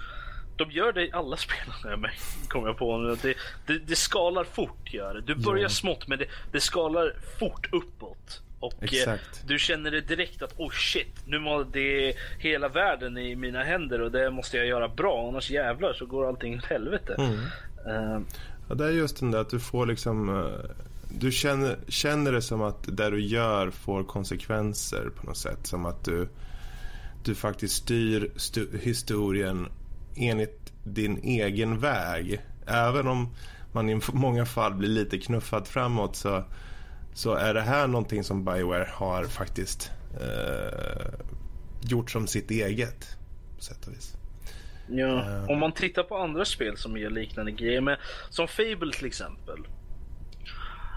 De 0.55 0.71
gör 0.71 0.93
det 0.93 1.07
i 1.07 1.11
alla 1.11 1.37
spel 1.45 1.97
med 1.97 2.11
kommer 2.47 2.67
jag 2.67 2.77
på 2.77 2.97
nu. 2.97 3.17
Det, 3.21 3.35
det, 3.65 3.79
det, 3.79 3.95
skalar 3.95 4.43
fort 4.43 4.93
gör 4.93 5.13
det. 5.13 5.21
Du 5.21 5.35
börjar 5.35 5.63
ja. 5.63 5.69
smått 5.69 6.07
men 6.07 6.19
det, 6.19 6.25
det 6.51 6.59
skalar 6.59 7.13
fort 7.39 7.73
uppåt. 7.73 8.41
Och 8.59 8.93
eh, 8.93 9.15
du 9.45 9.59
känner 9.59 9.91
det 9.91 10.01
direkt 10.01 10.41
att 10.41 10.53
oh 10.59 10.71
shit, 10.71 11.15
nu 11.25 11.37
är 11.37 11.65
det 11.73 12.15
hela 12.39 12.69
världen 12.69 13.17
i 13.17 13.35
mina 13.35 13.63
händer 13.63 14.01
och 14.01 14.11
det 14.11 14.31
måste 14.31 14.57
jag 14.57 14.65
göra 14.65 14.87
bra 14.87 15.27
annars 15.27 15.51
jävlar 15.51 15.93
så 15.93 16.05
går 16.05 16.27
allting 16.27 16.57
åt 16.57 16.65
helvete. 16.65 17.15
Mm. 17.17 17.33
Uh, 17.87 18.21
ja, 18.69 18.75
det 18.75 18.85
är 18.85 18.91
just 18.91 19.19
den 19.19 19.31
där 19.31 19.39
att 19.39 19.49
du 19.49 19.59
får 19.59 19.85
liksom 19.85 20.29
uh, 20.29 20.47
du 21.19 21.31
känner, 21.31 21.77
känner 21.87 22.31
det 22.31 22.41
som 22.41 22.61
att 22.61 22.97
det 22.97 23.09
du 23.09 23.21
gör 23.21 23.71
får 23.71 24.03
konsekvenser 24.03 25.09
på 25.15 25.25
något 25.25 25.37
sätt. 25.37 25.67
Som 25.67 25.85
att 25.85 26.05
du, 26.05 26.27
du 27.23 27.35
faktiskt 27.35 27.75
styr 27.75 28.31
stu, 28.35 28.67
historien 28.81 29.67
enligt 30.15 30.73
din 30.84 31.17
egen 31.23 31.80
väg. 31.80 32.41
Även 32.67 33.08
om 33.08 33.36
man 33.71 33.89
i 33.89 34.02
många 34.13 34.45
fall 34.45 34.73
blir 34.73 34.89
lite 34.89 35.19
knuffad 35.19 35.67
framåt 35.67 36.15
så, 36.15 36.43
så 37.13 37.34
är 37.34 37.54
det 37.54 37.62
här 37.62 37.88
någonting 37.88 38.23
som 38.23 38.45
Bioware 38.45 38.89
har 38.91 39.23
faktiskt 39.23 39.91
eh, 40.21 41.13
gjort 41.82 42.12
som 42.12 42.28
sitt 42.28 42.52
eget. 42.52 43.17
På 43.58 43.63
sätt 43.63 43.88
och 43.88 43.93
vis. 43.93 44.17
Ja, 44.88 45.06
uh, 45.06 45.49
om 45.49 45.60
man 45.60 45.71
tittar 45.71 46.04
på 46.04 46.17
andra 46.17 46.45
spel 46.45 46.78
som 46.78 46.97
gör 46.97 47.10
liknande 47.10 47.52
grejer, 47.52 47.82
med, 47.82 47.97
som 48.30 48.47
Fable 48.47 48.93
till 48.93 49.06
exempel. 49.06 49.58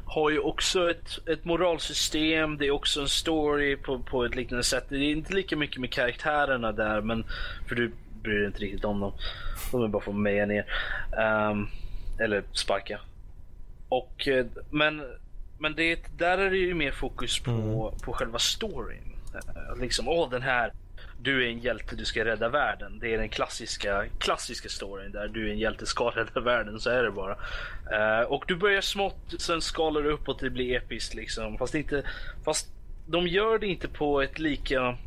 Har 0.06 0.30
ju 0.30 0.38
också 0.38 0.90
ett, 0.90 1.28
ett 1.28 1.44
moralsystem, 1.44 2.58
det 2.58 2.66
är 2.66 2.70
också 2.70 3.00
en 3.00 3.08
story 3.08 3.76
på, 3.76 3.98
på 3.98 4.24
ett 4.24 4.34
liknande 4.34 4.64
sätt. 4.64 4.84
Det 4.88 4.96
är 4.96 5.10
inte 5.10 5.34
lika 5.34 5.56
mycket 5.56 5.80
med 5.80 5.92
karaktärerna 5.92 6.72
där, 6.72 7.00
men 7.00 7.24
för 7.68 7.74
du 7.74 7.92
bryr 8.26 8.38
dig 8.38 8.46
inte 8.46 8.60
riktigt 8.60 8.84
om 8.84 9.00
dem. 9.00 9.12
De 9.72 9.84
är 9.84 9.88
bara 9.88 10.02
att 10.06 10.14
meja 10.14 10.46
ner. 10.46 10.64
Um, 11.50 11.68
eller 12.18 12.42
sparka. 12.52 13.00
Och, 13.88 14.28
eh, 14.28 14.46
men 14.70 15.02
men 15.58 15.74
det, 15.74 16.18
där 16.18 16.38
är 16.38 16.50
det 16.50 16.56
ju 16.56 16.74
mer 16.74 16.92
fokus 16.92 17.38
på, 17.40 17.50
mm. 17.50 17.98
på 17.98 18.12
själva 18.12 18.38
storyn. 18.38 19.16
Uh, 19.34 19.80
liksom, 19.80 20.08
åh 20.08 20.30
den 20.30 20.42
här, 20.42 20.72
du 21.20 21.44
är 21.44 21.48
en 21.48 21.58
hjälte, 21.58 21.96
du 21.96 22.04
ska 22.04 22.24
rädda 22.24 22.48
världen. 22.48 22.98
Det 22.98 23.14
är 23.14 23.18
den 23.18 23.28
klassiska, 23.28 24.04
klassiska 24.18 24.68
storyn 24.68 25.12
där 25.12 25.28
du 25.28 25.48
är 25.48 25.52
en 25.52 25.58
hjälte, 25.58 25.86
ska 25.86 26.10
rädda 26.14 26.40
världen, 26.40 26.80
så 26.80 26.90
är 26.90 27.02
det 27.02 27.10
bara. 27.10 27.36
Uh, 27.92 28.26
och 28.26 28.44
du 28.46 28.56
börjar 28.56 28.80
smått, 28.80 29.34
sen 29.38 29.60
skalar 29.60 30.02
du 30.02 30.10
uppåt, 30.10 30.38
det 30.38 30.50
blir 30.50 30.76
episkt 30.76 31.14
liksom. 31.14 31.58
Fast 31.58 31.74
inte, 31.74 32.02
fast 32.44 32.68
de 33.06 33.26
gör 33.26 33.58
det 33.58 33.66
inte 33.66 33.88
på 33.88 34.22
ett 34.22 34.38
lika 34.38 34.98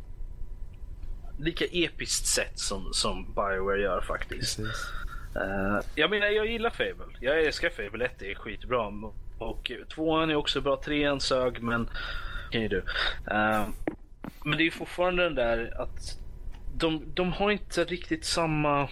lika 1.40 1.64
episkt 1.64 2.26
sätt 2.26 2.58
som, 2.58 2.92
som 2.92 3.24
Bioware 3.24 3.80
gör 3.80 4.00
faktiskt. 4.00 4.58
Uh, 4.60 5.80
jag 5.94 6.10
menar, 6.10 6.26
jag 6.26 6.46
gillar 6.46 6.70
Fable. 6.70 7.16
Jag 7.20 7.44
älskar 7.44 7.70
Fable 7.70 8.04
1, 8.04 8.12
det 8.18 8.30
är 8.30 8.34
skitbra. 8.34 8.92
Och 9.38 9.72
tvåan 9.94 10.30
är 10.30 10.34
också 10.34 10.60
bra, 10.60 10.82
trean 10.84 11.20
sög, 11.20 11.62
men 11.62 11.88
kan 12.50 12.62
ju 12.62 12.68
du. 12.68 12.76
Uh, 12.76 13.68
men 14.44 14.58
det 14.58 14.66
är 14.66 14.70
fortfarande 14.70 15.22
den 15.22 15.34
där 15.34 15.82
att 15.82 16.18
de, 16.74 17.02
de 17.14 17.32
har 17.32 17.50
inte 17.50 17.84
riktigt 17.84 18.24
samma... 18.24 18.88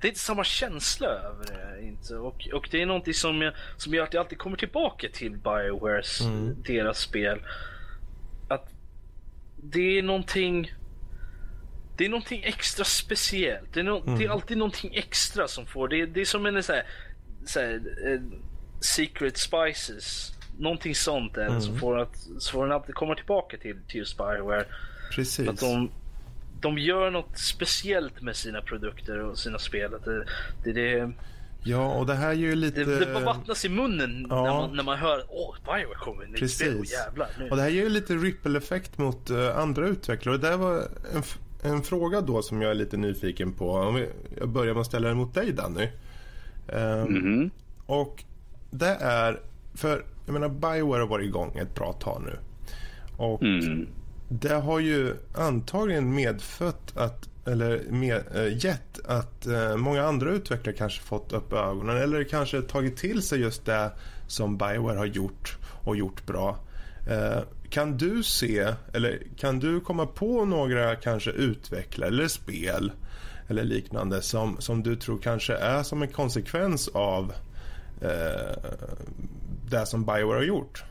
det 0.00 0.06
är 0.06 0.08
inte 0.08 0.20
samma 0.20 0.44
känsla 0.44 1.06
över 1.06 1.44
det. 1.46 1.82
Inte. 1.82 2.16
Och, 2.16 2.48
och 2.52 2.68
det 2.70 2.82
är 2.82 2.86
någonting 2.86 3.14
som, 3.14 3.42
jag, 3.42 3.54
som 3.76 3.94
gör 3.94 4.04
att 4.04 4.14
jag 4.14 4.20
alltid 4.20 4.38
kommer 4.38 4.56
tillbaka 4.56 5.08
till 5.12 5.32
Biowares, 5.32 6.20
mm. 6.20 6.62
deras 6.62 6.98
spel. 6.98 7.40
Att 8.48 8.74
det 9.56 9.98
är 9.98 10.02
någonting 10.02 10.72
det 11.96 12.04
är 12.04 12.08
någonting 12.08 12.42
extra 12.44 12.84
speciellt. 12.84 13.74
Det 13.74 13.80
är, 13.80 13.84
no 13.84 14.02
mm. 14.06 14.18
det 14.18 14.24
är 14.24 14.30
alltid 14.30 14.58
någonting 14.58 14.94
extra 14.94 15.48
som 15.48 15.66
får... 15.66 15.88
Det 15.88 16.00
är, 16.00 16.06
det 16.06 16.20
är 16.20 16.24
som 16.24 16.46
en 16.46 16.62
så 16.62 16.72
här, 16.72 16.86
så 17.46 17.60
här, 17.60 17.80
uh, 18.08 18.20
Secret 18.80 19.38
Spices. 19.38 20.32
Någonting 20.58 20.94
sånt 20.94 21.34
där. 21.34 21.46
Mm. 21.46 21.60
Så, 21.60 21.74
får 21.74 21.98
att, 21.98 22.16
så 22.38 22.52
får 22.52 22.62
den 22.62 22.72
alltid 22.72 22.94
komma 22.94 23.14
tillbaka 23.14 23.56
till, 23.56 23.76
till 23.88 24.06
Spyware. 24.06 24.64
Precis. 25.12 25.48
Att 25.48 25.60
de, 25.60 25.90
de 26.60 26.78
gör 26.78 27.10
något 27.10 27.38
speciellt 27.38 28.22
med 28.22 28.36
sina 28.36 28.62
produkter 28.62 29.18
och 29.18 29.38
sina 29.38 29.58
spel. 29.58 29.94
Att 29.94 30.04
det, 30.04 30.24
det, 30.64 30.72
det, 30.72 31.12
Ja, 31.64 31.94
och 31.94 32.06
det 32.06 32.14
här 32.14 32.28
är 32.28 32.34
ju 32.34 32.54
lite... 32.54 32.84
Det, 32.84 32.98
det 32.98 33.20
vattnas 33.20 33.64
i 33.64 33.68
munnen 33.68 34.26
ja. 34.30 34.42
när, 34.42 34.52
man, 34.52 34.76
när 34.76 34.82
man 34.82 34.98
hör 34.98 35.24
åh, 35.28 35.56
Bioware 35.64 35.98
kommer 35.98 36.26
nytt 36.26 36.50
spel. 36.50 36.76
Oh, 36.76 36.86
jävlar, 36.86 37.28
nu. 37.38 37.50
Och 37.50 37.56
det 37.56 37.62
här 37.62 37.68
ger 37.68 37.82
ju 37.82 37.88
lite 37.88 38.14
ripple-effekt 38.14 38.98
mot 38.98 39.30
uh, 39.30 39.58
andra 39.58 39.88
utvecklare. 39.88 40.34
Och 40.34 40.40
det 40.40 40.56
var 40.56 40.76
en, 41.14 41.22
en 41.62 41.82
fråga 41.82 42.20
då 42.20 42.42
som 42.42 42.62
jag 42.62 42.70
är 42.70 42.74
lite 42.74 42.96
nyfiken 42.96 43.52
på. 43.52 43.70
Om 43.70 43.94
vi, 43.94 44.08
jag 44.38 44.48
börjar 44.48 44.74
med 44.74 44.80
att 44.80 44.86
ställa 44.86 45.08
den 45.08 45.16
mot 45.16 45.34
dig 45.34 45.52
Danny. 45.52 45.88
Um, 46.66 47.16
mm. 47.16 47.50
Och 47.86 48.24
det 48.70 48.96
är, 49.00 49.40
för 49.74 50.04
jag 50.26 50.32
menar 50.32 50.48
Bioware 50.48 51.00
har 51.00 51.08
varit 51.08 51.26
igång 51.26 51.58
ett 51.58 51.74
bra 51.74 51.92
tag 51.92 52.22
nu. 52.26 52.38
Och 53.16 53.42
mm. 53.42 53.88
det 54.28 54.54
har 54.54 54.80
ju 54.80 55.14
antagligen 55.34 56.14
medfött 56.14 56.96
att 56.96 57.28
eller 57.46 57.82
med, 57.90 58.22
äh, 58.34 58.64
gett 58.64 59.06
att 59.06 59.46
äh, 59.46 59.76
många 59.76 60.02
andra 60.02 60.30
utvecklare 60.30 60.76
kanske 60.76 61.02
fått 61.02 61.32
upp 61.32 61.52
ögonen 61.52 61.96
eller 61.96 62.24
kanske 62.24 62.62
tagit 62.62 62.96
till 62.96 63.22
sig 63.22 63.40
just 63.40 63.64
det 63.64 63.90
som 64.26 64.58
Bioware 64.58 64.98
har 64.98 65.06
gjort 65.06 65.58
och 65.84 65.96
gjort 65.96 66.26
bra. 66.26 66.58
Äh, 67.10 67.38
kan 67.72 67.96
du 67.96 68.22
se, 68.22 68.66
eller 68.92 69.18
kan 69.36 69.58
du 69.58 69.80
komma 69.80 70.06
på 70.06 70.44
några 70.44 70.96
kanske 70.96 71.30
utvecklare 71.30 72.08
eller 72.08 72.28
spel 72.28 72.92
eller 73.48 73.64
liknande 73.64 74.22
som, 74.22 74.56
som 74.58 74.82
du 74.82 74.96
tror 74.96 75.18
kanske 75.18 75.54
är 75.54 75.82
som 75.82 76.02
en 76.02 76.08
konsekvens 76.08 76.88
av 76.88 77.32
eh, 78.02 78.72
det 79.70 79.86
som 79.86 80.04
Bioware 80.04 80.36
har 80.36 80.44
gjort? 80.44 80.84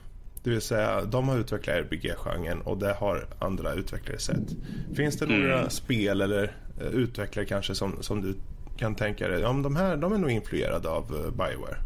Det 0.43 0.49
vill 0.49 0.61
säga, 0.61 1.05
de 1.05 1.29
har 1.29 1.38
utvecklat 1.38 1.75
RPG-genren 1.75 2.61
och 2.61 2.77
det 2.77 2.93
har 2.93 3.25
andra 3.39 3.73
utvecklare 3.73 4.19
sett. 4.19 4.55
Finns 4.95 5.17
det 5.17 5.25
några 5.25 5.57
mm. 5.57 5.69
spel 5.69 6.21
eller 6.21 6.43
uh, 6.82 6.88
utvecklare 6.88 7.45
kanske 7.45 7.75
som, 7.75 7.97
som 7.99 8.21
du 8.21 8.36
kan 8.77 8.95
tänka 8.95 9.27
dig, 9.27 9.41
ja, 9.41 9.53
de 9.53 9.75
här 9.75 9.97
de 9.97 10.13
är 10.13 10.17
nog 10.17 10.32
influerade 10.32 10.89
av 10.89 11.03
uh, 11.13 11.32
Bioware? 11.32 11.77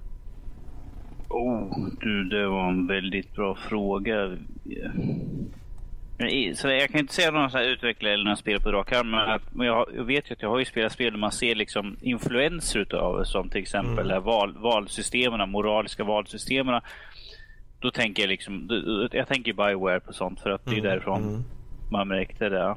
Oh, 1.29 1.87
du, 2.01 2.23
det 2.23 2.47
var 2.47 2.69
en 2.69 2.87
väldigt 2.87 3.33
bra 3.33 3.57
fråga. 3.69 4.37
Så 6.55 6.67
jag 6.67 6.89
kan 6.89 6.99
inte 6.99 7.13
säga 7.13 7.31
någon 7.31 7.51
sån 7.51 7.61
utvecklare 7.61 8.13
eller 8.13 8.23
några 8.23 8.35
spel 8.35 8.61
på 8.61 8.71
rak 8.71 8.91
arm, 8.91 9.11
men 9.51 9.67
jag, 9.67 9.87
jag, 9.95 10.03
vet 10.03 10.29
ju 10.29 10.33
att 10.33 10.41
jag 10.41 10.49
har 10.49 10.59
ju 10.59 10.65
spelat 10.65 10.91
spel 10.91 11.13
där 11.13 11.19
man 11.19 11.31
ser 11.31 11.55
liksom 11.55 11.97
influenser 12.01 12.79
utav 12.79 13.23
som 13.23 13.49
till 13.49 13.61
exempel 13.61 14.11
mm. 14.11 14.23
val, 14.23 14.57
valsystemen, 14.57 15.49
moraliska 15.49 16.03
valsystemen 16.03 16.81
då 17.79 17.91
tänker 17.91 18.23
jag 18.23 18.29
liksom, 18.29 18.69
jag 19.11 19.27
tänker 19.27 19.53
Bioware 19.53 19.99
på 19.99 20.13
sånt 20.13 20.39
för 20.39 20.49
att 20.49 20.65
det 20.65 20.71
är 20.71 20.79
mm, 20.79 20.83
därifrån 20.83 21.23
mm. 21.23 21.43
man 21.91 22.07
märkte 22.07 22.49
det. 22.49 22.75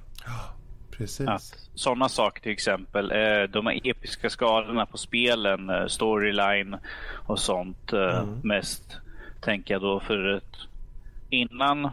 Precis. 0.90 1.28
Att 1.28 1.68
sådana 1.74 2.08
saker 2.08 2.42
till 2.42 2.52
exempel, 2.52 3.10
eh, 3.10 3.42
de 3.50 3.66
här 3.66 3.80
episka 3.84 4.30
skalorna 4.30 4.86
på 4.86 4.98
spelen, 4.98 5.70
eh, 5.70 5.86
storyline 5.86 6.76
och 7.26 7.38
sånt 7.38 7.92
eh, 7.92 8.18
mm. 8.18 8.40
mest 8.42 8.96
tänker 9.40 9.74
jag 9.74 9.82
då 9.82 10.00
för 10.00 10.34
att 10.34 10.67
innan 11.30 11.90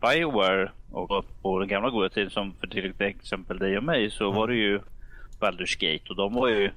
Bioware 0.00 0.70
och 0.90 1.26
på 1.42 1.58
den 1.58 1.68
gamla 1.68 1.90
goda 1.90 2.08
tiden 2.08 2.30
som 2.30 2.54
för 2.60 2.66
till 2.66 2.94
exempel 2.98 3.58
dig 3.58 3.78
och 3.78 3.84
mig 3.84 4.10
så 4.10 4.30
var 4.30 4.48
det 4.48 4.54
ju 4.54 4.80
Baldur's 5.40 5.80
Gate 5.80 6.04
och 6.08 6.16
de 6.16 6.34
var 6.34 6.48
ju 6.48 6.70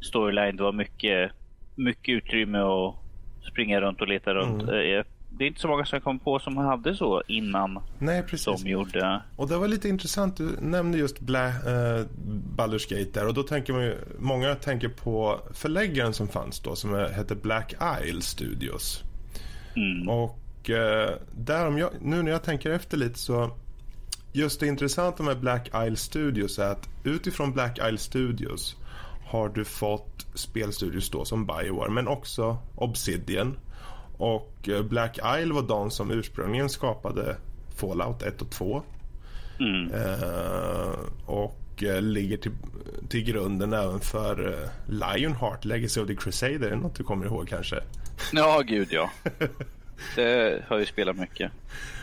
storyline, 0.00 0.56
det 0.56 0.62
var 0.62 0.72
mycket, 0.72 1.32
mycket 1.74 2.12
utrymme 2.12 2.60
och 2.60 3.04
springa 3.50 3.80
runt 3.80 4.00
och 4.00 4.08
leta 4.08 4.34
runt. 4.34 4.62
Mm. 4.62 4.98
Eh, 4.98 5.04
det 5.32 5.44
är 5.44 5.48
inte 5.48 5.60
så 5.60 5.68
många 5.68 5.84
som 5.84 5.96
jag 5.96 6.04
kom 6.04 6.18
på 6.18 6.38
som 6.38 6.56
hade 6.56 6.96
så 6.96 7.22
innan 7.28 7.78
Nej, 7.98 8.22
precis. 8.22 8.62
de 8.62 8.70
gjorde. 8.70 9.22
Och 9.36 9.48
det 9.48 9.56
var 9.56 9.68
lite 9.68 9.88
intressant. 9.88 10.36
Du 10.36 10.48
nämnde 10.60 10.98
just 10.98 11.20
Bla, 11.20 11.46
uh, 11.46 12.06
Baldur's 12.56 12.98
Gate 12.98 13.20
där 13.20 13.28
och 13.28 13.34
då 13.34 13.42
tänker 13.42 13.72
man 13.72 13.82
ju, 13.82 13.96
många 14.18 14.54
tänker 14.54 14.88
på 14.88 15.40
förläggaren 15.54 16.12
som 16.12 16.28
fanns 16.28 16.60
då 16.60 16.76
som 16.76 16.94
hette 16.94 17.34
Black 17.34 17.74
Isle 18.04 18.20
Studios. 18.20 19.02
Mm. 19.76 20.08
Och 20.08 20.39
uh, 20.68 21.10
där 21.32 21.66
om 21.66 21.78
jag, 21.78 21.90
nu 22.00 22.22
när 22.22 22.30
jag 22.30 22.42
tänker 22.42 22.70
efter 22.70 22.96
lite 22.96 23.18
så 23.18 23.50
just 24.32 24.60
det 24.60 24.66
intressanta 24.66 25.22
med 25.22 25.40
Black 25.40 25.70
Isle 25.74 25.96
Studios 25.96 26.58
är 26.58 26.70
att 26.70 26.88
utifrån 27.04 27.52
Black 27.52 27.78
Isle 27.78 27.98
Studios 27.98 28.76
har 29.26 29.48
du 29.48 29.64
fått 29.64 30.26
spelstudios 30.34 31.10
då 31.10 31.24
som 31.24 31.46
Bioware 31.46 31.90
men 31.90 32.08
också 32.08 32.58
Obsidian. 32.74 33.58
Och 34.16 34.68
eh, 34.68 34.82
Black 34.82 35.18
Isle 35.18 35.54
var 35.54 35.62
de 35.62 35.90
som 35.90 36.10
ursprungligen 36.10 36.68
skapade 36.68 37.36
Fallout 37.76 38.22
1 38.22 38.42
och 38.42 38.50
2. 38.50 38.82
Mm. 39.60 39.92
Eh, 39.92 40.98
och 41.26 41.82
eh, 41.82 42.02
ligger 42.02 42.36
till, 42.36 42.52
till 43.08 43.24
grunden 43.24 43.72
även 43.72 44.00
för 44.00 44.52
eh, 44.52 44.68
Lionheart, 44.86 45.64
Legacy 45.64 46.00
of 46.00 46.06
the 46.06 46.16
Crusader. 46.16 46.66
Är 46.66 46.70
det 46.70 46.76
något 46.76 46.94
du 46.94 47.04
kommer 47.04 47.26
ihåg 47.26 47.48
kanske? 47.48 47.76
Ja, 48.32 48.62
gud 48.66 48.88
ja. 48.90 49.10
Det 50.16 50.64
har 50.68 50.78
ju 50.78 50.86
spelat 50.86 51.16
mycket. 51.16 51.52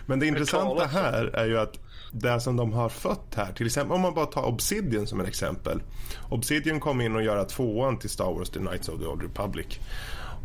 Men 0.05 0.19
det 0.19 0.27
intressanta 0.27 0.85
här 0.85 1.25
är 1.25 1.45
ju 1.45 1.59
att 1.59 1.79
det 2.11 2.39
som 2.39 2.55
de 2.55 2.73
har 2.73 2.89
fött 2.89 3.35
här. 3.35 3.51
Till 3.51 3.65
exempel 3.65 3.95
om 3.95 4.01
man 4.01 4.13
bara 4.13 4.25
tar 4.25 4.45
Obsidian 4.45 5.07
som 5.07 5.19
ett 5.19 5.27
exempel. 5.27 5.81
Obsidian 6.29 6.79
kom 6.79 7.01
in 7.01 7.15
och 7.15 7.23
göra 7.23 7.45
tvåan 7.45 7.99
till 7.99 8.09
Star 8.09 8.33
Wars 8.33 8.49
The 8.49 8.59
Knights 8.59 8.89
of 8.89 8.99
the 8.99 9.05
Old 9.05 9.23
Republic. 9.23 9.79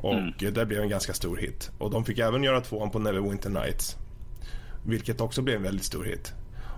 Och 0.01 0.15
mm. 0.15 0.33
det 0.39 0.67
blev 0.67 0.81
en 0.81 0.89
ganska 0.89 1.13
stor 1.13 1.37
hit. 1.37 1.71
Och 1.79 1.91
de 1.91 2.05
fick 2.05 2.19
även 2.19 2.45
göra 2.45 2.61
tvåan 2.61 2.91
på 2.91 2.99
Neverwinter 2.99 3.51
Nights. 3.51 3.97
Vilket 4.87 5.21
också 5.21 5.43
blev 5.43 5.57
en 5.57 5.63
väldigt 5.63 5.85
stor 5.85 6.05
hit. 6.05 6.33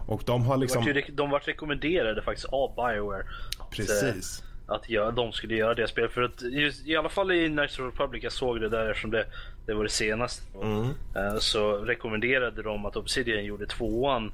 Och 0.06 0.22
de 0.26 0.46
har 0.46 0.56
liksom... 0.56 0.84
De 0.84 0.92
var, 0.92 1.04
de 1.12 1.30
var 1.30 1.40
rekommenderade 1.40 2.22
faktiskt 2.22 2.48
av 2.48 2.74
Bioware. 2.74 3.26
Precis. 3.70 4.42
Att, 4.66 4.90
göra, 4.90 5.10
de 5.10 5.32
skulle 5.32 5.54
göra 5.56 5.74
det 5.74 5.88
spelet. 5.88 6.12
För 6.12 6.22
att 6.22 6.42
just, 6.42 6.86
i 6.86 6.96
alla 6.96 7.08
fall 7.08 7.32
i 7.32 7.48
Knights 7.48 7.78
of 7.78 7.86
Republic, 7.86 8.24
jag 8.24 8.32
såg 8.32 8.60
det 8.60 8.68
där 8.68 8.90
eftersom 8.90 9.10
det, 9.10 9.26
det 9.66 9.74
var 9.74 9.84
det 9.84 9.90
senaste. 9.90 10.58
Mm. 10.62 10.80
Uh, 11.16 11.38
så 11.38 11.76
rekommenderade 11.76 12.62
de 12.62 12.86
att 12.86 12.96
Obsidian 12.96 13.44
gjorde 13.44 13.66
tvåan 13.66 14.32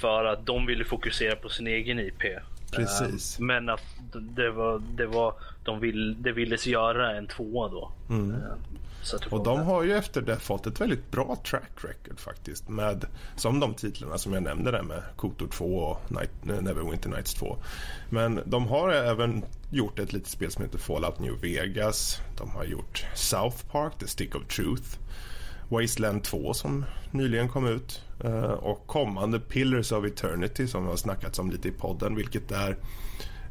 för 0.00 0.24
att 0.24 0.46
de 0.46 0.66
ville 0.66 0.84
fokusera 0.84 1.36
på 1.36 1.48
sin 1.48 1.66
egen 1.66 1.98
IP. 1.98 2.22
Precis. 2.72 3.40
Uh, 3.40 3.46
men 3.46 3.68
att 3.68 3.84
det 4.12 4.50
var, 4.50 4.82
det 4.94 5.06
var, 5.06 5.34
de 5.64 5.80
vill, 5.80 6.22
det 6.22 6.32
ville 6.32 6.56
göra 6.56 7.16
en 7.16 7.26
tvåa 7.26 7.68
då. 7.68 7.92
Mm. 8.10 8.34
Och 9.30 9.44
de 9.44 9.60
har 9.60 9.82
ju 9.82 9.96
efter 9.96 10.22
det 10.22 10.36
fått 10.36 10.66
ett 10.66 10.80
väldigt 10.80 11.10
bra 11.10 11.36
track 11.44 11.70
record 11.76 12.20
faktiskt. 12.20 12.68
Med, 12.68 13.06
som 13.36 13.60
de 13.60 13.74
titlarna 13.74 14.18
som 14.18 14.32
jag 14.32 14.42
nämnde 14.42 14.70
där 14.70 14.82
med 14.82 15.02
Kotor 15.16 15.48
2 15.48 15.64
och 15.64 16.12
Night, 16.12 16.30
Neverwinter 16.42 17.08
Nights 17.08 17.34
2. 17.34 17.56
Men 18.10 18.40
de 18.46 18.66
har 18.66 18.90
även 18.90 19.44
gjort 19.70 19.98
ett 19.98 20.12
litet 20.12 20.28
spel 20.28 20.50
som 20.50 20.64
heter 20.64 20.78
Fallout 20.78 21.18
New 21.18 21.40
Vegas. 21.40 22.20
De 22.38 22.50
har 22.50 22.64
gjort 22.64 23.06
South 23.14 23.66
Park, 23.70 23.92
The 23.98 24.06
Stick 24.06 24.34
of 24.34 24.46
Truth. 24.46 24.98
Wasteland 25.68 26.24
2 26.24 26.54
som 26.54 26.84
nyligen 27.10 27.48
kom 27.48 27.66
ut 27.66 28.02
eh, 28.24 28.42
och 28.42 28.86
kommande 28.86 29.40
Pillars 29.40 29.92
of 29.92 30.04
Eternity 30.04 30.66
som 30.66 30.86
har 30.86 30.96
snackats 30.96 31.38
om 31.38 31.50
lite 31.50 31.68
i 31.68 31.72
podden 31.72 32.14
vilket 32.14 32.52
är 32.52 32.76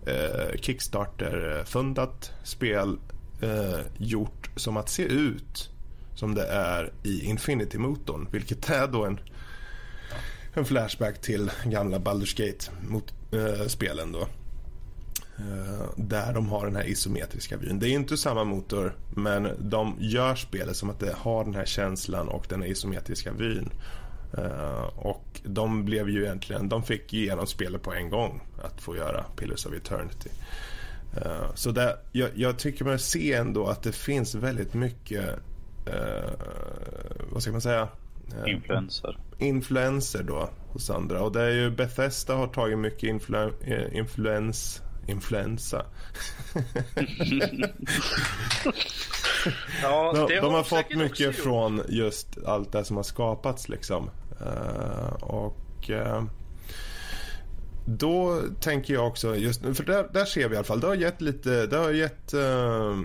eh, 0.06 0.60
Kickstarter-fundat 0.60 2.32
spel 2.44 2.98
eh, 3.42 3.80
gjort 3.98 4.50
som 4.56 4.78
att 4.78 4.90
se 4.90 5.04
ut 5.04 5.70
som 6.16 6.36
det 6.36 6.48
är 6.48 6.94
i 7.04 7.26
Infinity-motorn 7.26 8.28
vilket 8.32 8.70
är 8.70 8.88
då 8.88 9.06
en, 9.06 9.20
en 10.54 10.66
flashback 10.66 11.22
till 11.22 11.52
gamla 11.66 11.98
Baldur's 12.00 12.38
Gate-spelen 12.38 14.16
eh, 14.16 14.20
då. 14.20 14.28
Eh, 15.38 15.90
där 15.96 16.34
de 16.34 16.50
har 16.50 16.66
den 16.66 16.76
här 16.76 16.88
isometriska 16.88 17.58
vyn. 17.58 17.80
Det 17.80 17.90
är 17.90 17.92
inte 17.92 18.18
samma 18.18 18.44
motor 18.44 18.96
men 19.16 19.50
de 19.60 19.96
gör 20.00 20.36
spelet 20.36 20.76
som 20.76 20.90
att 20.90 21.00
det 21.00 21.16
har 21.18 21.44
den 21.44 21.56
här 21.56 21.66
känslan 21.66 22.28
och 22.28 22.46
den 22.50 22.62
här 22.62 22.70
isometriska 22.70 23.32
vyn. 23.32 23.70
Uh, 24.38 24.84
och 24.96 25.42
de 25.44 25.86
blev 25.86 26.10
ju 26.10 26.24
egentligen, 26.24 26.70
de 26.70 26.84
fick 26.84 27.14
igenom 27.14 27.48
spelet 27.48 27.82
på 27.82 27.94
en 27.94 28.10
gång 28.10 28.42
att 28.64 28.82
få 28.82 28.96
göra 28.96 29.26
Pillars 29.36 29.66
of 29.66 29.74
Eternity. 29.74 30.30
Uh, 31.18 31.54
så 31.56 31.72
det, 31.72 31.98
jag, 32.12 32.30
jag, 32.36 32.60
tycker 32.60 32.86
man 32.86 33.00
ser 33.00 33.40
ändå 33.40 33.68
att 33.68 33.84
det 33.84 33.92
finns 33.92 34.36
väldigt 34.36 34.74
mycket, 34.74 35.26
uh, 35.88 36.30
vad 37.32 37.42
ska 37.42 37.52
man 37.52 37.62
säga? 37.62 37.88
influenser. 38.48 39.18
Influenser 39.38 40.24
då 40.24 40.50
hos 40.72 40.90
andra. 40.90 41.22
Och 41.22 41.32
det 41.32 41.42
är 41.42 41.52
ju 41.52 41.70
Bethesda 41.72 42.36
har 42.36 42.48
tagit 42.48 42.78
mycket 42.80 43.04
influ 43.04 43.52
influens 43.92 44.82
influensa. 45.08 45.86
Ja, 49.82 50.14
de, 50.14 50.36
de 50.36 50.54
har 50.54 50.64
fått 50.64 50.96
mycket 50.96 51.36
från 51.36 51.82
just 51.90 52.38
allt 52.46 52.72
det 52.72 52.86
som 52.86 52.96
har 52.96 53.04
skapats 53.04 53.70
liksom. 53.70 54.10
Eh, 54.42 55.14
och 55.14 55.90
eh, 55.90 56.24
då 57.86 58.42
tänker 58.60 58.94
jag 58.94 59.08
också, 59.08 59.36
just, 59.36 59.62
för 59.62 59.84
där, 59.84 60.10
där 60.14 60.26
ser 60.26 60.50
vi 60.50 60.54
i 60.54 60.58
alla 60.58 60.66
fall, 60.66 60.80
det 60.80 60.88
har 60.88 60.96
gett 60.96 61.22
lite, 61.22 61.68
det 61.68 61.78
har 61.78 61.92
gett 61.92 62.34
uh, 62.34 63.04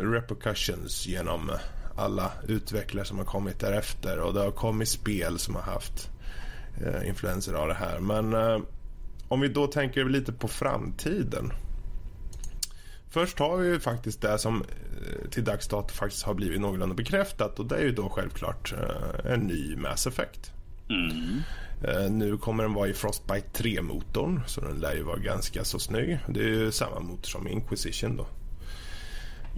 repercussions 0.00 1.06
genom 1.06 1.50
alla 1.96 2.32
utvecklare 2.48 3.04
som 3.04 3.18
har 3.18 3.24
kommit 3.24 3.60
därefter 3.60 4.18
och 4.18 4.34
det 4.34 4.40
har 4.40 4.50
kommit 4.50 4.88
spel 4.88 5.38
som 5.38 5.54
har 5.54 5.62
haft 5.62 6.10
uh, 6.86 7.08
influenser 7.08 7.54
av 7.54 7.68
det 7.68 7.74
här. 7.74 8.00
Men 8.00 8.34
uh, 8.34 8.60
om 9.28 9.40
vi 9.40 9.48
då 9.48 9.66
tänker 9.66 10.04
lite 10.04 10.32
på 10.32 10.48
framtiden. 10.48 11.52
Först 13.10 13.38
har 13.38 13.56
vi 13.56 13.68
ju 13.68 13.80
faktiskt 13.80 14.22
det 14.22 14.38
som 14.38 14.56
eh, 14.56 15.30
till 15.30 15.44
dags 15.44 15.68
dato 15.68 15.94
faktiskt 15.94 16.22
har 16.22 16.34
blivit 16.34 16.60
någorlunda 16.60 16.94
bekräftat 16.94 17.58
och 17.58 17.66
det 17.66 17.76
är 17.76 17.82
ju 17.82 17.92
då 17.92 18.08
självklart 18.08 18.74
en 19.24 19.40
ny 19.40 19.76
Mass 19.76 20.06
Effect. 20.06 20.52
Mm. 20.88 21.42
Nu 22.10 22.38
kommer 22.38 22.62
den 22.62 22.74
vara 22.74 22.88
i 22.88 22.92
Frostbite 22.92 23.62
3-motorn 23.62 24.40
så 24.46 24.60
den 24.60 24.80
lär 24.80 24.94
ju 24.94 25.02
vara 25.02 25.18
ganska 25.18 25.64
så 25.64 25.78
snygg. 25.78 26.18
Det 26.28 26.40
är 26.40 26.48
ju 26.48 26.72
samma 26.72 27.00
motor 27.00 27.28
som 27.28 27.48
Inquisition 27.48 28.16
då. 28.16 28.26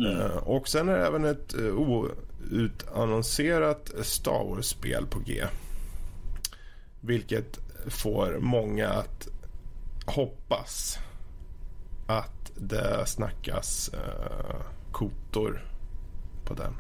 Eh, 0.09 0.37
Och 0.37 0.69
sen 0.69 0.89
är 0.89 0.99
det 0.99 1.07
även 1.07 1.25
ett 1.25 1.55
eh, 1.55 1.79
outannonserat 1.79 3.91
Star 4.03 4.45
Wars-spel 4.45 5.07
på 5.07 5.19
G. 5.19 5.45
Vilket 7.01 7.59
får 7.87 8.39
många 8.41 8.89
att 8.89 9.29
hoppas 10.07 10.99
att 12.07 12.53
det 12.57 13.07
snackas 13.07 13.91
eh, 13.95 14.57
kotor 14.93 15.65
på 16.45 16.55
den. 16.55 16.75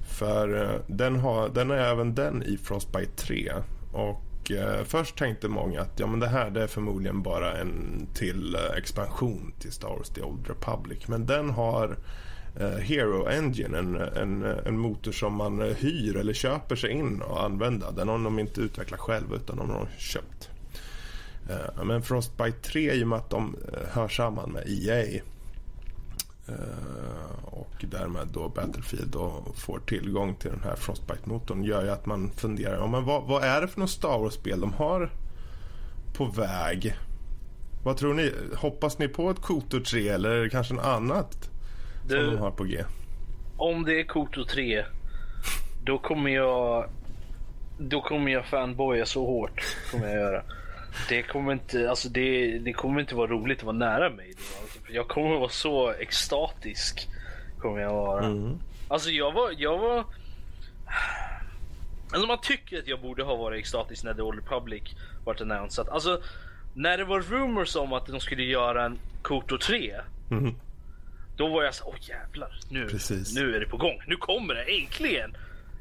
För 0.00 0.62
eh, 0.64 0.80
den, 0.86 1.16
har, 1.16 1.48
den 1.48 1.70
är 1.70 1.76
även 1.76 2.14
den 2.14 2.42
i 2.42 2.56
Frostbite 2.56 3.12
3. 3.16 3.52
Och 3.92 4.50
eh, 4.50 4.84
först 4.84 5.16
tänkte 5.18 5.48
många 5.48 5.80
att 5.80 6.00
ja, 6.00 6.06
men 6.06 6.20
det 6.20 6.28
här 6.28 6.50
det 6.50 6.62
är 6.62 6.66
förmodligen 6.66 7.22
bara 7.22 7.56
en 7.56 8.06
till 8.14 8.54
eh, 8.54 8.76
expansion 8.78 9.52
till 9.58 9.72
Star 9.72 9.88
Wars 9.88 10.08
The 10.08 10.22
Old 10.22 10.48
Republic. 10.48 11.08
Men 11.08 11.26
den 11.26 11.50
har 11.50 11.96
eh, 12.60 12.68
Hero 12.68 13.26
Engine, 13.28 13.78
en, 13.78 13.94
en, 13.96 14.42
en 14.42 14.78
motor 14.78 15.12
som 15.12 15.34
man 15.34 15.62
eh, 15.62 15.76
hyr 15.76 16.16
eller 16.16 16.32
köper 16.32 16.76
sig 16.76 16.90
in 16.90 17.22
och 17.22 17.42
använda. 17.42 17.90
Den 17.90 18.08
har 18.08 18.18
de 18.18 18.38
inte 18.38 18.60
utvecklat 18.60 19.00
själva 19.00 19.36
utan 19.36 19.56
de 19.56 19.70
har 19.70 19.88
köpt. 19.98 20.50
Eh, 21.50 21.84
Men 21.84 22.02
Frostbite 22.02 22.58
3 22.62 22.92
i 22.92 23.04
och 23.04 23.08
med 23.08 23.18
att 23.18 23.30
de 23.30 23.56
eh, 23.72 23.88
hör 23.92 24.08
samman 24.08 24.52
med 24.52 24.64
EA 24.66 25.20
och 27.44 27.84
därmed 27.90 28.28
då 28.32 28.48
Battlefield 28.48 29.14
och 29.14 29.56
får 29.56 29.78
tillgång 29.78 30.34
till 30.34 30.50
den 30.50 30.62
här 30.64 30.76
Frostbite-motorn 30.76 31.64
gör 31.64 31.84
ju 31.84 31.90
att 31.90 32.06
man 32.06 32.30
funderar 32.30 32.76
ja, 32.76 32.86
men 32.86 33.04
vad, 33.04 33.24
vad 33.24 33.44
är 33.44 33.60
det 33.60 33.68
för 33.68 33.80
något 33.80 33.90
Star 33.90 34.18
Wars-spel 34.18 34.60
de 34.60 34.72
har 34.72 35.10
på 36.16 36.24
väg? 36.24 36.94
Vad 37.84 37.96
tror 37.96 38.14
ni? 38.14 38.32
Hoppas 38.56 38.98
ni 38.98 39.08
på 39.08 39.30
ett 39.30 39.40
Kotor 39.40 39.80
3 39.80 40.08
eller 40.08 40.30
är 40.30 40.42
det 40.42 40.50
kanske 40.50 40.74
något 40.74 40.84
annat 40.86 41.32
som 42.00 42.08
Du- 42.08 42.30
de 42.30 42.36
har 42.38 42.50
på 42.50 42.64
G? 42.64 42.84
Om 43.56 43.84
det 43.84 44.00
är 44.00 44.04
Koto 44.04 44.44
3, 44.44 44.84
då 45.84 45.98
kommer 45.98 46.30
jag... 46.30 46.90
Då 47.78 48.00
kommer 48.00 48.32
jag 48.32 48.46
fanboya 48.46 49.06
så 49.06 49.26
hårt. 49.26 49.76
Kommer 49.90 50.06
jag 50.06 50.16
göra. 50.16 50.42
Det 51.08 51.22
kommer 51.22 51.52
inte, 51.52 51.90
alltså 51.90 52.08
det, 52.08 52.58
det 52.58 52.72
kommer 52.72 53.00
inte 53.00 53.14
vara 53.14 53.26
roligt 53.30 53.58
att 53.58 53.64
vara 53.64 53.76
nära 53.76 54.10
mig 54.10 54.32
då. 54.36 54.42
Jag 54.92 55.08
kommer 55.08 55.36
vara 55.36 55.48
så 55.48 55.90
extatisk. 55.90 57.08
Kommer 57.58 57.80
jag 57.80 57.92
vara. 57.92 58.24
Mm. 58.24 58.58
Alltså 58.88 59.10
jag 59.10 59.32
var, 59.32 59.54
jag 59.58 59.78
var... 59.78 60.04
Alltså 62.12 62.26
man 62.26 62.40
tycker 62.42 62.78
att 62.78 62.86
jag 62.88 63.00
borde 63.00 63.22
ha 63.22 63.36
varit 63.36 63.58
extatisk 63.60 64.04
när 64.04 64.14
The 64.14 64.22
Old 64.22 64.38
Republic 64.38 64.82
vart 65.24 65.40
annonsat. 65.40 65.88
Alltså 65.88 66.22
när 66.74 66.98
det 66.98 67.04
var 67.04 67.20
rumors 67.20 67.76
om 67.76 67.92
att 67.92 68.06
de 68.06 68.20
skulle 68.20 68.42
göra 68.42 68.84
en 68.84 68.98
Koto 69.22 69.58
3. 69.58 69.96
Mhm. 70.28 70.54
Då 71.36 71.48
var 71.48 71.62
jag 71.62 71.74
så 71.74 71.84
åh 71.84 71.94
jävlar, 72.00 72.60
nu, 72.70 72.88
Precis. 72.88 73.34
nu 73.34 73.56
är 73.56 73.60
det 73.60 73.66
på 73.66 73.76
gång. 73.76 74.02
Nu 74.06 74.16
kommer 74.16 74.54
det 74.54 74.62
äntligen! 74.62 75.36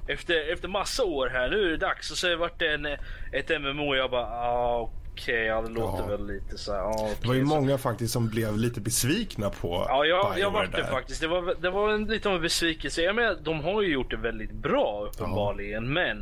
Efter, 0.07 0.53
efter 0.53 0.68
massa 0.68 1.03
år 1.03 1.30
här, 1.30 1.49
nu 1.49 1.66
är 1.66 1.70
det 1.70 1.78
dags. 1.78 2.12
Och 2.12 2.18
så 2.18 2.36
vart 2.36 2.60
det 2.60 2.74
en, 2.74 2.86
ett 3.32 3.62
MMO 3.62 3.88
och 3.88 3.97
jag 3.97 4.12
bara, 4.12 4.26
ah, 4.26 4.89
okej, 5.22 5.46
ja 5.46 5.62
det 5.62 5.70
låter 5.70 6.04
Ja. 6.04 6.08
väl 6.08 6.28
lite 6.28 6.58
så 6.58 6.72
här, 6.72 6.80
ah, 6.82 7.10
Det 7.22 7.28
var 7.28 7.36
ju 7.36 7.42
så- 7.42 7.48
många 7.48 7.78
faktiskt 7.78 8.14
som 8.14 8.30
blev 8.30 8.58
lite 8.58 8.82
besvikna 8.82 9.50
på 9.50 9.86
Ja, 9.90 10.06
jag, 10.06 10.40
jag 10.40 10.52
vart 10.52 10.76
det 10.76 10.86
faktiskt. 10.86 11.22
Det 11.22 11.28
var, 11.28 11.56
det 11.62 11.70
var 11.70 11.90
en, 11.90 12.06
lite 12.06 12.30
av 12.30 12.36
en 12.36 12.42
besvikelse. 12.42 13.02
Jag 13.02 13.16
menar, 13.16 13.38
de 13.44 13.60
har 13.64 13.82
ju 13.82 13.94
gjort 13.94 14.12
det 14.12 14.18
väldigt 14.18 14.52
bra 14.52 15.10
uppenbarligen, 15.14 15.94
men 15.94 16.22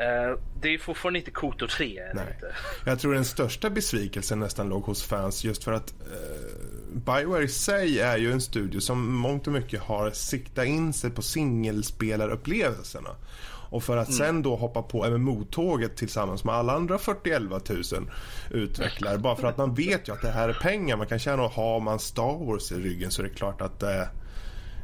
eh, 0.00 0.38
det 0.62 0.74
är 0.74 0.78
fortfarande 0.78 1.18
inte 1.18 1.30
Koto 1.30 1.66
3. 1.66 1.98
är 1.98 2.04
det 2.08 2.14
Nej. 2.14 2.24
Inte. 2.34 2.52
Jag 2.90 3.00
tror 3.00 3.14
den 3.14 3.24
största 3.24 3.70
besvikelsen 3.70 4.40
nästan 4.40 4.68
låg 4.68 4.82
hos 4.82 5.02
fans 5.02 5.44
just 5.44 5.64
för 5.64 5.72
att 5.72 5.90
eh, 6.00 6.48
Bioware 6.94 7.44
i 7.44 7.48
sig 7.48 8.00
är 8.00 8.16
ju 8.16 8.32
en 8.32 8.40
studio 8.40 8.80
som 8.80 9.14
mångt 9.14 9.46
och 9.46 9.52
mycket 9.52 9.80
har 9.80 10.10
siktat 10.10 10.66
in 10.66 10.92
sig 10.92 11.10
på 11.10 11.22
singelspelarupplevelserna. 11.22 13.10
Och 13.72 13.82
för 13.82 13.96
att 13.96 14.12
sen 14.12 14.42
då 14.42 14.56
hoppa 14.56 14.82
på 14.82 15.04
MMO-tåget 15.10 15.96
tillsammans 15.96 16.44
med 16.44 16.54
alla 16.54 16.72
andra 16.72 16.98
41 16.98 17.42
000 17.70 17.82
utvecklare. 18.50 19.18
Bara 19.18 19.36
för 19.36 19.48
att 19.48 19.56
man 19.56 19.74
vet 19.74 20.08
ju 20.08 20.12
att 20.12 20.22
det 20.22 20.30
här 20.30 20.48
är 20.48 20.52
pengar 20.52 20.96
man 20.96 21.06
kan 21.06 21.18
tjäna 21.18 21.42
och 21.42 21.50
har 21.50 21.80
man 21.80 21.98
Star 21.98 22.46
Wars 22.46 22.72
i 22.72 22.74
ryggen 22.74 23.10
så 23.10 23.22
är 23.22 23.26
det 23.26 23.34
klart 23.34 23.60
att 23.60 23.82
eh, 23.82 23.90
jag 23.90 24.08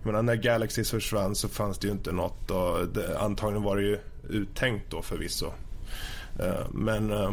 menar, 0.02 0.22
när 0.22 0.34
Galaxys 0.34 0.90
försvann 0.90 1.34
så 1.34 1.48
fanns 1.48 1.78
det 1.78 1.86
ju 1.86 1.92
inte 1.92 2.12
något 2.12 2.50
och 2.50 2.88
det, 2.88 3.18
antagligen 3.18 3.62
var 3.62 3.76
det 3.76 3.82
ju 3.82 3.98
uttänkt 4.28 4.90
då 4.90 5.02
förvisso. 5.02 5.46
Eh, 6.38 6.66
men 6.70 7.10
eh, 7.10 7.30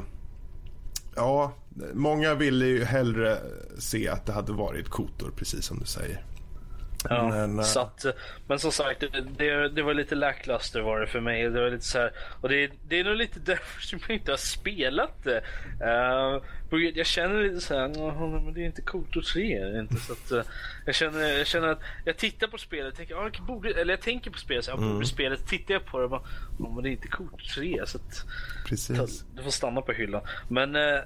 ja, 1.16 1.51
många 1.93 2.36
ville 2.36 2.66
ju 2.66 2.84
hellre 2.84 3.38
se 3.78 4.10
att 4.10 4.26
det 4.26 4.34
hade 4.34 4.51
varit 4.51 4.89
kotor 4.89 5.32
precis 5.36 5.66
som 5.66 5.80
du 5.80 5.86
säger. 5.86 6.24
Ja, 7.10 7.30
Men, 7.30 7.60
eh, 7.60 7.66
så 7.66 7.80
att, 7.80 8.06
men 8.47 8.60
som 8.60 8.72
sagt, 8.72 8.99
det, 8.99 9.22
det, 9.38 9.70
det 9.70 9.82
var 9.82 9.93
lite 9.93 10.16
lackluster 10.16 10.82
var 10.82 10.99
det 10.99 11.08
för 11.08 11.20
mig. 11.20 11.43
Det 11.49 11.62
var 11.62 11.70
lite 11.70 11.86
så 11.86 11.97
här, 11.99 12.12
och 12.41 12.49
det, 12.49 12.72
det 12.88 12.99
är 12.99 13.03
nog 13.03 13.16
lite 13.16 13.39
därför 13.45 13.82
som 13.82 13.99
jag 14.08 14.18
inte 14.18 14.32
har 14.32 14.38
spelat 14.38 15.24
det. 15.24 15.43
Uh, 15.82 16.41
jag 16.95 17.06
känner 17.06 17.43
lite 17.43 17.62
så 17.62 17.76
här, 17.80 17.88
"Nå, 17.88 18.28
men 18.45 18.53
det 18.53 18.62
är 18.62 18.66
inte 18.66 18.82
3. 19.34 19.53
är 19.58 19.66
det 19.72 19.80
Inte, 19.80 19.95
så 19.95 20.14
att, 20.14 20.32
eh, 20.32 20.51
jag, 20.86 20.95
känner, 20.95 21.38
jag 21.38 21.47
känner 21.47 21.68
att 21.68 21.80
jag 22.06 22.18
tittar 22.18 22.47
på 22.47 22.58
spelet 22.58 22.91
och 22.91 22.97
tänker, 22.97 23.16
ah, 23.16 23.30
jag 23.34 23.45
borde, 23.45 23.70
eller 23.70 23.93
jag 23.93 24.01
tänker 24.01 24.32
på 24.32 24.38
spelet, 24.38 24.66
så 24.66 24.72
jag 24.72 24.78
Mm. 24.80 24.93
borde 24.93 25.06
spelet, 25.06 25.47
tittar 25.47 25.74
jag 25.74 25.86
på 25.86 25.97
det 25.97 26.03
och 26.03 26.10
bara, 26.10 26.22
"Ja, 26.60 26.70
men 26.76 26.84
det 26.84 26.89
är 26.89 26.91
inte 26.91 27.08
Koto 27.08 27.38
3. 27.56 27.82
Så 27.86 27.97
att, 27.97 28.26
precis. 28.68 29.26
du 29.36 29.43
får 29.43 29.51
stanna 29.51 29.82
på 29.82 29.91
hyllan. 29.91 30.22
Men, 30.49 30.76
eh, 30.76 30.99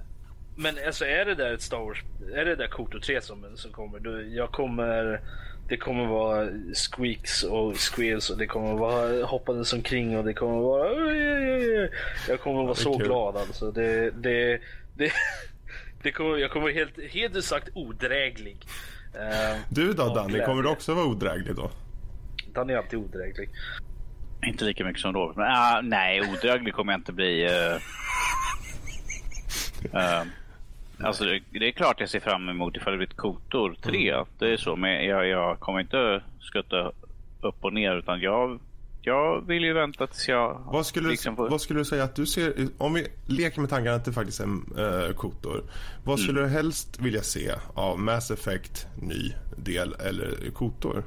men 0.56 0.76
alltså 0.88 1.06
är 1.06 1.26
det 1.26 1.36
där 1.36 1.54
ett 1.54 1.62
Star 1.62 1.78
Wars, 1.78 2.04
är 2.34 2.46
det 2.46 2.56
där 2.56 2.68
Koto 2.68 3.00
3 3.00 3.22
som, 3.22 3.46
som 3.56 3.72
kommer, 3.72 4.00
då, 4.00 4.22
jag 4.22 4.52
kommer 4.52 5.22
det 5.70 5.78
kommer 5.78 6.06
vara 6.06 6.48
squeaks 6.74 7.44
och 7.44 7.76
squeals 7.78 8.30
och 8.30 8.38
det 8.38 8.48
kommer 8.48 8.74
vara 8.74 9.26
hoppandes 9.26 9.74
omkring 9.74 10.18
och 10.18 10.24
det 10.26 10.34
kommer 10.34 10.60
vara. 10.60 10.90
Jag 12.28 12.40
kommer 12.42 12.64
vara 12.64 12.76
så 12.76 12.98
kul. 12.98 13.08
glad 13.08 13.38
alltså. 13.38 13.72
Det, 13.72 14.12
det, 14.12 14.60
det, 14.98 15.12
det 16.04 16.12
kommer, 16.12 16.38
jag 16.38 16.52
kommer 16.52 16.70
helt, 16.72 17.12
helt 17.12 17.36
ut 17.36 17.46
sagt 17.46 17.70
odräglig. 17.74 18.58
Eh, 19.14 19.58
Du 19.70 19.94
då 19.94 20.14
Danny, 20.16 20.30
glädje. 20.30 20.46
kommer 20.46 20.64
du 20.64 20.70
också 20.70 20.94
vara 20.94 21.06
odräglig 21.06 21.56
då? 21.56 21.72
Dan 22.54 22.70
är 22.70 22.76
alltid 22.78 23.00
odräglig. 23.00 23.50
Inte 24.46 24.66
lika 24.66 24.86
mycket 24.86 25.02
som 25.02 25.14
Robert. 25.14 25.38
Men, 25.38 25.46
ah, 25.52 25.82
nej, 25.84 26.22
odräglig 26.22 26.74
kommer 26.74 26.94
jag 26.94 27.00
inte 27.00 27.14
bli. 27.14 27.44
eh. 27.46 27.78
Eh, 29.94 30.22
alltså, 31.04 31.24
det, 31.26 31.40
det 31.52 31.68
är 31.68 31.72
klart 31.72 32.00
jag 32.00 32.10
ser 32.10 32.20
fram 32.20 32.50
emot 32.50 32.76
ifall 32.76 32.92
det 32.94 32.98
blir 32.98 33.08
ett 33.08 33.18
Kotor 33.18 33.78
3. 33.82 34.24
Det 34.40 34.54
är 34.54 34.58
så. 34.58 34.76
Men 34.76 35.06
jag, 35.06 35.28
jag 35.28 35.60
kommer 35.60 35.80
inte 35.80 36.24
skutta 36.40 36.92
upp 37.42 37.56
och 37.66 37.74
ner. 37.74 37.96
Utan 37.96 38.22
jag, 38.22 38.60
jag 39.02 39.48
vill 39.48 39.64
ju 39.64 39.74
vänta 39.74 40.08
tills 40.08 40.28
jag 40.28 40.62
Vad 40.66 40.86
skulle, 40.86 41.10
liksom 41.10 41.36
får- 41.36 41.50
vad 41.50 41.62
skulle 41.62 41.80
du 41.80 41.86
säga 41.86 42.04
att 42.04 42.16
du 42.16 42.26
ser, 42.26 42.54
om 42.78 42.94
vi 42.94 43.08
leker 43.26 43.62
med 43.62 43.70
tanken 43.70 43.94
att 43.94 44.06
det 44.06 44.14
faktiskt 44.14 44.40
är 44.40 44.44
en 44.44 44.66
äh, 44.78 45.14
kotor. 45.16 45.64
Vad 46.04 46.20
skulle 46.20 46.42
du 46.42 46.48
helst 46.48 47.00
vilja 47.00 47.22
se 47.22 47.52
av 47.74 48.00
Mass 48.00 48.32
Effect 48.32 48.88
ny 49.02 49.34
del 49.58 49.94
eller 49.94 50.52
kotor? 50.52 51.04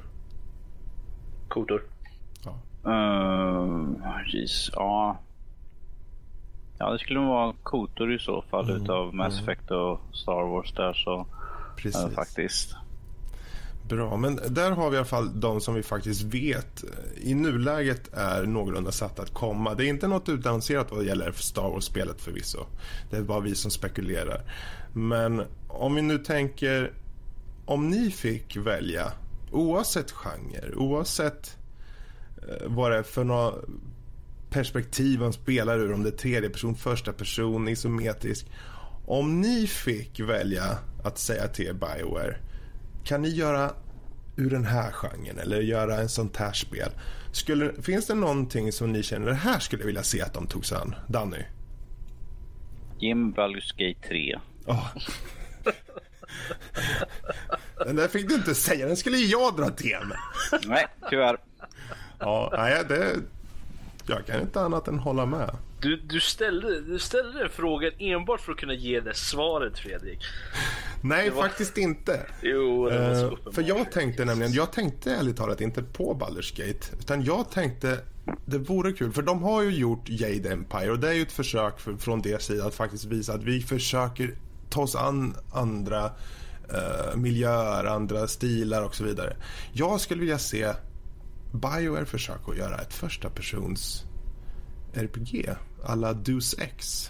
Kotor. 1.47 1.81
Ja. 2.45 2.59
Uh, 2.91 3.89
jeez, 4.33 4.69
ja. 4.73 5.19
Ja, 6.77 6.91
det 6.91 6.99
skulle 6.99 7.19
vara 7.19 7.53
Kotor 7.63 8.13
i 8.13 8.19
så 8.19 8.41
fall 8.41 8.69
utav 8.69 9.15
Mass 9.15 9.41
Effect 9.41 9.71
och 9.71 9.99
Star 10.13 10.47
Wars 10.49 10.73
där 10.73 10.93
så. 10.93 11.25
Precis. 11.77 12.03
eh, 12.03 12.09
faktiskt. 12.09 12.75
Bra, 13.89 14.17
men 14.17 14.39
där 14.49 14.71
har 14.71 14.89
vi 14.89 14.95
i 14.95 14.97
alla 14.97 15.05
fall 15.05 15.39
de 15.39 15.61
som 15.61 15.75
vi 15.75 15.83
faktiskt 15.83 16.21
vet 16.21 16.83
i 17.21 17.33
nuläget 17.33 18.13
är 18.13 18.43
någorlunda 18.43 18.91
satt 18.91 19.19
att 19.19 19.33
komma. 19.33 19.73
Det 19.73 19.85
är 19.85 19.89
inte 19.89 20.07
något 20.07 20.29
utannonserat 20.29 20.91
vad 20.91 21.05
gäller 21.05 21.31
Star 21.31 21.69
Wars-spelet 21.69 22.21
förvisso. 22.21 22.65
Det 23.09 23.17
är 23.17 23.21
bara 23.21 23.39
vi 23.39 23.55
som 23.55 23.71
spekulerar. 23.71 24.41
Men 24.93 25.43
om 25.67 25.95
vi 25.95 26.01
nu 26.01 26.17
tänker, 26.17 26.91
om 27.65 27.89
ni 27.89 28.11
fick 28.11 28.57
välja, 28.57 29.11
oavsett 29.51 30.11
genre, 30.11 30.75
oavsett 30.75 31.57
eh, 32.37 32.67
vad 32.67 32.91
det 32.91 32.97
är 32.97 33.03
för 33.03 33.23
några 33.23 33.53
perspektiv 34.53 35.19
man 35.19 35.33
spelar 35.33 35.79
ur, 35.79 35.93
om 35.93 36.03
det 36.03 36.09
är 36.09 36.17
tredje 36.17 36.49
person, 36.49 36.75
första 36.75 37.13
person, 37.13 37.67
isometrisk. 37.67 38.47
Om 39.05 39.41
ni 39.41 39.67
fick 39.67 40.19
välja 40.19 40.77
att 41.03 41.17
säga 41.17 41.47
till 41.47 41.73
Bioware 41.75 42.35
kan 43.03 43.21
ni 43.21 43.29
göra 43.29 43.71
ur 44.35 44.49
den 44.49 44.65
här 44.65 44.91
genren 44.91 45.39
eller 45.39 45.61
göra 45.61 45.97
en 45.97 46.09
sånt 46.09 46.37
här 46.37 46.53
spel? 46.53 46.89
Skulle, 47.31 47.81
finns 47.81 48.07
det 48.07 48.13
någonting 48.13 48.71
som 48.71 48.91
ni 48.91 49.03
känner, 49.03 49.27
det 49.27 49.33
här 49.33 49.59
skulle 49.59 49.81
jag 49.81 49.87
vilja 49.87 50.03
se 50.03 50.21
att 50.21 50.33
de 50.33 50.47
tog 50.47 50.65
sig 50.65 50.77
an? 50.77 50.95
Danny? 51.07 51.43
Jim 52.99 53.33
Baldur's 53.33 53.73
Gate 53.77 54.07
3. 54.07 54.39
Oh. 54.65 54.87
den 57.85 57.95
där 57.95 58.07
fick 58.07 58.29
du 58.29 58.35
inte 58.35 58.55
säga, 58.55 58.87
den 58.87 58.97
skulle 58.97 59.17
jag 59.17 59.55
dra 59.55 59.69
till 59.69 59.97
med. 60.07 60.17
Nej, 60.67 60.87
tyvärr. 61.09 61.37
Ja, 62.19 62.53
nej, 62.57 62.83
det, 62.89 63.15
jag 64.05 64.25
kan 64.25 64.41
inte 64.41 64.61
annat 64.61 64.87
än 64.87 64.99
hålla 64.99 65.25
med. 65.25 65.57
Du, 65.81 65.97
du, 65.97 66.19
ställde, 66.19 66.81
du 66.81 66.99
ställde 66.99 67.39
den 67.39 67.49
frågan 67.49 67.91
enbart 67.99 68.41
för 68.41 68.51
att 68.51 68.57
kunna 68.57 68.73
ge 68.73 68.99
det 68.99 69.13
svaret 69.15 69.79
Fredrik. 69.79 70.19
Nej, 71.01 71.29
var... 71.29 71.43
faktiskt 71.43 71.77
inte. 71.77 72.25
Jo, 72.41 72.89
det 72.89 72.99
var 72.99 73.15
så 73.15 73.27
uh, 73.27 73.53
För 73.53 73.61
jag 73.61 73.91
tänkte 73.91 74.25
nämligen, 74.25 74.53
jag 74.53 74.71
tänkte 74.71 75.11
ärligt 75.11 75.37
talat 75.37 75.61
inte 75.61 75.83
på 75.83 76.13
Baldur's 76.13 76.57
Gate. 76.57 76.87
Utan 76.99 77.23
jag 77.23 77.51
tänkte, 77.51 77.99
det 78.45 78.57
vore 78.57 78.93
kul. 78.93 79.11
För 79.11 79.21
de 79.21 79.43
har 79.43 79.61
ju 79.61 79.69
gjort 79.69 80.09
Jade 80.09 80.51
Empire 80.51 80.91
och 80.91 80.99
det 80.99 81.09
är 81.09 81.13
ju 81.13 81.21
ett 81.21 81.31
försök 81.31 81.79
för, 81.79 81.93
från 81.93 82.21
deras 82.21 82.43
sida 82.43 82.65
att 82.65 82.75
faktiskt 82.75 83.05
visa 83.05 83.33
att 83.33 83.43
vi 83.43 83.61
försöker 83.61 84.35
ta 84.69 84.81
oss 84.81 84.95
an 84.95 85.35
andra 85.53 86.05
uh, 86.05 87.15
miljöer, 87.15 87.85
andra 87.85 88.27
stilar 88.27 88.83
och 88.83 88.95
så 88.95 89.03
vidare. 89.03 89.35
Jag 89.73 90.01
skulle 90.01 90.19
vilja 90.19 90.39
se 90.39 90.73
Bioware 91.53 92.05
försöka 92.05 92.51
att 92.51 92.57
göra 92.57 92.77
ett 92.77 92.93
första 92.93 93.29
persons 93.29 94.05
RPG 94.93 95.49
alla 95.83 96.13
Deus 96.13 96.55
Ex. 96.59 97.09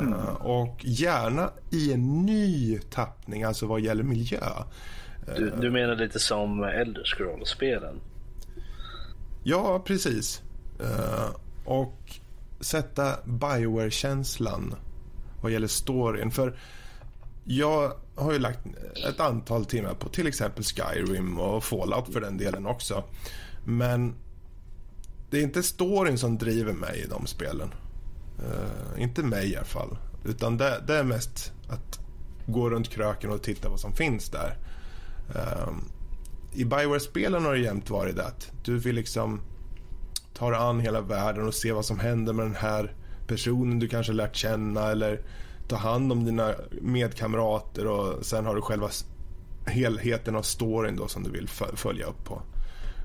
Mm. 0.00 0.14
och 0.40 0.84
gärna 0.84 1.50
i 1.70 1.92
en 1.92 2.26
ny 2.26 2.78
tappning, 2.78 3.42
alltså 3.42 3.66
vad 3.66 3.80
gäller 3.80 4.02
miljö. 4.02 4.40
Du, 5.36 5.50
du 5.60 5.70
menar 5.70 5.96
lite 5.96 6.18
som 6.18 6.62
Elder 6.62 7.04
Scrolls-spelen? 7.04 8.00
Ja, 9.42 9.82
precis. 9.86 10.42
Uh, 10.80 11.36
och 11.64 12.18
sätta 12.60 13.16
Bioware-känslan 13.24 14.74
vad 15.42 15.52
gäller 15.52 15.66
storyn. 15.66 16.30
För 16.30 16.58
jag 17.44 17.92
har 18.14 18.32
ju 18.32 18.38
lagt 18.38 18.58
ett 19.08 19.20
antal 19.20 19.64
timmar 19.64 19.94
på 19.94 20.08
till 20.08 20.26
exempel 20.26 20.64
Skyrim 20.64 21.38
och 21.38 21.64
Fallout 21.64 22.12
för 22.12 22.20
den 22.20 22.36
delen 22.36 22.66
också. 22.66 23.04
Men 23.64 24.14
det 25.30 25.38
är 25.38 25.42
inte 25.42 25.62
storyn 25.62 26.18
som 26.18 26.38
driver 26.38 26.72
mig 26.72 27.02
i 27.04 27.06
de 27.06 27.26
spelen. 27.26 27.74
Uh, 28.38 29.02
inte 29.02 29.22
mig 29.22 29.50
i 29.52 29.56
alla 29.56 29.64
fall. 29.64 29.98
Utan 30.24 30.56
det, 30.56 30.82
det, 30.86 30.96
är 30.96 31.04
mest 31.04 31.52
att 31.68 32.00
gå 32.46 32.70
runt 32.70 32.88
kröken 32.88 33.30
och 33.30 33.42
titta 33.42 33.68
vad 33.68 33.80
som 33.80 33.92
finns 33.92 34.30
där. 34.30 34.56
Uh, 35.34 35.72
I 36.52 36.64
Bioware-spelen 36.64 37.44
har 37.44 37.52
det 37.52 37.60
jämt 37.60 37.90
varit 37.90 38.16
det 38.16 38.26
att 38.26 38.50
du 38.64 38.78
vill 38.78 38.94
liksom 38.94 39.40
ta 40.34 40.50
dig 40.50 40.58
an 40.58 40.80
hela 40.80 41.00
världen 41.00 41.46
och 41.46 41.54
se 41.54 41.72
vad 41.72 41.84
som 41.84 41.98
händer 41.98 42.32
med 42.32 42.46
den 42.46 42.54
här 42.54 42.94
personen 43.26 43.78
du 43.78 43.88
kanske 43.88 44.12
lärt 44.12 44.36
känna 44.36 44.90
eller 44.90 45.20
ta 45.68 45.76
hand 45.76 46.12
om 46.12 46.24
dina 46.24 46.54
medkamrater 46.82 47.86
och 47.86 48.26
sen 48.26 48.46
har 48.46 48.54
du 48.54 48.60
själva 48.60 48.88
helheten 49.66 50.36
av 50.36 50.42
storyn 50.42 50.96
då 50.96 51.08
som 51.08 51.22
du 51.22 51.30
vill 51.30 51.48
följa 51.74 52.06
upp 52.06 52.24
på. 52.24 52.42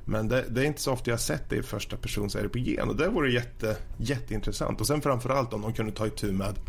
Men 0.06 0.28
det, 0.28 0.46
det, 0.50 0.62
är 0.62 0.66
inte 0.66 0.82
så 0.82 0.92
ofta 0.92 1.12
jag 1.12 1.20
sett 1.20 1.50
det 1.50 1.56
i 1.56 1.64
första 1.64 1.98
persons 1.98 2.36
RPG 2.36 2.80
och 2.88 2.96
det 2.96 3.10
vore 3.10 3.32
jätte, 3.32 3.78
jätteintressant. 3.98 4.82
Och 4.82 4.88
sen 4.88 5.02
framförallt 5.02 5.54
om 5.54 5.62
de 5.62 5.74
kunde 5.74 5.92
ta 5.92 6.08
itu 6.08 6.32
med 6.32 6.60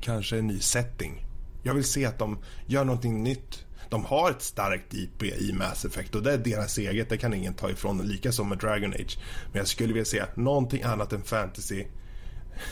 kanske 0.00 0.38
en 0.38 0.46
ny 0.46 0.60
setting. 0.60 1.26
Jag 1.62 1.74
vill 1.74 1.84
se 1.84 2.06
att 2.06 2.18
de 2.18 2.38
gör 2.66 2.84
någonting 2.84 3.22
nytt. 3.22 3.64
De 3.90 4.04
har 4.04 4.30
ett 4.30 4.42
starkt 4.42 4.94
IP 4.94 5.22
i 5.22 5.52
Mass 5.52 5.84
Effect 5.84 6.14
och 6.14 6.22
det 6.22 6.32
är 6.32 6.38
deras 6.38 6.78
eget. 6.78 7.08
Det 7.08 7.16
kan 7.16 7.34
ingen 7.34 7.54
ta 7.54 7.70
ifrån. 7.70 7.98
Lika 7.98 8.32
som 8.32 8.48
med 8.48 8.58
Dragon 8.58 8.92
Age. 8.92 9.18
Men 9.52 9.58
jag 9.58 9.68
skulle 9.68 9.92
vilja 9.92 10.04
se 10.04 10.24
någonting 10.34 10.82
annat 10.82 11.12
än 11.12 11.22
fantasy 11.22 11.84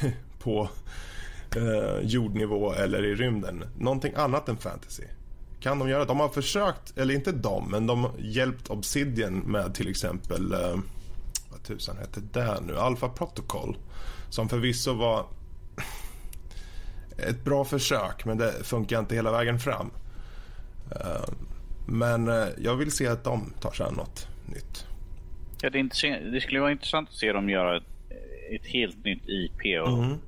på 0.39 0.69
eh, 1.57 2.01
jordnivå 2.03 2.73
eller 2.73 3.05
i 3.05 3.15
rymden. 3.15 3.65
Någonting 3.79 4.13
annat 4.17 4.49
än 4.49 4.57
fantasy 4.57 5.05
kan 5.61 5.79
de 5.79 5.89
göra. 5.89 6.05
De 6.05 6.21
har 6.21 6.29
försökt, 6.29 6.99
eller 6.99 7.15
inte 7.15 7.33
de, 7.33 7.71
men 7.71 7.87
de 7.87 8.05
har 8.05 8.13
hjälpt 8.19 8.71
Obsidian 8.71 9.39
med 9.39 9.75
till 9.75 9.89
exempel, 9.89 10.53
eh, 10.53 10.79
vad 11.51 11.63
tusan 11.63 11.97
hette 11.97 12.21
det 12.33 12.61
nu, 12.67 12.77
Alpha 12.77 13.09
Protocol. 13.09 13.77
Som 14.31 14.49
förvisso 14.49 14.95
var 14.95 15.27
ett 17.29 17.45
bra 17.45 17.65
försök, 17.65 18.25
men 18.25 18.39
det 18.39 18.53
funkar 18.65 18.99
inte 18.99 19.15
hela 19.15 19.33
vägen 19.33 19.59
fram. 19.59 19.91
Eh, 20.91 21.29
men 21.87 22.29
eh, 22.29 22.49
jag 22.59 22.77
vill 22.77 22.91
se 22.91 23.07
att 23.07 23.25
de 23.25 23.53
tar 23.61 23.71
sig 23.71 23.87
an 23.87 23.95
något 23.95 24.29
nytt. 24.47 24.87
Ja, 25.63 25.71
det, 25.71 25.83
det 26.33 26.41
skulle 26.41 26.61
vara 26.61 26.73
intressant 26.73 27.09
att 27.09 27.15
se 27.15 27.33
dem 27.33 27.51
göra 27.51 27.77
ett, 27.77 28.13
ett 28.51 28.67
helt 28.67 29.05
nytt 29.05 29.29
IP 29.29 29.81
och, 29.83 30.05
mm. 30.05 30.19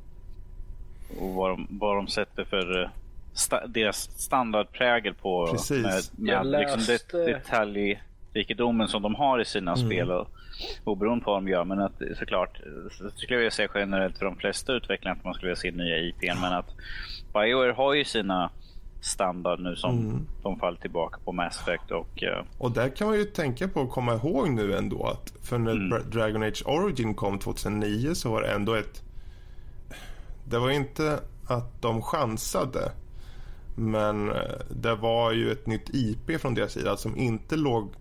och 1.18 1.34
vad, 1.34 1.50
de, 1.50 1.66
vad 1.70 1.96
de 1.96 2.08
sätter 2.08 2.44
för 2.44 2.90
sta 3.34 3.66
deras 3.66 4.10
standardprägel 4.16 5.14
på 5.14 5.46
Precis. 5.46 6.12
med, 6.18 6.44
med 6.44 6.60
liksom 6.60 6.98
det, 7.12 7.26
detaljrikedomen 7.26 8.88
som 8.88 9.02
de 9.02 9.14
har 9.14 9.40
i 9.40 9.44
sina 9.44 9.72
mm. 9.72 9.86
spel. 9.86 10.10
Och, 10.10 10.28
oberoende 10.84 11.24
på 11.24 11.30
vad 11.30 11.42
de 11.42 11.48
gör. 11.48 11.64
Men 11.64 11.80
att 11.80 12.02
såklart, 12.18 12.60
så 12.90 13.10
skulle 13.10 13.34
jag 13.34 13.38
vilja 13.38 13.50
säga 13.50 13.68
generellt 13.74 14.18
för 14.18 14.24
de 14.24 14.36
flesta 14.36 14.72
utvecklare 14.72 15.14
att 15.14 15.24
man 15.24 15.34
skulle 15.34 15.48
vilja 15.48 15.60
se 15.60 15.70
nya 15.70 15.98
IPn. 15.98 16.40
Men 16.40 16.52
att 16.52 16.70
Bioware 17.32 17.72
har 17.72 17.94
ju 17.94 18.04
sina 18.04 18.50
standard 19.00 19.60
nu 19.60 19.76
som 19.76 19.98
mm. 19.98 20.26
de 20.42 20.58
faller 20.58 20.78
tillbaka 20.78 21.18
på 21.24 21.32
Mass 21.32 21.60
Effect 21.60 21.90
och... 21.90 22.22
Uh... 22.22 22.44
Och 22.58 22.70
där 22.70 22.88
kan 22.88 23.08
man 23.08 23.16
ju 23.16 23.24
tänka 23.24 23.68
på 23.68 23.80
att 23.80 23.90
komma 23.90 24.14
ihåg 24.14 24.50
nu 24.50 24.76
ändå 24.76 25.06
att 25.06 25.32
för 25.42 25.58
när 25.58 25.72
mm. 25.72 26.10
Dragon 26.10 26.42
Age 26.42 26.62
Origin 26.66 27.14
kom 27.14 27.38
2009 27.38 28.14
så 28.14 28.30
var 28.30 28.42
det 28.42 28.52
ändå 28.52 28.74
ett... 28.74 29.02
Det 30.44 30.58
var 30.58 30.70
inte 30.70 31.20
att 31.48 31.82
de 31.82 32.02
chansade 32.02 32.92
men 33.74 34.30
eh, 34.30 34.36
det 34.70 34.94
var 34.94 35.32
ju 35.32 35.52
ett 35.52 35.66
nytt 35.66 35.94
IP 35.94 36.40
från 36.40 36.54
deras 36.54 36.72
sida 36.72 36.96
som 36.96 37.16
inte 37.16 37.56
låg 37.56 37.94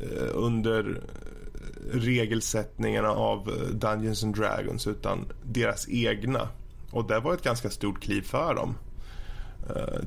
eh, 0.00 0.28
under 0.34 0.90
eh, 0.90 1.98
regelsättningarna 1.98 3.08
av 3.08 3.52
Dungeons 3.72 4.24
and 4.24 4.36
Dragons 4.36 4.86
utan 4.86 5.32
deras 5.42 5.88
egna. 5.88 6.48
Och 6.90 7.08
det 7.08 7.20
var 7.20 7.34
ett 7.34 7.42
ganska 7.42 7.70
stort 7.70 8.00
kliv 8.00 8.22
för 8.22 8.54
dem. 8.54 8.74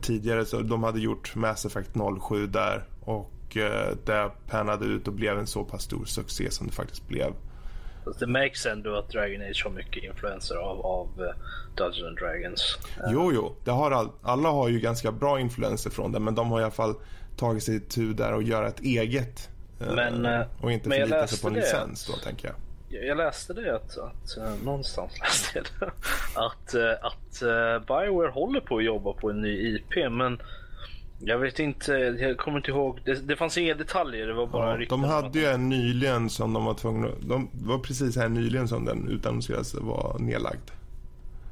Tidigare 0.01 0.45
så 0.45 0.61
de 0.61 0.83
hade 0.83 0.99
gjort 0.99 1.35
Mass 1.35 1.65
Effect 1.65 1.89
07 2.21 2.47
där 2.47 2.83
och 3.01 3.57
det 4.05 4.31
pannade 4.49 4.85
ut 4.85 5.07
och 5.07 5.13
blev 5.13 5.39
en 5.39 5.47
så 5.47 5.63
pass 5.63 5.83
stor 5.83 6.05
succé 6.05 6.51
som 6.51 6.67
det 6.67 6.73
faktiskt 6.73 7.07
blev. 7.07 7.33
Det 8.19 8.27
märks 8.27 8.65
ändå 8.65 8.95
att 8.95 9.09
Dragon 9.09 9.41
Age 9.41 9.61
har 9.63 9.71
mycket 9.71 10.03
influenser 10.03 10.55
av, 10.55 10.85
av 10.85 11.21
uh, 11.21 11.29
Dungeons 11.75 12.07
and 12.07 12.17
Dragons. 12.17 12.77
Jo, 13.11 13.31
jo. 13.33 13.55
Det 13.63 13.71
har 13.71 13.91
all, 13.91 14.09
alla 14.21 14.49
har 14.49 14.69
ju 14.69 14.79
ganska 14.79 15.11
bra 15.11 15.39
influenser 15.39 15.89
från 15.89 16.11
det, 16.11 16.19
men 16.19 16.35
de 16.35 16.51
har 16.51 16.59
i 16.59 16.63
alla 16.63 16.71
fall 16.71 16.95
tagit 17.37 17.63
sig 17.63 17.79
tur 17.79 18.13
där 18.13 18.33
och 18.33 18.43
göra 18.43 18.67
ett 18.67 18.79
eget. 18.79 19.49
Eh, 19.81 19.93
men, 19.95 20.25
uh, 20.25 20.45
och 20.61 20.71
inte 20.71 20.89
förlita 20.89 21.27
sig 21.27 21.41
på 21.41 21.47
en 21.47 21.53
licens 21.53 22.07
då, 22.07 22.13
tänker 22.13 22.47
jag. 22.47 22.55
Jag 23.03 23.17
läste 23.17 23.53
det 23.53 23.75
att, 23.75 23.97
att 23.97 24.63
någonstans 24.63 25.19
läste 25.19 25.57
jag 25.57 25.65
det, 25.79 25.91
att, 26.39 26.75
att 27.01 27.39
Bioware 27.87 28.31
håller 28.31 28.59
på 28.59 28.77
att 28.77 28.83
jobba 28.83 29.13
på 29.13 29.29
en 29.29 29.41
ny 29.41 29.75
IP 29.75 30.11
men 30.11 30.41
jag 31.25 31.37
vet 31.37 31.59
inte, 31.59 31.91
jag 32.19 32.37
kommer 32.37 32.57
inte 32.57 32.71
ihåg. 32.71 32.99
Det, 33.05 33.27
det 33.27 33.35
fanns 33.35 33.57
inga 33.57 33.75
detaljer, 33.75 34.27
det 34.27 34.33
var 34.33 34.47
bara 34.47 34.79
ja, 34.79 34.85
De 34.89 35.03
hade 35.03 35.39
ju 35.39 35.45
en 35.45 35.69
nyligen 35.69 36.29
som 36.29 36.53
de 36.53 36.65
var 36.65 36.73
tvungna... 36.73 37.07
De 37.21 37.49
var 37.53 37.79
precis 37.79 38.15
här 38.15 38.29
nyligen 38.29 38.67
som 38.67 38.85
den 38.85 39.07
utannonserades 39.07 39.73
var 39.73 40.15
nedlagd. 40.19 40.71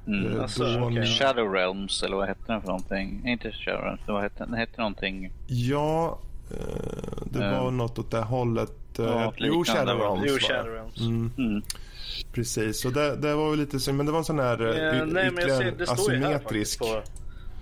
Mm, 0.07 0.35
eh, 0.35 0.41
alltså, 0.41 0.79
okay. 0.79 1.05
Shadow 1.05 1.53
Realms 1.53 2.03
eller 2.03 2.15
vad 2.15 2.27
hette 2.27 2.43
den 2.47 2.61
för 2.61 2.67
någonting? 2.67 3.21
Inte 3.25 3.51
Shadow 3.51 3.81
Realms, 3.81 4.01
vad 4.07 4.21
hette 4.21 4.43
den? 4.43 4.53
hette 4.53 4.77
någonting? 4.77 5.31
Ja, 5.47 6.19
eh, 6.51 7.23
det 7.25 7.39
var 7.39 7.65
uh, 7.65 7.71
något 7.71 7.99
åt 7.99 8.11
det 8.11 8.21
hållet. 8.21 8.71
Ja, 8.97 9.33
jo, 9.37 9.63
Shadow 9.63 9.99
Realms. 9.99 10.23
Jo, 10.27 10.37
Shadow 10.37 10.73
Realms. 10.73 10.99
Mm. 10.99 11.31
Mm. 11.37 11.61
Precis, 12.33 12.81
så 12.81 12.89
det, 12.89 13.15
det 13.15 13.35
var 13.35 13.49
väl 13.49 13.59
lite 13.59 13.79
synd. 13.79 13.97
Men 13.97 14.05
det 14.05 14.11
var 14.11 14.19
en 14.19 14.25
sån 14.25 14.39
här 14.39 14.59
ja, 14.59 15.05
nej, 15.05 15.27
ytterligare 15.27 15.73
asymmetrisk. 15.87 16.79
På, 16.79 17.01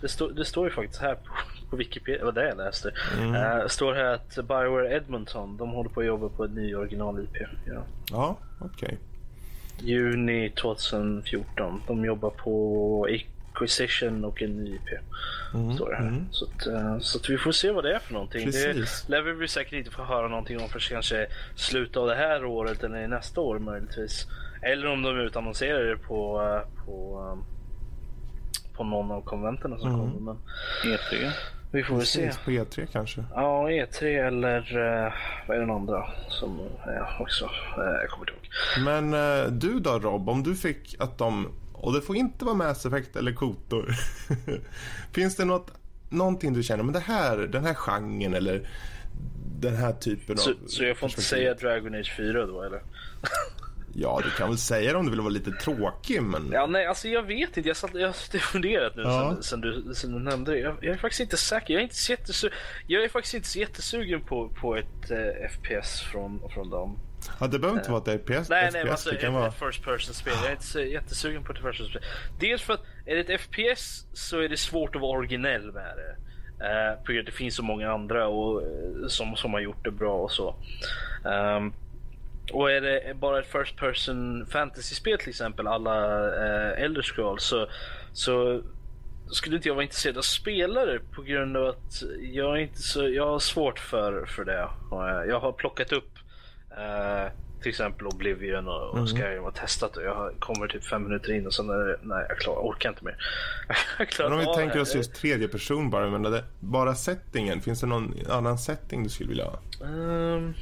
det, 0.02 0.08
stå, 0.08 0.28
det 0.28 0.46
står 0.46 0.68
ju 0.68 0.74
faktiskt 0.74 1.02
här 1.02 1.16
på 1.16 1.32
på 1.70 1.76
Wikipedia, 1.76 2.26
var 2.26 2.32
det 2.32 2.48
jag 2.48 2.58
läste. 2.58 2.92
Mm. 3.18 3.36
Uh, 3.36 3.68
står 3.68 3.94
här 3.94 4.14
att 4.14 4.36
Bioware 4.36 4.96
Edmonton, 4.96 5.58
de 5.58 5.70
håller 5.70 5.90
på 5.90 6.00
att 6.00 6.06
jobba 6.06 6.30
på 6.30 6.44
en 6.44 6.52
ny 6.52 6.76
original-IP. 6.76 7.38
Ja, 7.66 7.84
ja 8.12 8.38
okej. 8.60 8.86
Okay. 8.86 8.98
Juni 9.90 10.50
2014. 10.50 11.82
De 11.88 12.06
jobbar 12.06 12.30
på 12.30 13.08
Acquisition 13.54 14.26
och 14.26 14.42
en 14.42 14.58
ny 14.58 14.76
IP. 14.76 14.90
Mm. 15.54 15.76
Står 15.76 15.90
det 15.90 15.96
här. 15.96 16.08
Mm. 16.08 16.26
Så, 16.32 16.46
att, 16.46 16.68
uh, 16.68 17.00
så 17.00 17.18
att 17.18 17.30
vi 17.30 17.38
får 17.38 17.52
se 17.52 17.72
vad 17.72 17.84
det 17.84 17.96
är 17.96 18.00
för 18.00 18.14
någonting. 18.14 18.46
Precis. 18.46 19.06
Det 19.08 19.12
lär 19.12 19.22
vi 19.22 19.48
säkert 19.48 19.74
inte 19.74 19.92
få 19.92 20.04
höra 20.04 20.28
någonting 20.28 20.62
om 20.62 20.70
för 20.70 20.80
kanske 20.80 21.28
slutet 21.56 21.98
av 21.98 22.08
det 22.08 22.16
här 22.16 22.46
året 22.46 22.84
eller 22.84 23.08
nästa 23.08 23.42
år 23.42 23.60
möjligtvis. 23.60 24.28
Eller 24.62 24.88
om 24.88 25.02
de 25.02 25.20
utannonserar 25.20 25.84
det 25.84 25.98
på, 25.98 26.42
uh, 26.42 26.86
på 26.86 27.20
um, 27.32 27.44
på 28.78 28.84
någon 28.84 29.12
av 29.12 29.22
konventerna 29.22 29.78
som 29.78 29.90
mm. 29.90 30.00
kommer. 30.00 30.20
Men 30.20 30.38
E3? 30.84 31.32
Vi 31.72 31.84
får 31.84 31.96
väl 31.96 32.06
se. 32.06 32.32
På 32.46 32.52
E3 32.52 32.86
kanske? 32.92 33.24
Ja, 33.34 33.70
E3 33.70 34.28
eller 34.28 34.78
uh, 34.78 35.14
vad 35.48 35.58
är 35.58 35.62
den 35.62 35.72
andra 35.72 36.08
som 36.30 36.60
är 36.84 37.22
också? 37.22 37.46
Uh, 37.46 37.84
jag 38.02 38.10
kommer 38.10 38.30
inte 38.30 38.34
ihåg. 38.34 38.86
Men 38.86 39.14
uh, 39.14 39.52
du 39.52 39.80
då 39.80 40.00
Rob, 40.00 40.30
om 40.30 40.44
du 40.44 40.56
fick 40.56 40.96
att 41.00 41.18
de, 41.18 41.48
och 41.74 41.94
det 41.94 42.02
får 42.02 42.16
inte 42.16 42.46
vara 42.46 42.56
Mass 42.56 42.86
Effect 42.86 43.16
eller 43.16 43.34
Kotor. 43.34 43.96
Finns 45.12 45.36
det 45.36 45.46
något, 45.46 45.72
någonting 46.10 46.54
du 46.54 46.64
känner, 46.64 46.84
men 46.84 46.94
det 46.94 47.00
här, 47.00 47.38
den 47.38 47.66
här 47.66 47.74
genren 47.74 48.34
eller 48.34 48.70
den 49.60 49.76
här 49.76 49.94
typen 49.94 50.38
så, 50.38 50.50
av... 50.50 50.56
Så 50.68 50.84
jag 50.84 50.98
får 50.98 51.10
inte 51.10 51.22
säga 51.22 51.54
Dragon 51.54 51.96
Age 51.96 52.14
4 52.18 52.46
då 52.46 52.62
eller? 52.62 52.82
Ja, 54.00 54.22
du 54.24 54.30
kan 54.30 54.50
väl 54.50 54.58
säga 54.58 54.92
det 54.92 54.98
om 54.98 55.06
du 55.06 55.12
vill 55.12 55.22
vara 55.22 55.30
lite 55.30 55.52
tråkig, 55.52 56.22
men... 56.24 56.50
Ja, 56.52 56.66
nej, 56.66 56.86
alltså 56.86 57.08
jag 57.08 57.24
vet 57.24 57.58
inte. 57.58 57.70
Jag, 57.70 57.78
satt, 57.78 57.94
jag 57.94 58.08
har 58.08 58.40
funderat 58.40 58.96
nu 58.96 59.02
ja. 59.02 59.32
sen, 59.34 59.44
sen, 59.44 59.62
du, 59.62 59.94
sen 59.96 60.12
du 60.12 60.20
nämnde 60.20 60.52
det. 60.52 60.60
Jag, 60.60 60.76
jag, 60.82 60.94
är 60.94 60.98
faktiskt 60.98 61.22
inte 61.22 61.38
säker. 61.38 61.74
Jag 61.74 61.80
är, 61.80 61.84
inte 61.84 61.96
så 61.96 62.12
jättesu 62.12 62.50
jag 62.88 63.04
är 63.04 63.10
faktiskt 63.10 63.34
inte 63.34 63.48
så 63.48 63.60
jättesugen 63.60 64.22
på, 64.22 64.50
på 64.50 64.76
ett 64.76 65.12
eh, 65.12 65.50
FPS 65.50 66.02
från, 66.02 66.50
från 66.54 66.70
dem. 66.70 67.00
Ja, 67.40 67.48
det 67.48 67.60
behöver 67.60 67.80
inte 67.80 67.92
vara 67.92 68.14
ett 68.14 68.22
FPS. 68.22 68.50
Nej, 68.50 68.70
nej, 68.74 68.82
FPS, 68.82 68.92
alltså 68.92 69.10
det 69.10 69.16
kan 69.16 69.36
ett, 69.36 69.40
vara... 69.40 69.72
first 69.72 69.84
person 69.84 70.14
spel. 70.14 70.34
Jag 70.42 70.48
är 70.48 70.52
inte 70.52 70.66
så 70.66 70.80
jättesugen 70.80 71.44
på 71.44 71.52
ett 71.52 71.58
first 71.58 71.78
person 71.78 71.88
spel. 71.88 72.02
Dels 72.40 72.62
för 72.62 72.74
att 72.74 72.84
är 73.06 73.16
det 73.16 73.34
ett 73.34 73.42
FPS 73.42 74.06
så 74.14 74.40
är 74.40 74.50
det 74.50 74.58
svårt 74.58 74.96
att 74.96 75.02
vara 75.02 75.18
originell 75.18 75.72
med 75.72 75.94
det. 75.98 76.16
Uh, 76.66 77.06
för 77.06 77.14
det 77.14 77.32
finns 77.32 77.56
så 77.56 77.64
många 77.64 77.92
andra 77.92 78.28
och, 78.28 78.62
uh, 78.62 79.08
som, 79.08 79.36
som 79.36 79.54
har 79.54 79.60
gjort 79.60 79.84
det 79.84 79.92
bra 79.92 80.14
och 80.14 80.32
så. 80.32 80.56
Um, 81.24 81.74
och 82.52 82.72
är 82.72 82.82
det 82.82 83.14
bara 83.20 83.40
ett 83.40 83.52
first 83.52 83.78
person 83.78 84.46
fantasy-spel 84.46 85.18
till 85.18 85.30
exempel, 85.30 85.68
alla 85.68 86.26
eh, 86.28 86.84
Elder 86.84 87.02
Scrolls, 87.02 87.44
så, 87.44 87.68
så 88.14 88.62
skulle 89.32 89.56
inte 89.56 89.68
jag 89.68 89.76
vara 89.76 89.84
intresserad 89.84 90.18
av 90.18 90.22
spelare 90.22 91.00
på 91.16 91.22
grund 91.22 91.58
av 91.58 91.68
att 91.68 92.04
jag 92.20 92.58
är 92.58 92.62
inte 92.62 92.80
så, 92.80 93.10
jag 93.10 93.28
har 93.28 93.40
svårt 93.40 93.80
för, 93.80 94.26
för 94.26 94.46
det. 94.46 94.70
Jag 95.30 95.40
har 95.40 95.52
plockat 95.52 95.92
upp 95.92 96.12
eh, 96.72 97.32
till 97.62 97.70
exempel 97.70 98.08
Oblivion 98.08 98.68
och, 98.68 98.90
och 98.90 98.98
mm. 98.98 99.08
Skyrim 99.08 99.44
och 99.44 99.56
testat 99.56 99.98
och 99.98 100.04
jag 100.04 100.34
kommer 100.40 100.68
typ 100.68 100.84
fem 100.84 101.04
minuter 101.04 101.34
in 101.34 101.46
och 101.46 101.54
sen 101.54 101.70
är 101.70 101.78
det, 101.78 101.98
nej 102.02 102.26
jag 102.30 102.38
klarar, 102.38 102.60
orkar 102.60 102.90
inte 102.90 103.06
mer. 103.06 103.18
men 104.20 104.34
om 104.34 104.40
vi 104.40 104.46
tänker 104.46 104.82
oss 104.82 104.96
just 104.96 105.16
tredje 105.16 105.48
person 105.48 105.90
bara, 105.90 106.10
men 106.10 106.24
det, 106.24 106.44
bara 106.60 106.96
settingen, 106.96 107.62
finns 107.62 107.82
det 107.82 107.88
någon 107.88 108.14
annan 108.30 108.58
setting 108.58 109.04
du 109.04 109.10
skulle 109.10 109.30
vilja 109.30 109.46
ha? 109.46 109.60
Um... 109.82 110.54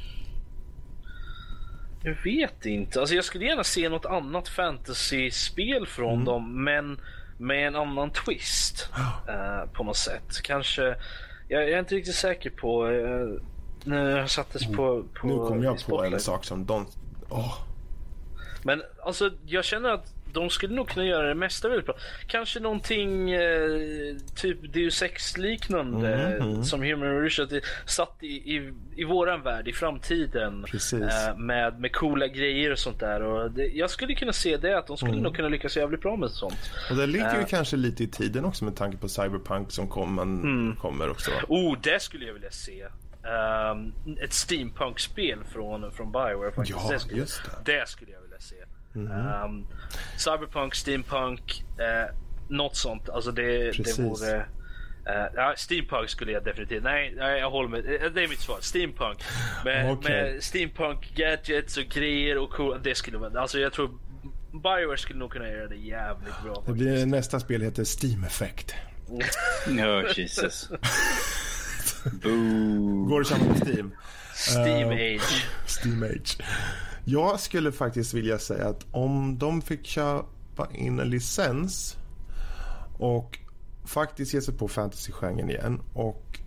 Jag 2.06 2.16
vet 2.24 2.66
inte. 2.66 3.00
Alltså 3.00 3.14
jag 3.14 3.24
skulle 3.24 3.44
gärna 3.44 3.64
se 3.64 3.88
något 3.88 4.06
annat 4.06 4.48
fantasy-spel 4.48 5.86
från 5.86 6.12
mm. 6.12 6.24
dem, 6.24 6.64
men 6.64 7.00
med 7.38 7.66
en 7.66 7.76
annan 7.76 8.10
twist 8.10 8.90
uh, 9.28 9.72
på 9.72 9.84
något 9.84 9.96
sätt. 9.96 10.42
Kanske, 10.42 10.82
jag, 11.48 11.62
jag, 11.62 11.70
är 11.70 11.78
inte 11.78 11.94
riktigt 11.94 12.14
säker 12.14 12.50
på 12.50 12.86
uh, 12.86 13.40
när 13.84 14.18
jag 14.18 14.30
sattes 14.30 14.62
mm. 14.62 14.76
på, 14.76 15.04
på 15.14 15.26
Nu 15.26 15.36
kom 15.36 15.62
jag 15.62 15.86
på 15.86 16.04
en 16.04 16.20
sak 16.20 16.44
som 16.44 16.66
de... 16.66 16.86
Oh. 17.28 17.58
Men 18.62 18.82
alltså 19.02 19.30
jag 19.46 19.64
känner 19.64 19.88
att 19.88 20.14
de 20.36 20.50
skulle 20.50 20.74
nog 20.74 20.88
kunna 20.88 21.06
göra 21.06 21.28
det 21.28 21.34
mesta 21.34 21.68
väldigt 21.68 21.86
bra. 21.86 21.94
Kanske 22.26 22.60
någonting 22.60 23.30
eh, 23.30 24.16
typ 24.34 24.72
Deus 24.72 25.02
Ex 25.02 25.36
liknande 25.36 26.14
mm, 26.14 26.42
mm. 26.42 26.64
som 26.64 26.82
Human 26.82 27.08
Revolution 27.08 27.60
satt 27.86 28.16
i, 28.20 28.26
i, 28.56 28.72
i 28.96 29.04
våran 29.04 29.42
värld 29.42 29.68
i 29.68 29.72
framtiden. 29.72 30.64
Eh, 30.92 31.36
med, 31.36 31.80
med 31.80 31.92
coola 31.92 32.26
grejer 32.26 32.72
och 32.72 32.78
sånt 32.78 33.00
där. 33.00 33.22
Och 33.22 33.50
det, 33.50 33.66
jag 33.66 33.90
skulle 33.90 34.14
kunna 34.14 34.32
se 34.32 34.56
det 34.56 34.78
att 34.78 34.86
de 34.86 34.96
skulle 34.96 35.12
mm. 35.12 35.22
nog 35.22 35.36
kunna 35.36 35.48
lyckas 35.48 35.76
jävligt 35.76 36.00
bra 36.00 36.16
med 36.16 36.30
sånt. 36.30 36.70
Och 36.90 36.96
det 36.96 37.06
ligger 37.06 37.34
ju 37.34 37.40
eh. 37.40 37.46
kanske 37.46 37.76
lite 37.76 38.04
i 38.04 38.08
tiden 38.08 38.44
också 38.44 38.64
med 38.64 38.76
tanke 38.76 38.96
på 38.96 39.08
Cyberpunk 39.08 39.72
som 39.72 39.88
kommer, 39.88 40.22
mm. 40.22 40.76
kommer 40.76 41.10
också. 41.10 41.30
Oh, 41.48 41.78
det 41.82 42.02
skulle 42.02 42.26
jag 42.26 42.34
vilja 42.34 42.50
se. 42.50 42.86
Um, 43.72 43.94
ett 44.22 44.32
steampunk-spel 44.32 45.38
från, 45.52 45.92
från 45.92 46.12
Bioware 46.12 46.52
faktiskt. 46.52 46.78
Ja, 46.84 46.92
det, 46.92 46.98
skulle, 46.98 47.20
just 47.20 47.40
det. 47.64 47.72
det 47.72 47.88
skulle 47.88 48.12
jag 48.12 48.20
vilja 48.20 48.40
se. 48.40 48.56
Mm. 48.96 49.44
Um, 49.44 49.66
cyberpunk, 50.16 50.74
steampunk, 50.74 51.64
uh, 51.80 52.14
något 52.48 52.76
sånt. 52.76 53.08
Alltså 53.08 53.30
det, 53.30 53.70
det 53.70 53.98
vore... 53.98 54.46
Uh, 55.08 55.26
ja, 55.34 55.54
steampunk 55.56 56.08
skulle 56.08 56.32
jag 56.32 56.44
definitivt... 56.44 56.82
Nej, 56.82 57.14
nej, 57.16 57.40
jag 57.40 57.50
håller 57.50 57.68
med. 57.68 57.78
Eh, 57.78 58.10
det 58.14 58.22
är 58.22 58.28
mitt 58.28 58.40
svar. 58.40 58.58
Steampunk. 58.60 59.18
Med, 59.64 59.90
okay. 59.90 60.12
med 60.12 60.42
steampunk 60.42 61.14
gadgets 61.14 61.76
och 61.76 61.84
grejer 61.84 62.38
och 62.38 62.50
cool, 62.50 62.80
Det 62.82 62.94
skulle 62.94 63.18
vara... 63.18 63.40
Alltså 63.40 63.58
jag 63.58 63.72
tror 63.72 63.98
Bioware 64.52 64.98
skulle 64.98 65.18
nog 65.18 65.32
kunna 65.32 65.48
göra 65.48 65.68
det 65.68 65.76
jävligt 65.76 66.42
bra. 66.44 66.62
Det 66.66 66.72
blir, 66.72 67.06
nästa 67.06 67.40
spel 67.40 67.62
heter 67.62 67.84
Steam 67.84 68.24
Effect. 68.24 68.74
no, 69.68 70.08
Jesus. 70.16 70.68
Går 73.08 73.20
det 73.20 73.26
köpa 73.26 73.44
på 73.44 73.54
Steam? 73.54 73.92
Steam 74.34 74.88
uh, 74.88 74.94
Age. 74.94 75.46
Steam 75.66 76.02
Age. 76.02 76.38
Jag 77.08 77.40
skulle 77.40 77.72
faktiskt 77.72 78.14
vilja 78.14 78.38
säga 78.38 78.68
att 78.68 78.86
om 78.90 79.38
de 79.38 79.62
fick 79.62 79.86
köpa 79.86 80.68
in 80.72 81.00
en 81.00 81.10
licens 81.10 81.96
och 82.98 83.38
faktiskt 83.84 84.34
ge 84.34 84.40
sig 84.40 84.54
på 84.54 84.68
fantasy-genren 84.68 85.50
igen 85.50 85.80
och 85.94 86.40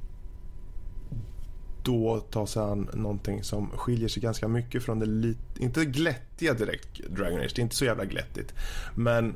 då 1.84 2.20
ta 2.20 2.48
sig 2.48 2.62
an 2.62 2.90
någonting 2.94 3.44
som 3.44 3.72
skiljer 3.72 4.08
sig 4.10 4.22
ganska 4.24 4.48
mycket 4.48 4.84
från 4.84 5.00
det 5.00 5.06
lite, 5.06 5.64
inte 5.64 5.86
glättiga 5.86 6.54
direkt 6.54 7.00
Dragon 7.10 7.40
Age, 7.40 7.52
det 7.56 7.62
är 7.62 7.64
inte 7.64 7.76
så 7.76 7.86
jävla 7.86 8.06
glättigt. 8.06 8.54
Men 8.96 9.36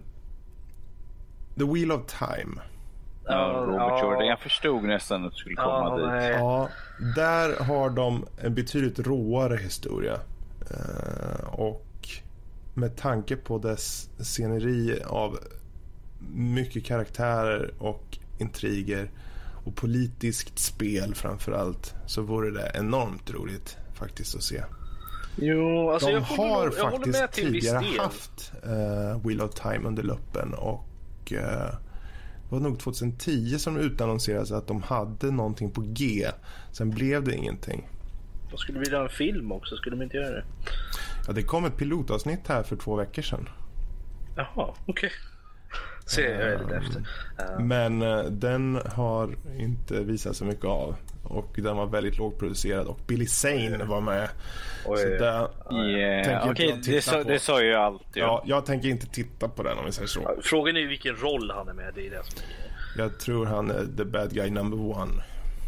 The 1.57 1.63
Wheel 1.63 1.91
of 1.91 2.01
Time. 2.05 2.61
Ja, 3.25 3.65
Robert 3.67 3.79
ja. 3.79 4.03
Jordan. 4.03 4.27
Jag 4.27 4.39
förstod 4.39 4.83
nästan 4.83 5.25
att 5.25 5.31
du 5.31 5.37
skulle 5.37 5.55
komma 5.55 5.89
ja, 5.89 5.97
dit. 5.97 6.07
Nej. 6.07 6.31
Ja, 6.31 6.69
där 7.15 7.63
har 7.63 7.89
de 7.89 8.25
en 8.41 8.53
betydligt 8.55 8.99
råare 8.99 9.57
historia. 9.57 10.19
Eh, 10.71 11.47
och 11.47 12.09
med 12.73 12.95
tanke 12.95 13.35
på 13.35 13.57
dess 13.57 14.09
sceneri 14.19 15.01
av 15.05 15.39
mycket 16.33 16.85
karaktärer 16.85 17.73
och 17.79 18.17
intriger 18.37 19.11
och 19.65 19.75
politiskt 19.75 20.59
spel 20.59 21.15
framför 21.15 21.51
allt 21.51 21.95
så 22.05 22.21
vore 22.21 22.51
det 22.51 22.71
enormt 22.75 23.31
roligt 23.31 23.77
faktiskt 23.93 24.35
att 24.35 24.43
se. 24.43 24.63
Jo, 25.35 25.89
alltså 25.89 26.07
De 26.07 26.13
jag 26.13 26.21
har 26.21 26.63
jag 26.63 26.91
faktiskt 26.91 27.31
tidigare 27.31 27.85
haft 27.97 28.51
uh, 28.65 29.27
Wheel 29.27 29.41
of 29.41 29.53
Time 29.53 29.87
under 29.87 30.03
luppen 30.03 30.53
och 30.53 31.31
uh, 31.31 31.39
det 32.49 32.49
var 32.49 32.59
nog 32.59 32.79
2010 32.79 33.59
som 33.59 33.77
utannonserades 33.77 34.51
att 34.51 34.67
de 34.67 34.81
hade 34.81 35.31
någonting 35.31 35.71
på 35.71 35.81
G. 35.81 36.27
Sen 36.71 36.89
blev 36.89 37.23
det 37.23 37.35
ingenting. 37.35 37.89
De 38.53 38.57
skulle 38.57 38.79
vilja 38.79 38.97
ha 38.97 39.03
en 39.03 39.09
film 39.09 39.51
också, 39.51 39.75
skulle 39.75 39.95
de 39.95 40.03
inte 40.03 40.17
göra 40.17 40.29
det? 40.29 40.43
Ja, 41.27 41.33
det 41.33 41.43
kom 41.43 41.65
ett 41.65 41.77
pilotavsnitt 41.77 42.47
här 42.47 42.63
för 42.63 42.75
två 42.75 42.95
veckor 42.95 43.21
sedan. 43.21 43.49
Jaha, 44.35 44.45
okej. 44.55 44.75
Okay. 44.85 45.09
Ser 46.05 46.49
jag 46.49 46.61
lite 46.61 46.75
efter. 46.75 46.99
Uh. 46.99 47.65
Men 47.65 48.01
uh, 48.01 48.25
den 48.25 48.81
har 48.95 49.35
inte 49.57 50.03
visat 50.03 50.35
så 50.35 50.45
mycket 50.45 50.65
av. 50.65 50.95
Och 51.23 51.53
den 51.55 51.77
var 51.77 51.85
väldigt 51.85 52.17
lågproducerad 52.17 52.87
och 52.87 52.99
Billy 53.07 53.25
Zane 53.25 53.83
var 53.83 54.01
med. 54.01 54.29
Oj. 54.85 54.97
Så 54.97 55.07
där 55.07 55.47
yeah. 55.87 56.49
okay, 56.51 56.73
det, 56.85 57.01
sa, 57.01 57.23
det 57.23 57.39
sa 57.39 57.61
ju 57.61 57.73
allt. 57.73 58.01
Ja. 58.13 58.21
ja. 58.21 58.43
jag 58.45 58.65
tänker 58.65 58.89
inte 58.89 59.07
titta 59.07 59.47
på 59.49 59.63
den 59.63 59.77
om 59.77 59.85
vi 59.85 59.91
säger 59.91 60.07
så. 60.07 60.39
Frågan 60.43 60.77
är 60.77 60.87
vilken 60.87 61.15
roll 61.15 61.51
han 61.55 61.69
är 61.69 61.73
med 61.73 61.97
i. 61.97 62.09
Det 62.09 62.25
som 62.25 62.37
är... 62.37 63.03
Jag 63.03 63.19
tror 63.19 63.45
han 63.45 63.71
är 63.71 63.85
the 63.97 64.05
bad 64.05 64.33
guy 64.33 64.49
number 64.49 64.97
one. 64.97 65.23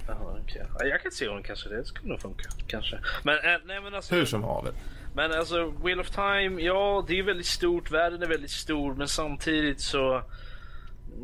Jaha, 0.07 0.39
okay. 0.43 0.89
Jag 0.89 1.01
kan 1.01 1.11
se 1.11 1.27
honom 1.27 1.43
kanske. 1.43 1.69
Det 1.69 1.85
skulle 1.85 2.09
nog 2.09 2.21
funka. 2.21 2.49
Kanske. 2.67 2.99
Men, 3.23 3.35
äh, 3.35 3.61
nej, 3.65 3.81
men 3.81 3.95
alltså, 3.95 4.15
Hur 4.15 4.25
som 4.25 4.43
haver. 4.43 4.71
Men 5.15 5.31
alltså 5.31 5.73
Wheel 5.83 5.99
of 5.99 6.09
Time, 6.09 6.61
ja 6.61 7.05
det 7.07 7.19
är 7.19 7.23
väldigt 7.23 7.45
stort. 7.45 7.91
Världen 7.91 8.23
är 8.23 8.27
väldigt 8.27 8.51
stor. 8.51 8.93
Men 8.93 9.07
samtidigt 9.07 9.79
så... 9.79 10.23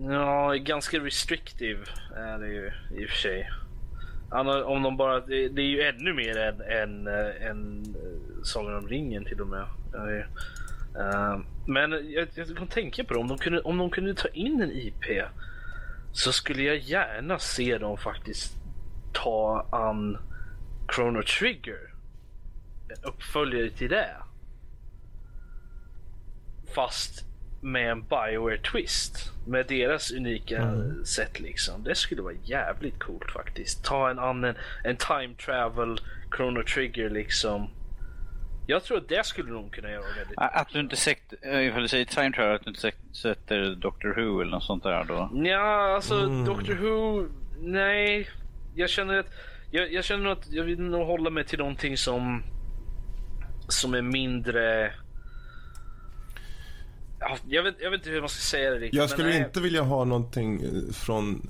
Ja, 0.10 0.54
ganska 0.54 1.00
restrictive 1.00 1.80
är 2.16 2.38
det 2.38 2.48
ju 2.48 2.72
i 2.98 3.06
och 3.06 3.10
för 3.10 3.18
sig. 3.18 3.52
Om 4.66 4.84
de 4.84 4.98
bara, 4.98 5.20
det, 5.20 5.44
är 5.44 5.60
ju 5.60 5.82
ännu 5.82 6.14
mer 6.14 6.38
än, 6.38 6.62
än, 6.62 7.08
än 7.42 7.82
eh, 7.96 8.44
Sagan 8.44 8.76
om 8.76 8.88
ringen 8.88 9.26
till 9.26 9.42
och 9.42 9.48
med. 9.48 9.66
Uh, 10.96 11.40
men 11.68 11.92
jag, 11.92 12.28
jag 12.36 12.58
kan 12.58 12.68
tänka 12.68 13.04
på 13.04 13.14
det, 13.14 13.20
om 13.20 13.28
de, 13.28 13.38
kunde, 13.38 13.62
om 13.62 13.78
de 13.78 13.90
kunde 13.90 14.14
ta 14.14 14.28
in 14.28 14.62
en 14.62 14.72
IP 14.72 15.24
så 16.14 16.32
skulle 16.32 16.64
jag 16.64 16.78
gärna 16.78 17.40
se 17.40 17.78
dem 17.78 17.98
faktiskt 17.98 18.61
ta 19.14 19.68
an 19.72 20.18
Chrono 20.96 21.24
Trigger. 21.24 21.94
En 22.90 23.04
uppföljare 23.04 23.70
till 23.70 23.90
det. 23.90 24.16
Fast 26.76 27.26
med 27.62 27.92
en 27.92 28.02
Bioware 28.02 28.58
twist. 28.58 29.32
Med 29.48 29.66
deras 29.68 30.12
unika 30.12 30.58
mm. 30.58 31.06
sätt 31.06 31.40
liksom. 31.40 31.84
Det 31.84 31.96
skulle 31.96 32.22
vara 32.22 32.34
jävligt 32.44 33.00
coolt 33.00 33.32
faktiskt. 33.32 33.84
Ta 33.84 34.10
en 34.10 34.20
annan, 34.20 34.56
en 34.84 34.96
time 34.96 35.36
travel 35.46 36.00
Chrono 36.36 36.64
Trigger 36.64 37.10
liksom. 37.10 37.70
Jag 38.68 38.84
tror 38.84 38.98
att 38.98 39.10
det 39.10 39.26
skulle 39.26 39.52
nog 39.52 39.72
kunna 39.72 39.92
göra 39.92 40.02
väldigt 40.18 40.38
Att 40.38 40.70
du 40.70 40.80
inte 40.80 40.96
sett, 40.96 41.34
ifall 41.44 41.82
du 41.82 41.88
säger 41.88 42.06
time 42.06 42.32
travel, 42.32 42.56
att 42.56 42.64
du 42.64 42.70
inte 42.70 42.92
sätter 43.12 43.76
Doctor 43.76 44.10
Who 44.10 44.42
eller 44.42 44.52
något 44.52 44.64
sånt 44.64 44.84
där 44.84 45.04
då? 45.04 45.30
Ja, 45.34 45.96
alltså 45.96 46.16
mm. 46.16 46.46
Doctor 46.46 46.74
Who, 46.74 47.28
nej. 47.60 48.30
Jag 48.76 48.90
känner 48.90 49.20
att, 49.20 49.34
jag, 49.72 49.94
jag 49.94 50.04
känner 50.04 50.30
att 50.30 50.52
jag 50.52 50.64
vill 50.64 50.80
nog 50.80 51.06
hålla 51.06 51.30
mig 51.30 51.46
till 51.46 51.60
någonting 51.60 51.98
som, 51.98 52.44
som 53.70 53.94
är 53.94 54.02
mindre 54.02 54.94
jag, 57.48 57.64
vet, 57.64 57.76
jag 57.80 57.92
vet 57.92 58.00
inte 58.00 58.10
hur 58.10 58.20
man 58.20 58.30
ska 58.30 58.42
säga 58.42 58.70
det 58.70 58.76
riktigt. 58.76 59.00
Jag 59.00 59.10
skulle 59.10 59.30
men, 59.30 59.46
inte 59.46 59.62
vilja 59.62 59.82
ha 59.82 60.06
någonting 60.06 60.64
eh, 60.64 60.94
från... 60.94 61.50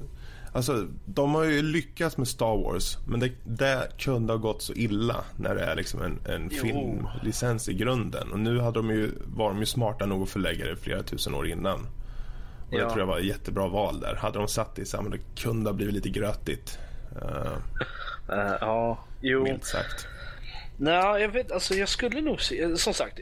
Alltså, 0.54 0.88
de 1.06 1.36
har 1.36 1.44
ju 1.44 1.62
lyckats 1.62 2.18
med 2.18 2.28
Star 2.28 2.64
Wars, 2.64 2.98
men 3.08 3.20
det, 3.20 3.32
det 3.44 3.88
kunde 3.98 4.34
ha 4.34 4.38
gått 4.38 4.62
så 4.62 4.74
illa 4.74 5.24
när 5.38 5.56
det 5.56 5.62
är 5.62 5.76
liksom 5.76 6.02
en, 6.02 6.20
en 6.26 6.50
filmlicens 6.50 7.70
i 7.70 7.74
grunden. 7.74 8.32
Och 8.32 8.40
nu 8.40 8.60
hade 8.60 8.80
de 8.80 8.90
ju, 8.90 9.12
var 9.26 9.50
de 9.50 9.60
ju 9.60 9.66
smarta 9.66 10.06
nog 10.06 10.24
att 10.24 10.30
förlägga 10.30 10.66
det 10.66 10.76
flera 10.76 11.04
tusen 11.04 11.36
år 11.36 11.48
innan. 11.48 11.80
Och 12.68 12.74
ja. 12.74 12.78
det 12.78 12.86
tror 12.86 13.00
jag 13.00 13.08
var 13.08 13.20
ett 13.20 13.26
jättebra 13.26 13.68
val 13.68 14.00
där. 14.00 14.16
Hade 14.16 14.38
de 14.38 14.48
satt 14.48 14.76
det 14.76 14.82
i 14.82 14.86
samma, 14.86 15.10
det 15.10 15.20
kunde 15.36 15.70
ha 15.70 15.76
blivit 15.76 15.96
lite 15.96 16.10
grötigt. 16.10 16.80
Uh, 17.16 17.58
ja, 18.62 19.06
jo. 19.22 19.44
Milt 19.44 19.66
sagt. 19.66 20.08
Nej, 20.78 21.22
jag 21.22 21.30
vet, 21.30 21.52
alltså 21.52 21.74
jag 21.74 21.90
skulle 21.90 22.22
nog 22.22 22.42
se, 22.42 22.78
som 22.78 22.94
sagt, 22.94 23.20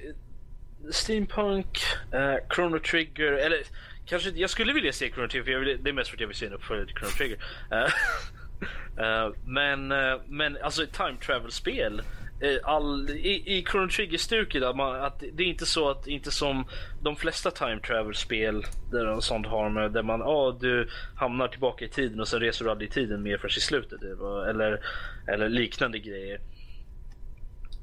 Steampunk, 0.92 1.80
uh, 2.14 2.36
Chrono 2.56 2.80
Trigger, 2.80 3.32
eller 3.32 3.58
kanske 4.06 4.30
jag 4.30 4.50
skulle 4.50 4.74
vilja 4.74 4.94
se 4.94 5.12
Chrono 5.12 5.28
Trigger, 5.28 5.46
för 5.46 5.60
vill, 5.60 5.84
det 5.84 5.90
är 5.90 5.94
mest 5.94 6.10
för 6.10 6.18
att 6.18 6.22
jag 6.22 6.28
vill 6.28 6.38
se 6.38 6.46
en 6.46 6.54
uppföljare 6.54 6.88
till 6.88 6.96
Chrono 6.96 7.12
Trigger. 7.12 7.38
Uh, 7.74 9.34
men, 9.46 9.88
men 10.28 10.58
alltså 10.64 10.84
ett 10.84 10.94
time 10.94 11.18
travel-spel 11.26 12.02
Eh, 12.42 12.58
all, 12.64 13.10
i, 13.10 13.58
i 13.58 13.66
Chrono 13.72 13.90
Trigger-stuket 13.90 14.64
att, 14.64 14.80
att 14.80 15.24
det 15.34 15.44
är 15.44 15.48
inte 15.48 15.66
så 15.66 15.90
att, 15.90 16.08
inte 16.08 16.32
som 16.32 16.66
de 17.02 17.16
flesta 17.16 17.52
time 17.52 17.80
travel-spel 17.80 18.66
där 18.92 19.20
sånt 19.20 19.48
har 19.48 19.70
med, 19.70 19.92
där 19.92 20.04
man, 20.04 20.22
oh, 20.22 20.60
du 20.60 20.90
hamnar 21.16 21.48
tillbaka 21.48 21.86
i 21.86 21.90
tiden 21.90 22.20
och 22.20 22.28
sen 22.28 22.40
reser 22.40 22.66
du 22.66 22.72
aldrig 22.72 22.90
i 22.90 22.94
tiden 22.94 23.24
mer 23.24 23.38
förrän 23.38 23.58
i 23.58 23.62
slutet. 23.62 24.04
Eller, 24.50 24.80
eller 25.28 25.50
liknande 25.50 26.00
grejer. 26.00 26.40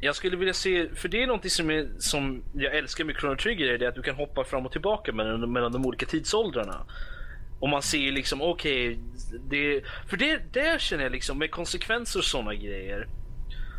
Jag 0.01 0.17
skulle 0.17 0.37
vilja 0.37 0.55
se, 0.55 0.89
för 0.95 1.09
det 1.09 1.23
är 1.23 1.27
någonting 1.27 1.51
som, 1.51 1.71
är, 1.71 1.89
som 1.99 2.43
jag 2.55 2.77
älskar 2.77 3.05
med 3.05 3.17
Chrono 3.17 3.37
Trigger, 3.37 3.67
är 3.67 3.79
det 3.79 3.89
att 3.89 3.95
du 3.95 4.03
kan 4.03 4.15
hoppa 4.15 4.45
fram 4.45 4.67
och 4.67 4.73
tillbaka 4.73 5.13
mellan, 5.13 5.53
mellan 5.53 5.73
de 5.73 5.87
olika 5.87 6.07
tidsåldrarna. 6.07 6.87
Och 7.61 7.69
man 7.69 7.83
ser 7.83 8.13
liksom, 8.13 8.43
okej, 8.43 8.91
okay, 8.91 8.99
det, 9.51 9.83
för 10.09 10.17
det, 10.17 10.41
det 10.53 10.81
känner 10.81 11.03
jag 11.03 11.13
liksom 11.13 11.39
med 11.39 11.51
konsekvenser 11.51 12.19
och 12.19 12.25
sådana 12.25 12.55
grejer. 12.55 13.09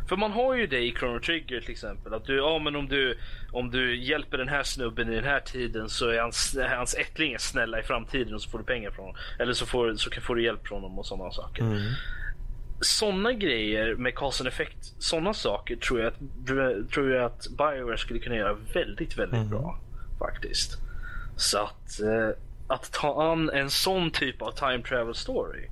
För 0.08 0.16
man 0.16 0.32
har 0.32 0.54
ju 0.54 0.66
det 0.66 0.80
i 0.80 0.94
Chrono 0.94 1.20
Trigger 1.20 1.60
till 1.60 1.70
exempel. 1.70 2.14
Att 2.14 2.24
du, 2.24 2.36
ja 2.36 2.58
men 2.58 2.76
om 2.76 2.88
du, 2.88 3.18
om 3.52 3.70
du 3.70 3.96
hjälper 3.96 4.38
den 4.38 4.48
här 4.48 4.62
snubben 4.62 5.12
i 5.12 5.14
den 5.14 5.24
här 5.24 5.40
tiden 5.40 5.88
så 5.88 6.08
är 6.08 6.20
hans, 6.20 6.58
hans 6.76 6.94
ättlingar 6.94 7.38
snälla 7.38 7.80
i 7.80 7.82
framtiden 7.82 8.34
och 8.34 8.42
så 8.42 8.50
får 8.50 8.58
du 8.58 8.64
pengar 8.64 8.90
från 8.90 9.04
honom. 9.04 9.20
Eller 9.38 9.52
så 9.52 9.66
får, 9.66 9.94
så 9.94 10.10
får 10.20 10.34
du 10.34 10.44
hjälp 10.44 10.68
från 10.68 10.82
dem 10.82 10.98
och 10.98 11.06
sådana 11.06 11.30
saker. 11.30 11.62
Mm 11.62 11.78
sådana 12.80 13.32
grejer 13.32 13.94
med 13.94 14.14
cause 14.14 14.48
effekt, 14.48 14.94
sådana 14.98 15.34
saker 15.34 15.76
tror 15.76 16.00
jag, 16.00 16.08
att, 16.08 16.90
tror 16.90 17.10
jag 17.10 17.24
att 17.24 17.48
Bioware 17.48 17.98
skulle 17.98 18.18
kunna 18.18 18.36
göra 18.36 18.56
väldigt, 18.74 19.18
väldigt 19.18 19.36
mm. 19.36 19.48
bra. 19.48 19.78
Faktiskt. 20.18 20.78
Så 21.36 21.58
att, 21.58 22.00
eh, 22.00 22.28
att 22.66 22.92
ta 22.92 23.32
an 23.32 23.50
en 23.50 23.70
sån 23.70 24.10
typ 24.10 24.42
av 24.42 24.52
time 24.52 24.82
travel 24.82 25.14
story, 25.14 25.68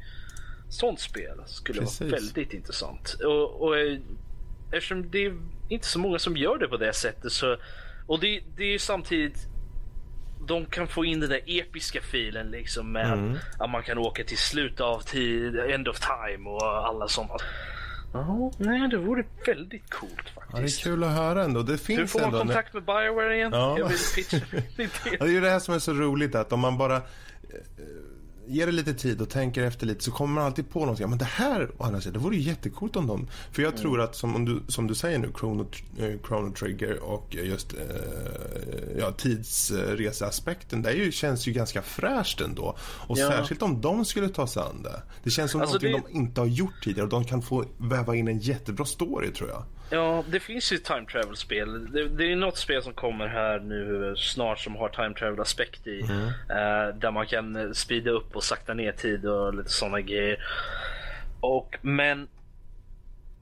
sånt 0.68 1.00
spel 1.00 1.40
skulle 1.46 1.80
Precis. 1.80 2.00
vara 2.00 2.10
väldigt 2.10 2.52
intressant. 2.52 3.16
Och, 3.24 3.62
och 3.62 3.78
eh, 3.78 3.98
eftersom 4.72 5.10
det 5.10 5.26
är 5.26 5.34
inte 5.68 5.86
så 5.86 5.98
många 5.98 6.18
som 6.18 6.36
gör 6.36 6.58
det 6.58 6.68
på 6.68 6.76
det 6.76 6.92
sättet 6.92 7.32
så, 7.32 7.56
och 8.06 8.20
det, 8.20 8.40
det 8.56 8.74
är 8.74 8.78
samtidigt 8.78 9.48
de 10.46 10.66
kan 10.66 10.88
få 10.88 11.04
in 11.04 11.20
den 11.20 11.30
där 11.30 11.40
episka 11.46 12.00
filen 12.00 12.50
liksom 12.50 12.92
med 12.92 13.12
mm. 13.12 13.36
att 13.58 13.70
man 13.70 13.82
kan 13.82 13.98
åka 13.98 14.24
till 14.24 14.38
slut 14.38 14.80
av 14.80 15.00
tid, 15.00 15.58
end 15.58 15.88
of 15.88 16.00
time 16.00 16.50
och 16.50 16.88
alla 16.88 17.08
sådana. 17.08 17.34
Ja, 18.12 18.52
nej, 18.58 18.88
det 18.88 18.96
vore 18.96 19.24
väldigt 19.46 19.90
coolt 19.90 20.30
faktiskt. 20.34 20.52
Ja, 20.52 20.58
det 20.58 20.66
är 20.66 20.94
kul 20.94 21.04
att 21.04 21.12
höra 21.12 21.44
ändå. 21.44 21.62
Det 21.62 21.78
finns 21.78 22.00
Hur 22.00 22.06
får 22.06 22.22
ändå 22.22 22.38
kontakt 22.38 22.74
med 22.74 22.84
Bioware 22.84 23.36
igen? 23.36 23.52
Ja. 23.52 23.78
Jag 23.78 23.88
vill 23.88 23.98
pitcha 24.14 24.36
Det 25.10 25.20
är 25.20 25.26
ju 25.26 25.40
det 25.40 25.50
här 25.50 25.58
som 25.58 25.74
är 25.74 25.78
så 25.78 25.92
roligt 25.92 26.34
att 26.34 26.52
om 26.52 26.60
man 26.60 26.78
bara 26.78 27.02
ger 28.46 28.66
det 28.66 28.72
lite 28.72 28.94
tid 28.94 29.20
och 29.20 29.30
tänker 29.30 29.62
efter 29.62 29.86
lite 29.86 30.04
så 30.04 30.10
kommer 30.10 30.34
man 30.34 30.44
alltid 30.44 30.70
på 30.70 30.80
någonting. 30.80 31.02
Ja, 31.02 31.08
men 31.08 31.18
det 31.18 31.24
här, 31.24 31.70
å 31.76 31.84
andra 31.84 32.00
sidan, 32.00 32.12
det 32.12 32.18
vore 32.18 32.36
ju 32.36 32.42
jättecoolt 32.42 32.96
om 32.96 33.06
de... 33.06 33.26
För 33.52 33.62
jag 33.62 33.70
mm. 33.70 33.82
tror 33.82 34.00
att 34.00 34.16
som 34.16 34.44
du, 34.44 34.62
som 34.68 34.86
du 34.86 34.94
säger 34.94 35.18
nu, 35.18 35.32
Chrono, 35.38 35.66
eh, 35.98 36.20
Chrono 36.26 36.52
Trigger 36.52 37.02
och 37.02 37.34
just 37.34 37.72
eh, 37.72 37.78
ja, 38.98 39.12
tidsreseaspekten, 39.12 40.82
det 40.82 40.92
ju, 40.92 41.12
känns 41.12 41.48
ju 41.48 41.52
ganska 41.52 41.82
fräscht 41.82 42.40
ändå. 42.40 42.76
Och 42.80 43.18
ja. 43.18 43.28
särskilt 43.28 43.62
om 43.62 43.80
de 43.80 44.04
skulle 44.04 44.28
ta 44.28 44.46
sig 44.46 44.62
an 44.62 44.82
det. 44.82 45.02
Det 45.22 45.30
känns 45.30 45.50
som 45.50 45.60
alltså 45.60 45.74
någonting 45.74 45.92
det... 45.92 46.12
de 46.12 46.18
inte 46.18 46.40
har 46.40 46.48
gjort 46.48 46.84
tidigare 46.84 47.04
och 47.04 47.10
de 47.10 47.24
kan 47.24 47.42
få 47.42 47.64
väva 47.78 48.16
in 48.16 48.28
en 48.28 48.38
jättebra 48.38 48.84
story 48.84 49.32
tror 49.32 49.48
jag. 49.48 49.62
Ja, 49.90 50.24
det 50.28 50.40
finns 50.40 50.72
ju 50.72 50.78
time 50.78 51.06
travel-spel. 51.06 51.92
Det, 51.92 52.08
det, 52.08 52.32
är 52.32 52.36
något 52.36 52.58
spel 52.58 52.82
som 52.82 52.92
kommer 52.92 53.26
här 53.26 53.60
nu 53.60 54.14
snart 54.16 54.58
som 54.58 54.76
har 54.76 54.88
time 54.88 55.14
travel-aspekt 55.14 55.86
i. 55.86 56.00
Mm. 56.00 56.26
Uh, 56.26 56.98
där 56.98 57.10
man 57.10 57.26
kan 57.26 57.74
speeda 57.74 58.10
upp 58.10 58.36
och 58.36 58.44
sakta 58.44 58.74
ner 58.74 58.92
tid 58.92 59.26
och 59.26 59.54
lite 59.54 59.70
sådana 59.70 60.00
grejer. 60.00 60.38
Och, 61.40 61.78
men 61.82 62.28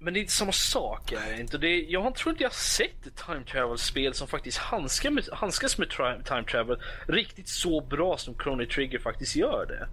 men 0.04 0.14
det 0.14 0.18
är 0.18 0.20
inte 0.20 0.32
samma 0.32 0.52
sak. 0.52 1.12
Är 1.12 1.40
inte. 1.40 1.58
Det 1.58 1.80
jag 1.80 2.14
tror 2.14 2.30
inte 2.30 2.42
jag 2.42 2.52
sett 2.52 3.06
ett 3.06 3.16
time 3.26 3.44
travel-spel 3.44 4.14
som 4.14 4.28
faktiskt 4.28 4.58
handskas 4.58 5.12
med, 5.12 5.24
handskas 5.32 5.78
med 5.78 5.90
time 6.24 6.44
travel 6.50 6.82
riktigt 7.06 7.48
så 7.48 7.80
bra 7.80 8.16
som 8.16 8.34
Chrono 8.34 8.66
Trigger 8.66 8.98
faktiskt 8.98 9.36
gör 9.36 9.66
det. 9.66 9.88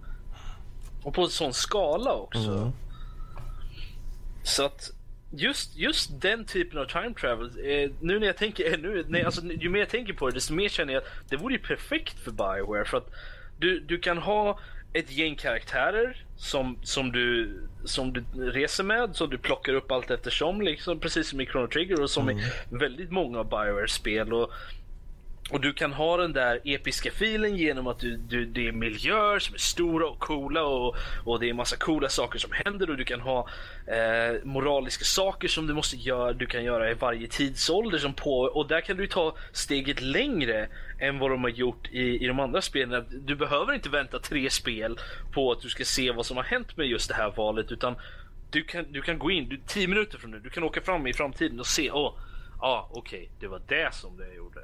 Och 1.02 1.14
på 1.14 1.22
en 1.22 1.28
sån 1.28 1.52
skala 1.52 2.12
också. 2.12 2.50
Mm. 2.50 2.72
Så 4.42 4.64
att 4.64 4.90
just, 5.32 5.76
just 5.76 6.20
den 6.20 6.44
typen 6.44 6.78
av 6.78 6.84
time 6.84 7.14
travel, 7.14 7.46
eh, 7.46 7.90
nu 8.00 8.18
när 8.18 8.26
jag 8.26 8.36
tänker 8.36 8.74
ännu, 8.74 9.04
nej, 9.08 9.24
alltså, 9.24 9.46
ju 9.46 9.68
mer 9.68 9.80
jag 9.80 9.88
tänker 9.88 10.12
på 10.12 10.28
det 10.28 10.34
desto 10.34 10.54
mer 10.54 10.68
känner 10.68 10.92
jag 10.92 11.02
att 11.02 11.30
det 11.30 11.36
vore 11.36 11.54
ju 11.54 11.60
perfekt 11.60 12.18
för 12.18 12.30
Bioware 12.30 12.84
för 12.84 12.96
att 12.96 13.10
du, 13.58 13.80
du 13.80 13.98
kan 13.98 14.18
ha 14.18 14.58
ett 14.92 15.12
gäng 15.12 15.36
karaktärer 15.36 16.24
som, 16.36 16.78
som, 16.82 17.12
du, 17.12 17.60
som 17.84 18.12
du 18.12 18.24
reser 18.50 18.84
med, 18.84 19.16
som 19.16 19.30
du 19.30 19.38
plockar 19.38 19.74
upp 19.74 19.90
allt 19.90 20.10
eftersom, 20.10 20.60
liksom, 20.60 21.00
precis 21.00 21.28
som 21.28 21.40
i 21.40 21.46
Chrono 21.46 21.66
Trigger 21.66 22.02
och 22.02 22.10
som 22.10 22.28
mm. 22.28 22.38
i 22.38 22.50
väldigt 22.70 23.10
många 23.10 23.38
av 23.38 23.48
Biowares 23.48 23.92
spel. 23.92 24.32
Och 24.32 24.52
och 25.52 25.60
du 25.60 25.72
kan 25.72 25.92
ha 25.92 26.16
den 26.16 26.32
där 26.32 26.60
episka 26.64 27.10
filen 27.10 27.56
genom 27.56 27.86
att 27.86 27.98
du, 27.98 28.16
du, 28.16 28.44
det 28.46 28.68
är 28.68 28.72
miljöer 28.72 29.38
som 29.38 29.54
är 29.54 29.58
stora 29.58 30.06
och 30.06 30.18
coola 30.18 30.64
och, 30.64 30.96
och 31.24 31.40
det 31.40 31.48
är 31.48 31.54
massa 31.54 31.76
coola 31.76 32.08
saker 32.08 32.38
som 32.38 32.50
händer 32.52 32.90
och 32.90 32.96
du 32.96 33.04
kan 33.04 33.20
ha 33.20 33.48
eh, 33.86 34.44
moraliska 34.44 35.04
saker 35.04 35.48
som 35.48 35.66
du 35.66 35.74
måste 35.74 35.96
göra, 35.96 36.32
du 36.32 36.46
kan 36.46 36.64
göra 36.64 36.90
i 36.90 36.94
varje 36.94 37.26
tidsålder 37.28 37.98
som 37.98 38.14
på 38.14 38.40
och 38.40 38.68
där 38.68 38.80
kan 38.80 38.96
du 38.96 39.06
ta 39.06 39.36
steget 39.52 40.00
längre 40.00 40.68
än 41.00 41.18
vad 41.18 41.30
de 41.30 41.42
har 41.42 41.50
gjort 41.50 41.88
i, 41.90 42.24
i 42.24 42.26
de 42.26 42.40
andra 42.40 42.62
spelen. 42.62 43.04
Du 43.10 43.36
behöver 43.36 43.72
inte 43.72 43.88
vänta 43.88 44.18
tre 44.18 44.50
spel 44.50 44.98
på 45.32 45.52
att 45.52 45.60
du 45.60 45.68
ska 45.68 45.84
se 45.84 46.12
vad 46.12 46.26
som 46.26 46.36
har 46.36 46.44
hänt 46.44 46.76
med 46.76 46.86
just 46.86 47.08
det 47.08 47.14
här 47.14 47.32
valet 47.36 47.72
utan 47.72 47.96
du 48.50 48.62
kan, 48.62 48.92
du 48.92 49.02
kan 49.02 49.18
gå 49.18 49.30
in, 49.30 49.48
du, 49.48 49.60
tio 49.66 49.88
minuter 49.88 50.18
från 50.18 50.30
nu, 50.30 50.38
du 50.38 50.50
kan 50.50 50.62
åka 50.62 50.80
fram 50.80 51.06
i 51.06 51.12
framtiden 51.12 51.60
och 51.60 51.66
se, 51.66 51.90
åh, 51.90 52.08
oh, 52.08 52.14
ah, 52.58 52.88
okej, 52.90 53.18
okay, 53.18 53.28
det 53.40 53.46
var 53.46 53.62
det 53.68 53.94
som 53.94 54.16
det 54.16 54.34
gjorde. 54.34 54.60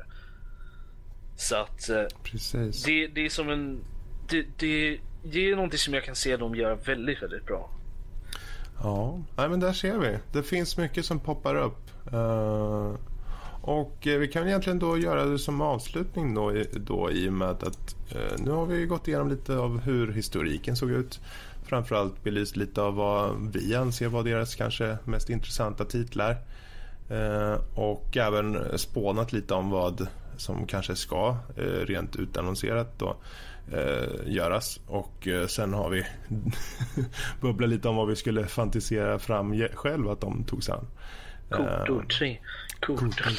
Så 1.38 1.56
att 1.56 1.88
eh, 1.88 2.02
Precis. 2.22 2.82
Det, 2.82 3.06
det 3.06 3.26
är 3.26 3.30
som 3.30 3.50
en... 3.50 3.80
Det, 4.28 4.46
det, 4.56 4.98
det 5.22 5.50
är 5.50 5.56
någonting 5.56 5.78
som 5.78 5.94
jag 5.94 6.04
kan 6.04 6.16
se 6.16 6.36
dem 6.36 6.54
göra 6.54 6.74
väldigt, 6.74 7.22
väldigt 7.22 7.46
bra. 7.46 7.70
Ja, 8.82 9.20
nej, 9.36 9.48
men 9.48 9.60
där 9.60 9.72
ser 9.72 9.98
vi. 9.98 10.18
Det 10.32 10.42
finns 10.42 10.76
mycket 10.76 11.04
som 11.04 11.20
poppar 11.20 11.54
upp. 11.54 11.90
Uh, 12.12 12.94
och 13.62 14.06
uh, 14.06 14.18
vi 14.18 14.28
kan 14.28 14.48
egentligen 14.48 14.78
då 14.78 14.98
göra 14.98 15.24
det 15.24 15.38
som 15.38 15.60
avslutning 15.60 16.34
då, 16.34 16.52
då 16.72 17.10
i 17.10 17.28
och 17.28 17.32
med 17.32 17.50
att 17.50 17.96
uh, 18.14 18.44
nu 18.44 18.50
har 18.50 18.66
vi 18.66 18.86
gått 18.86 19.08
igenom 19.08 19.28
lite 19.28 19.56
av 19.56 19.80
hur 19.80 20.12
historiken 20.12 20.76
såg 20.76 20.90
ut. 20.90 21.20
Framförallt 21.66 22.24
belyst 22.24 22.56
lite 22.56 22.82
av 22.82 22.94
vad 22.94 23.52
vi 23.52 23.74
anser 23.74 24.08
vara 24.08 24.22
deras 24.22 24.54
kanske 24.54 24.98
mest 25.04 25.30
intressanta 25.30 25.84
titlar. 25.84 26.36
Och 27.74 28.16
även 28.16 28.78
spånat 28.78 29.32
lite 29.32 29.54
om 29.54 29.70
vad 29.70 30.08
som 30.40 30.66
kanske 30.66 30.96
ska 30.96 31.36
eh, 31.56 31.62
rent 31.62 32.16
utannonserat 32.16 32.98
då 32.98 33.16
eh, 33.72 34.32
göras. 34.32 34.80
Och 34.86 35.28
eh, 35.28 35.46
sen 35.46 35.74
har 35.74 35.90
vi 35.90 36.06
bubbla 37.40 37.66
lite 37.66 37.88
om 37.88 37.96
vad 37.96 38.08
vi 38.08 38.16
skulle 38.16 38.46
fantisera 38.46 39.18
fram 39.18 39.68
själv 39.74 40.08
att 40.08 40.20
de 40.20 40.44
tog 40.44 40.64
sig 40.64 40.74
an. 40.74 40.86
Kotor 41.50 42.06
3. 42.18 42.38
Kotor 42.80 43.08
3. 43.08 43.30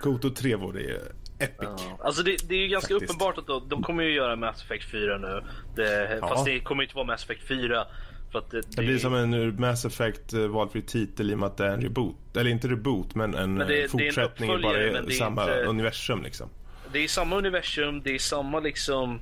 Kotor 0.00 0.30
3 0.30 0.56
vore 0.56 0.80
ju 0.80 0.98
epic. 1.38 1.56
Ja. 1.60 1.98
Alltså 2.00 2.22
det, 2.22 2.48
det, 2.48 2.54
är 2.54 2.58
ju 2.58 2.68
ganska 2.68 2.94
Faktiskt. 2.94 3.10
uppenbart 3.10 3.38
att 3.38 3.46
de, 3.46 3.68
de 3.68 3.82
kommer 3.82 4.02
ju 4.02 4.14
göra 4.14 4.36
Mass 4.36 4.62
Effect 4.62 4.90
4 4.90 5.18
nu. 5.18 5.42
Det, 5.74 6.18
ja. 6.20 6.28
Fast 6.28 6.44
det 6.44 6.60
kommer 6.60 6.82
inte 6.82 6.94
vara 6.94 7.06
Mass 7.06 7.24
Effect 7.24 7.48
4. 7.48 7.86
För 8.32 8.38
att 8.38 8.50
det, 8.50 8.60
det, 8.60 8.66
det 8.76 8.82
blir 8.82 8.98
som 8.98 9.14
en 9.14 9.60
Mass 9.60 9.84
Effect 9.84 10.32
eh, 10.32 10.46
valfri 10.46 10.82
titel 10.82 11.30
i 11.30 11.34
och 11.34 11.38
med 11.38 11.46
att 11.46 11.56
det 11.56 11.66
är 11.66 11.70
en 11.70 11.80
reboot. 11.80 12.36
Eller 12.36 12.50
inte 12.50 12.68
reboot 12.68 13.14
men 13.14 13.34
en 13.34 13.54
men 13.54 13.68
det, 13.68 13.90
fortsättning 13.90 14.50
i 14.50 14.62
bara 14.62 15.00
i 15.00 15.12
samma 15.12 15.42
inte, 15.42 15.64
universum 15.64 16.22
liksom. 16.22 16.48
Det 16.92 16.98
är 16.98 17.08
samma 17.08 17.36
universum, 17.36 18.02
det 18.02 18.14
är 18.14 18.18
samma 18.18 18.60
liksom 18.60 19.20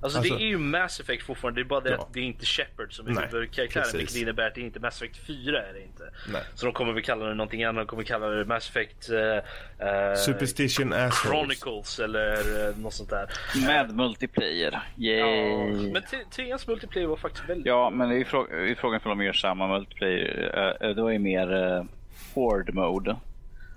Alltså, 0.00 0.18
alltså, 0.18 0.34
det 0.34 0.42
är 0.42 0.46
ju 0.46 0.58
Mass 0.58 1.00
Effect 1.00 1.22
fortfarande, 1.22 1.60
det 1.60 1.64
är 1.64 1.68
bara 1.68 1.80
det 1.80 1.90
ja. 1.90 1.96
att 1.96 2.14
det 2.14 2.20
är 2.20 2.24
inte 2.24 2.46
Shepard 2.46 2.92
som 2.92 3.06
är 3.06 3.28
huvudkaraktären 3.32 3.86
vilket 3.94 4.16
innebär 4.16 4.46
att 4.46 4.54
det 4.54 4.60
är 4.60 4.64
inte 4.64 4.80
Mass 4.80 5.02
Effect 5.02 5.16
4 5.26 5.62
är 5.62 5.72
det 5.72 5.82
inte. 5.82 6.10
Nej. 6.32 6.42
Så 6.54 6.66
de 6.66 6.72
kommer 6.72 6.92
väl 6.92 7.02
kalla 7.02 7.26
det 7.26 7.34
någonting 7.34 7.64
annat, 7.64 7.86
de 7.86 7.90
kommer 7.90 8.02
kalla 8.02 8.26
det 8.26 8.44
Mass 8.44 8.68
Effect 8.68 9.10
uh, 9.10 10.14
Superstition 10.16 10.92
Assholes. 10.92 11.14
Chronicles 11.14 11.98
eller 11.98 12.68
uh, 12.68 12.78
något 12.78 12.94
sånt 12.94 13.10
där. 13.10 13.30
Med 13.66 13.96
multiplayer, 13.96 14.82
yay! 14.96 15.18
Ja, 15.18 15.92
men 15.92 16.02
treans 16.30 16.66
multiplayer 16.66 17.06
var 17.06 17.16
faktiskt 17.16 17.48
väldigt 17.48 17.66
Ja, 17.66 17.90
men 17.90 18.08
det 18.08 18.16
är, 18.16 18.20
är 18.70 18.74
frågan 18.74 19.00
för 19.00 19.10
de 19.10 19.22
gör 19.22 19.32
samma 19.32 19.68
multiplayer. 19.68 20.78
Uh, 20.82 20.94
det 20.94 21.02
var 21.02 21.10
ju 21.10 21.18
mer 21.18 21.52
uh, 21.52 21.84
Horde 22.34 22.72
Mode. 22.72 23.16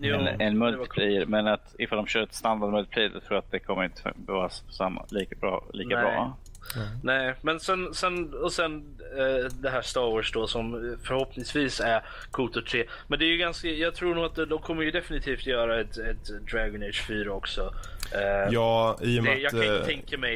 Jo, 0.01 0.15
en, 0.15 0.41
en 0.41 0.57
multiplayer. 0.57 1.25
Men 1.25 1.47
att 1.47 1.75
ifall 1.79 1.97
de 1.97 2.07
kör 2.07 2.23
ett 2.23 2.33
standard 2.33 2.71
multiplayer 2.71 3.09
tror 3.09 3.23
jag 3.29 3.37
att 3.37 3.51
det 3.51 3.59
kommer 3.59 3.83
inte 3.83 4.13
vara 4.15 4.49
samma, 4.49 5.05
lika 5.09 5.35
bra. 5.35 5.63
Lika 5.73 5.95
Nej. 5.95 6.03
bra. 6.03 6.37
Mm. 6.75 6.87
Nej, 7.03 7.35
men 7.41 7.59
sen, 7.59 7.93
sen, 7.93 8.33
och 8.33 8.53
sen 8.53 8.97
eh, 9.17 9.51
det 9.61 9.69
här 9.69 9.81
Star 9.81 10.11
Wars 10.11 10.31
då 10.31 10.47
som 10.47 10.97
förhoppningsvis 11.03 11.79
är 11.79 12.03
Kotor 12.31 12.61
3. 12.61 12.85
Men 13.07 13.19
det 13.19 13.25
är 13.25 13.27
ju 13.27 13.37
ganska, 13.37 13.67
jag 13.67 13.95
tror 13.95 14.15
nog 14.15 14.25
att 14.25 14.35
de 14.35 14.59
kommer 14.59 14.83
ju 14.83 14.91
definitivt 14.91 15.45
göra 15.45 15.81
ett, 15.81 15.97
ett 15.97 16.47
Dragon 16.51 16.83
Age 16.83 17.03
4 17.07 17.33
också. 17.33 17.73
Eh, 18.11 18.53
ja, 18.53 18.97
i 19.01 19.19
och 19.19 19.23
med 19.23 19.37
det, 19.37 19.47
att, 19.47 19.89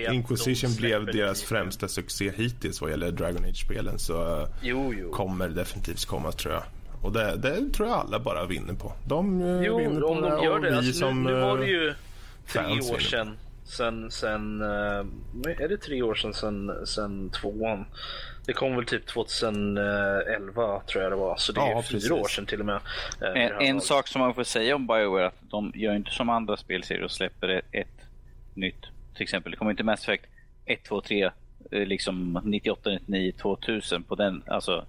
eh, 0.07 0.13
Inquisition 0.15 0.75
blev 0.77 1.05
deras 1.05 1.41
det. 1.41 1.47
främsta 1.47 1.87
succé 1.87 2.31
hittills 2.35 2.81
vad 2.81 2.91
gäller 2.91 3.11
Dragon 3.11 3.45
Age-spelen 3.45 3.99
så 3.99 4.41
eh, 4.41 4.47
jo, 4.61 4.93
jo. 4.97 5.11
kommer 5.11 5.47
det 5.47 5.53
definitivt 5.53 6.05
komma 6.05 6.31
tror 6.31 6.53
jag. 6.53 6.63
Och 7.05 7.11
det, 7.11 7.37
det, 7.37 7.73
tror 7.73 7.89
jag 7.89 7.97
alla 7.97 8.19
bara 8.19 8.45
vinner 8.45 8.73
på. 8.73 8.93
De 9.07 9.41
eh, 9.41 9.61
jo, 9.61 9.77
vinner 9.77 10.01
på 10.01 10.07
om 10.07 10.21
det 10.21 10.29
de 10.29 10.43
gör 10.43 10.59
det. 10.59 10.77
Alltså, 10.77 10.93
som, 10.93 11.23
nu, 11.23 11.33
nu 11.33 11.39
var 11.39 11.57
det 11.57 11.65
ju 11.65 11.93
tre 12.47 12.63
år 12.63 12.99
sedan. 12.99 13.37
Sen, 13.63 14.11
sen, 14.11 14.61
uh, 14.61 15.05
är 15.59 15.67
det 15.67 15.77
tre 15.77 16.01
år 16.01 16.15
sedan, 16.15 16.33
sen, 16.33 16.71
sen 16.85 17.29
tvåan? 17.29 17.85
Det 18.45 18.53
kom 18.53 18.75
väl 18.75 18.85
typ 18.85 19.07
2011 19.07 20.81
tror 20.81 21.03
jag 21.03 21.11
det 21.11 21.15
var. 21.15 21.37
Så 21.37 21.51
det 21.51 21.61
är 21.61 21.71
ja, 21.71 21.81
fyra 21.81 21.97
precis. 21.97 22.11
år 22.11 22.27
sedan 22.27 22.45
till 22.45 22.59
och 22.59 22.65
med. 22.65 22.79
En, 23.21 23.51
en 23.61 23.81
sak 23.81 24.07
som 24.07 24.21
man 24.21 24.33
får 24.33 24.43
säga 24.43 24.75
om 24.75 24.87
Bioware 24.87 25.23
är 25.23 25.27
att 25.27 25.39
de 25.41 25.71
gör 25.75 25.95
inte 25.95 26.11
som 26.11 26.29
andra 26.29 26.57
spelserier 26.57 27.03
och 27.03 27.11
släpper 27.11 27.47
ett, 27.49 27.65
ett 27.71 28.05
nytt. 28.53 28.85
Till 29.13 29.23
exempel, 29.23 29.51
det 29.51 29.57
kommer 29.57 29.71
inte 29.71 29.83
Mass 29.83 30.03
Effect 30.03 30.25
1, 30.65 30.83
2, 30.83 31.01
3 31.01 31.31
liksom 31.71 32.41
98, 32.43 32.89
99, 33.05 33.31
2000 33.41 34.03
på 34.03 34.15
den. 34.15 34.43
Alltså 34.47 34.85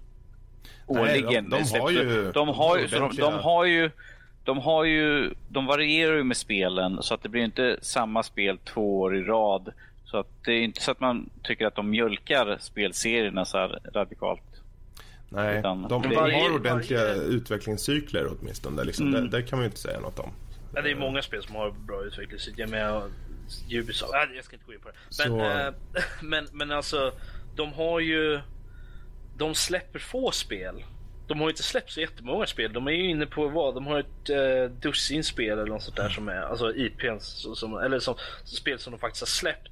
årligen. 0.87 1.45
Nej, 1.49 1.63
de, 1.63 1.73
de, 1.73 1.79
har 1.79 1.91
ju... 1.91 2.31
De 2.31 2.47
har 2.47 2.77
ju, 2.77 2.87
de, 2.87 3.15
de, 3.15 3.33
har 3.33 3.65
ju 3.65 3.91
de 4.47 4.57
har 4.57 4.83
ju, 4.83 5.33
de 5.49 5.65
varierar 5.65 6.15
ju 6.15 6.23
med 6.23 6.37
spelen 6.37 7.03
så 7.03 7.13
att 7.13 7.23
det 7.23 7.29
blir 7.29 7.43
inte 7.43 7.77
samma 7.81 8.23
spel 8.23 8.57
två 8.57 9.01
år 9.01 9.17
i 9.17 9.23
rad. 9.23 9.73
Så 10.05 10.17
att 10.17 10.27
det 10.45 10.51
är 10.51 10.61
inte 10.61 10.81
så 10.81 10.91
att 10.91 10.99
man 10.99 11.29
tycker 11.43 11.65
att 11.65 11.75
de 11.75 11.89
mjölkar 11.89 12.57
spelserierna 12.59 13.45
så 13.45 13.57
här 13.57 13.79
radikalt. 13.93 14.41
Nej, 15.29 15.59
Utan 15.59 15.87
de, 15.87 16.15
har 16.15 16.55
ordentliga 16.55 17.03
varje... 17.03 17.21
utvecklingscykler 17.21 18.27
åtminstone. 18.31 18.83
Liksom. 18.83 19.07
Mm. 19.07 19.29
Det, 19.29 19.37
det, 19.37 19.43
kan 19.43 19.59
man 19.59 19.63
ju 19.63 19.67
inte 19.67 19.79
säga 19.79 19.99
något 19.99 20.19
om. 20.19 20.29
Ja, 20.75 20.81
det 20.81 20.91
är 20.91 20.95
många 20.95 21.21
spel 21.21 21.43
som 21.43 21.55
har 21.55 21.71
bra 21.71 22.03
utvecklingscykler. 22.03 22.67
Med 22.67 23.01
Ubisoft, 23.71 24.13
jag 24.35 24.43
ska 24.43 24.55
inte 24.55 24.65
gå 24.65 24.73
in 24.73 24.79
på 24.79 24.89
det. 24.89 25.29
Men, 25.29 25.39
äh, 25.39 25.73
men, 26.21 26.47
men 26.51 26.71
alltså, 26.71 27.11
de 27.55 27.73
har 27.73 27.99
ju 27.99 28.39
de 29.37 29.55
släpper 29.55 29.99
få 29.99 30.31
spel. 30.31 30.83
De 31.27 31.39
har 31.39 31.49
inte 31.49 31.63
släppt 31.63 31.91
så 31.91 32.01
jättemånga 32.01 32.45
spel. 32.45 32.73
De 32.73 32.87
är 32.87 32.91
ju 32.91 33.09
inne 33.09 33.25
på 33.25 33.47
vad? 33.47 33.75
De 33.75 33.87
har 33.87 33.99
ett 33.99 34.29
eh, 34.29 34.71
dussin 34.81 35.23
spel 35.23 35.59
eller 35.59 35.71
något 35.71 35.83
sånt 35.83 35.97
där 35.97 36.09
som 36.09 36.29
är 36.29 36.41
alltså 36.41 36.75
IPs 36.75 37.45
som, 37.55 37.77
eller 37.77 37.99
som, 37.99 38.15
spel 38.43 38.79
som 38.79 38.91
de 38.91 38.99
faktiskt 38.99 39.21
har 39.21 39.27
släppt. 39.27 39.71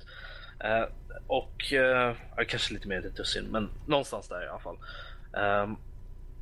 Eh, 0.59 0.85
och 1.27 1.73
eh, 1.73 2.15
kanske 2.47 2.73
lite 2.73 2.87
mer 2.87 2.97
än 2.97 3.05
ett 3.05 3.15
dussin, 3.15 3.45
men 3.51 3.69
någonstans 3.87 4.27
där 4.27 4.45
i 4.45 4.47
alla 4.47 4.59
fall. 4.59 4.77
Eh, 5.33 5.69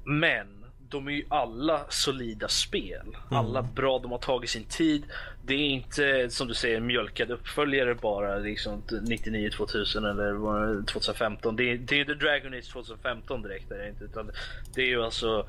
men 0.04 0.63
de 0.94 1.08
är 1.08 1.12
ju 1.12 1.26
alla 1.28 1.86
solida 1.90 2.48
spel. 2.48 3.02
Mm. 3.02 3.16
Alla 3.30 3.62
bra, 3.62 4.00
de 4.00 4.12
har 4.12 4.18
tagit 4.18 4.50
sin 4.50 4.64
tid. 4.64 5.04
Det 5.46 5.54
är 5.54 5.68
inte 5.68 6.30
som 6.30 6.48
du 6.48 6.54
säger 6.54 6.80
mjölkade 6.80 7.34
uppföljare 7.34 7.96
bara 7.96 8.38
liksom 8.38 8.84
99 9.02 9.50
2000 9.50 10.06
eller 10.06 10.86
2015. 10.86 11.56
Det 11.56 11.72
är, 11.72 11.78
det 11.78 11.96
är 11.96 12.00
inte 12.00 12.14
Dragon 12.14 12.54
Age 12.54 12.72
2015 12.74 13.42
direkt. 13.42 13.72
Är 13.72 13.78
det 13.78 13.90
inte, 13.90 14.04
utan 14.04 14.32
det 14.76 14.82
är 14.82 14.88
ju 14.88 15.04
alltså 15.04 15.48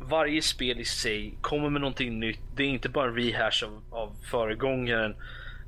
varje 0.00 0.42
spel 0.42 0.80
i 0.80 0.84
sig 0.84 1.34
kommer 1.40 1.70
med 1.70 1.80
någonting 1.80 2.20
nytt. 2.20 2.40
Det 2.56 2.62
är 2.62 2.68
inte 2.68 2.88
bara 2.88 3.08
en 3.08 3.16
rehash 3.16 3.64
av, 3.64 3.82
av 3.90 4.12
föregångaren. 4.30 5.14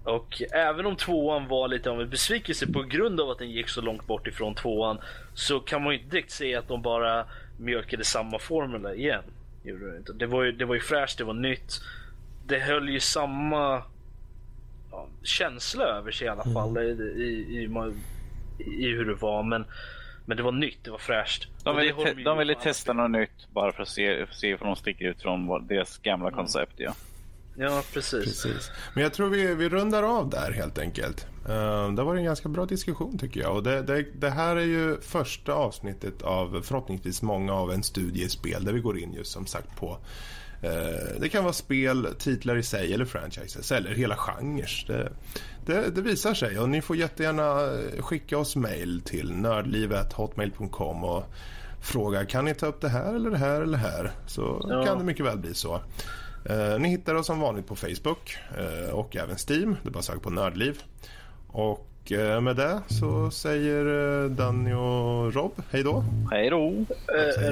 Och 0.05 0.43
även 0.53 0.87
om 0.87 0.97
tvåan 0.97 1.49
var 1.49 1.69
lite 1.69 1.91
av 1.91 2.01
en 2.01 2.11
besvikelse 2.11 2.73
på 2.73 2.83
grund 2.83 3.21
av 3.21 3.31
att 3.31 3.39
den 3.39 3.51
gick 3.51 3.69
så 3.69 3.81
långt 3.81 4.07
bort 4.07 4.27
ifrån 4.27 4.55
tvåan 4.55 4.99
så 5.35 5.61
kan 5.61 5.83
man 5.83 5.93
ju 5.93 5.99
inte 5.99 6.11
direkt 6.11 6.31
säga 6.31 6.59
att 6.59 6.69
de 6.69 6.83
bara 6.83 7.27
mjölkade 7.57 8.05
samma 8.05 8.39
formula 8.39 8.95
igen. 8.95 9.23
Gjorde 9.63 9.91
det, 9.91 9.97
inte. 9.97 10.13
Det, 10.13 10.27
var 10.27 10.43
ju, 10.43 10.53
det 10.53 10.65
var 10.65 10.75
ju 10.75 10.81
fräscht, 10.81 11.19
det 11.19 11.25
var 11.25 11.35
nytt. 11.35 11.81
Det 12.47 12.59
höll 12.59 12.89
ju 12.89 13.01
samma 13.01 13.83
ja, 14.91 15.09
känsla 15.23 15.85
över 15.85 16.11
sig 16.11 16.27
i 16.27 16.31
alla 16.31 16.45
fall 16.45 16.77
mm. 16.77 16.83
i, 16.83 17.23
i, 17.23 17.63
i, 17.63 17.69
i, 18.59 18.89
hur 18.89 19.05
det 19.05 19.15
var. 19.15 19.43
Men, 19.43 19.65
men 20.27 20.37
det 20.37 20.43
var 20.43 20.53
nytt, 20.53 20.79
det 20.85 20.91
var 20.91 20.99
fräscht. 20.99 21.49
De 21.65 21.77
ville, 21.77 21.93
te 21.93 22.15
de 22.15 22.39
ville 22.39 22.55
testa 22.55 22.93
något 22.93 23.11
nytt 23.11 23.49
bara 23.53 23.73
för 23.73 23.83
att 23.83 23.89
se, 23.89 24.27
för 24.27 24.35
se 24.35 24.55
om 24.55 24.67
de 24.67 24.77
sticker 24.77 25.05
ut 25.05 25.23
från 25.23 25.67
deras 25.67 25.99
gamla 25.99 26.29
mm. 26.29 26.37
koncept. 26.37 26.75
Ja. 26.77 26.95
Ja, 27.57 27.83
precis. 27.93 28.25
precis. 28.25 28.71
Men 28.95 29.03
jag 29.03 29.13
tror 29.13 29.29
vi, 29.29 29.55
vi 29.55 29.69
rundar 29.69 30.03
av 30.03 30.31
där 30.31 30.53
helt 30.53 30.79
enkelt. 30.79 31.27
Uh, 31.49 31.95
det 31.95 32.03
var 32.03 32.17
en 32.17 32.25
ganska 32.25 32.49
bra 32.49 32.67
diskussion 32.67 33.19
tycker 33.19 33.41
jag. 33.41 33.57
Och 33.57 33.63
det, 33.63 33.83
det, 33.83 34.07
det, 34.15 34.31
här 34.31 34.57
är 34.57 34.65
ju 34.65 35.01
första 35.01 35.53
avsnittet 35.53 36.23
av 36.23 36.63
förhoppningsvis 36.63 37.23
många 37.23 37.53
av 37.53 37.73
en 37.73 37.83
studie 37.83 38.25
i 38.25 38.29
spel 38.29 38.65
där 38.65 38.73
vi 38.73 38.81
går 38.81 38.99
in 38.99 39.13
just 39.13 39.33
som 39.33 39.47
sagt 39.47 39.77
på 39.77 39.99
uh, 40.65 41.21
det 41.21 41.29
kan 41.29 41.45
vara 41.45 41.53
spel, 41.53 42.09
titlar 42.19 42.57
i 42.57 42.63
sig 42.63 42.95
eller 42.95 43.05
franchises 43.05 43.73
eller 43.73 43.91
hela 43.91 44.17
genrer. 44.17 44.85
Det, 44.87 45.13
det, 45.67 45.91
det, 45.91 46.03
visar 46.03 46.35
sig 46.35 46.59
och 46.59 46.69
ni 46.69 46.83
får 46.83 46.97
jättegärna 46.97 47.71
skicka 48.03 48.39
oss 48.39 48.57
mail 48.57 49.03
till 49.05 49.33
nördlivet.hotmail.com 49.33 51.05
och 51.05 51.25
fråga 51.81 52.25
kan 52.25 52.45
ni 52.45 52.55
ta 52.55 52.67
upp 52.67 52.81
det 52.81 52.89
här 52.89 53.15
eller 53.15 53.31
det 53.31 53.39
här 53.39 53.61
eller 53.61 53.73
det 53.73 53.79
här 53.79 54.13
så 54.27 54.67
ja. 54.69 54.85
kan 54.85 54.99
det 54.99 55.05
mycket 55.05 55.27
väl 55.27 55.39
bli 55.39 55.55
så. 55.55 55.81
Eh, 56.45 56.79
ni 56.79 56.89
hittar 56.89 57.15
oss 57.15 57.27
som 57.27 57.41
vanligt 57.41 57.67
på 57.67 57.77
Facebook 57.77 58.37
eh, 58.59 58.95
och 58.95 59.17
även 59.17 59.37
Steam. 59.49 59.77
Det 59.83 59.89
är 59.89 59.93
bara 59.93 60.03
söka 60.03 60.19
på 60.19 60.31
Nördliv. 60.31 60.83
Och 61.47 62.13
eh, 62.13 62.41
med 62.41 62.57
det 62.57 62.81
så 62.89 63.31
säger 63.31 63.87
eh, 64.25 64.31
Danny 64.31 64.73
och 64.73 65.35
Rob 65.35 65.53
hej 65.71 65.83
då. 65.83 66.05
Hej 66.31 66.51
då. 66.51 66.85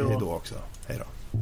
Hej 0.08 0.16
då 0.20 0.32
också. 0.32 0.54
Hej 0.86 0.98
då. 0.98 1.38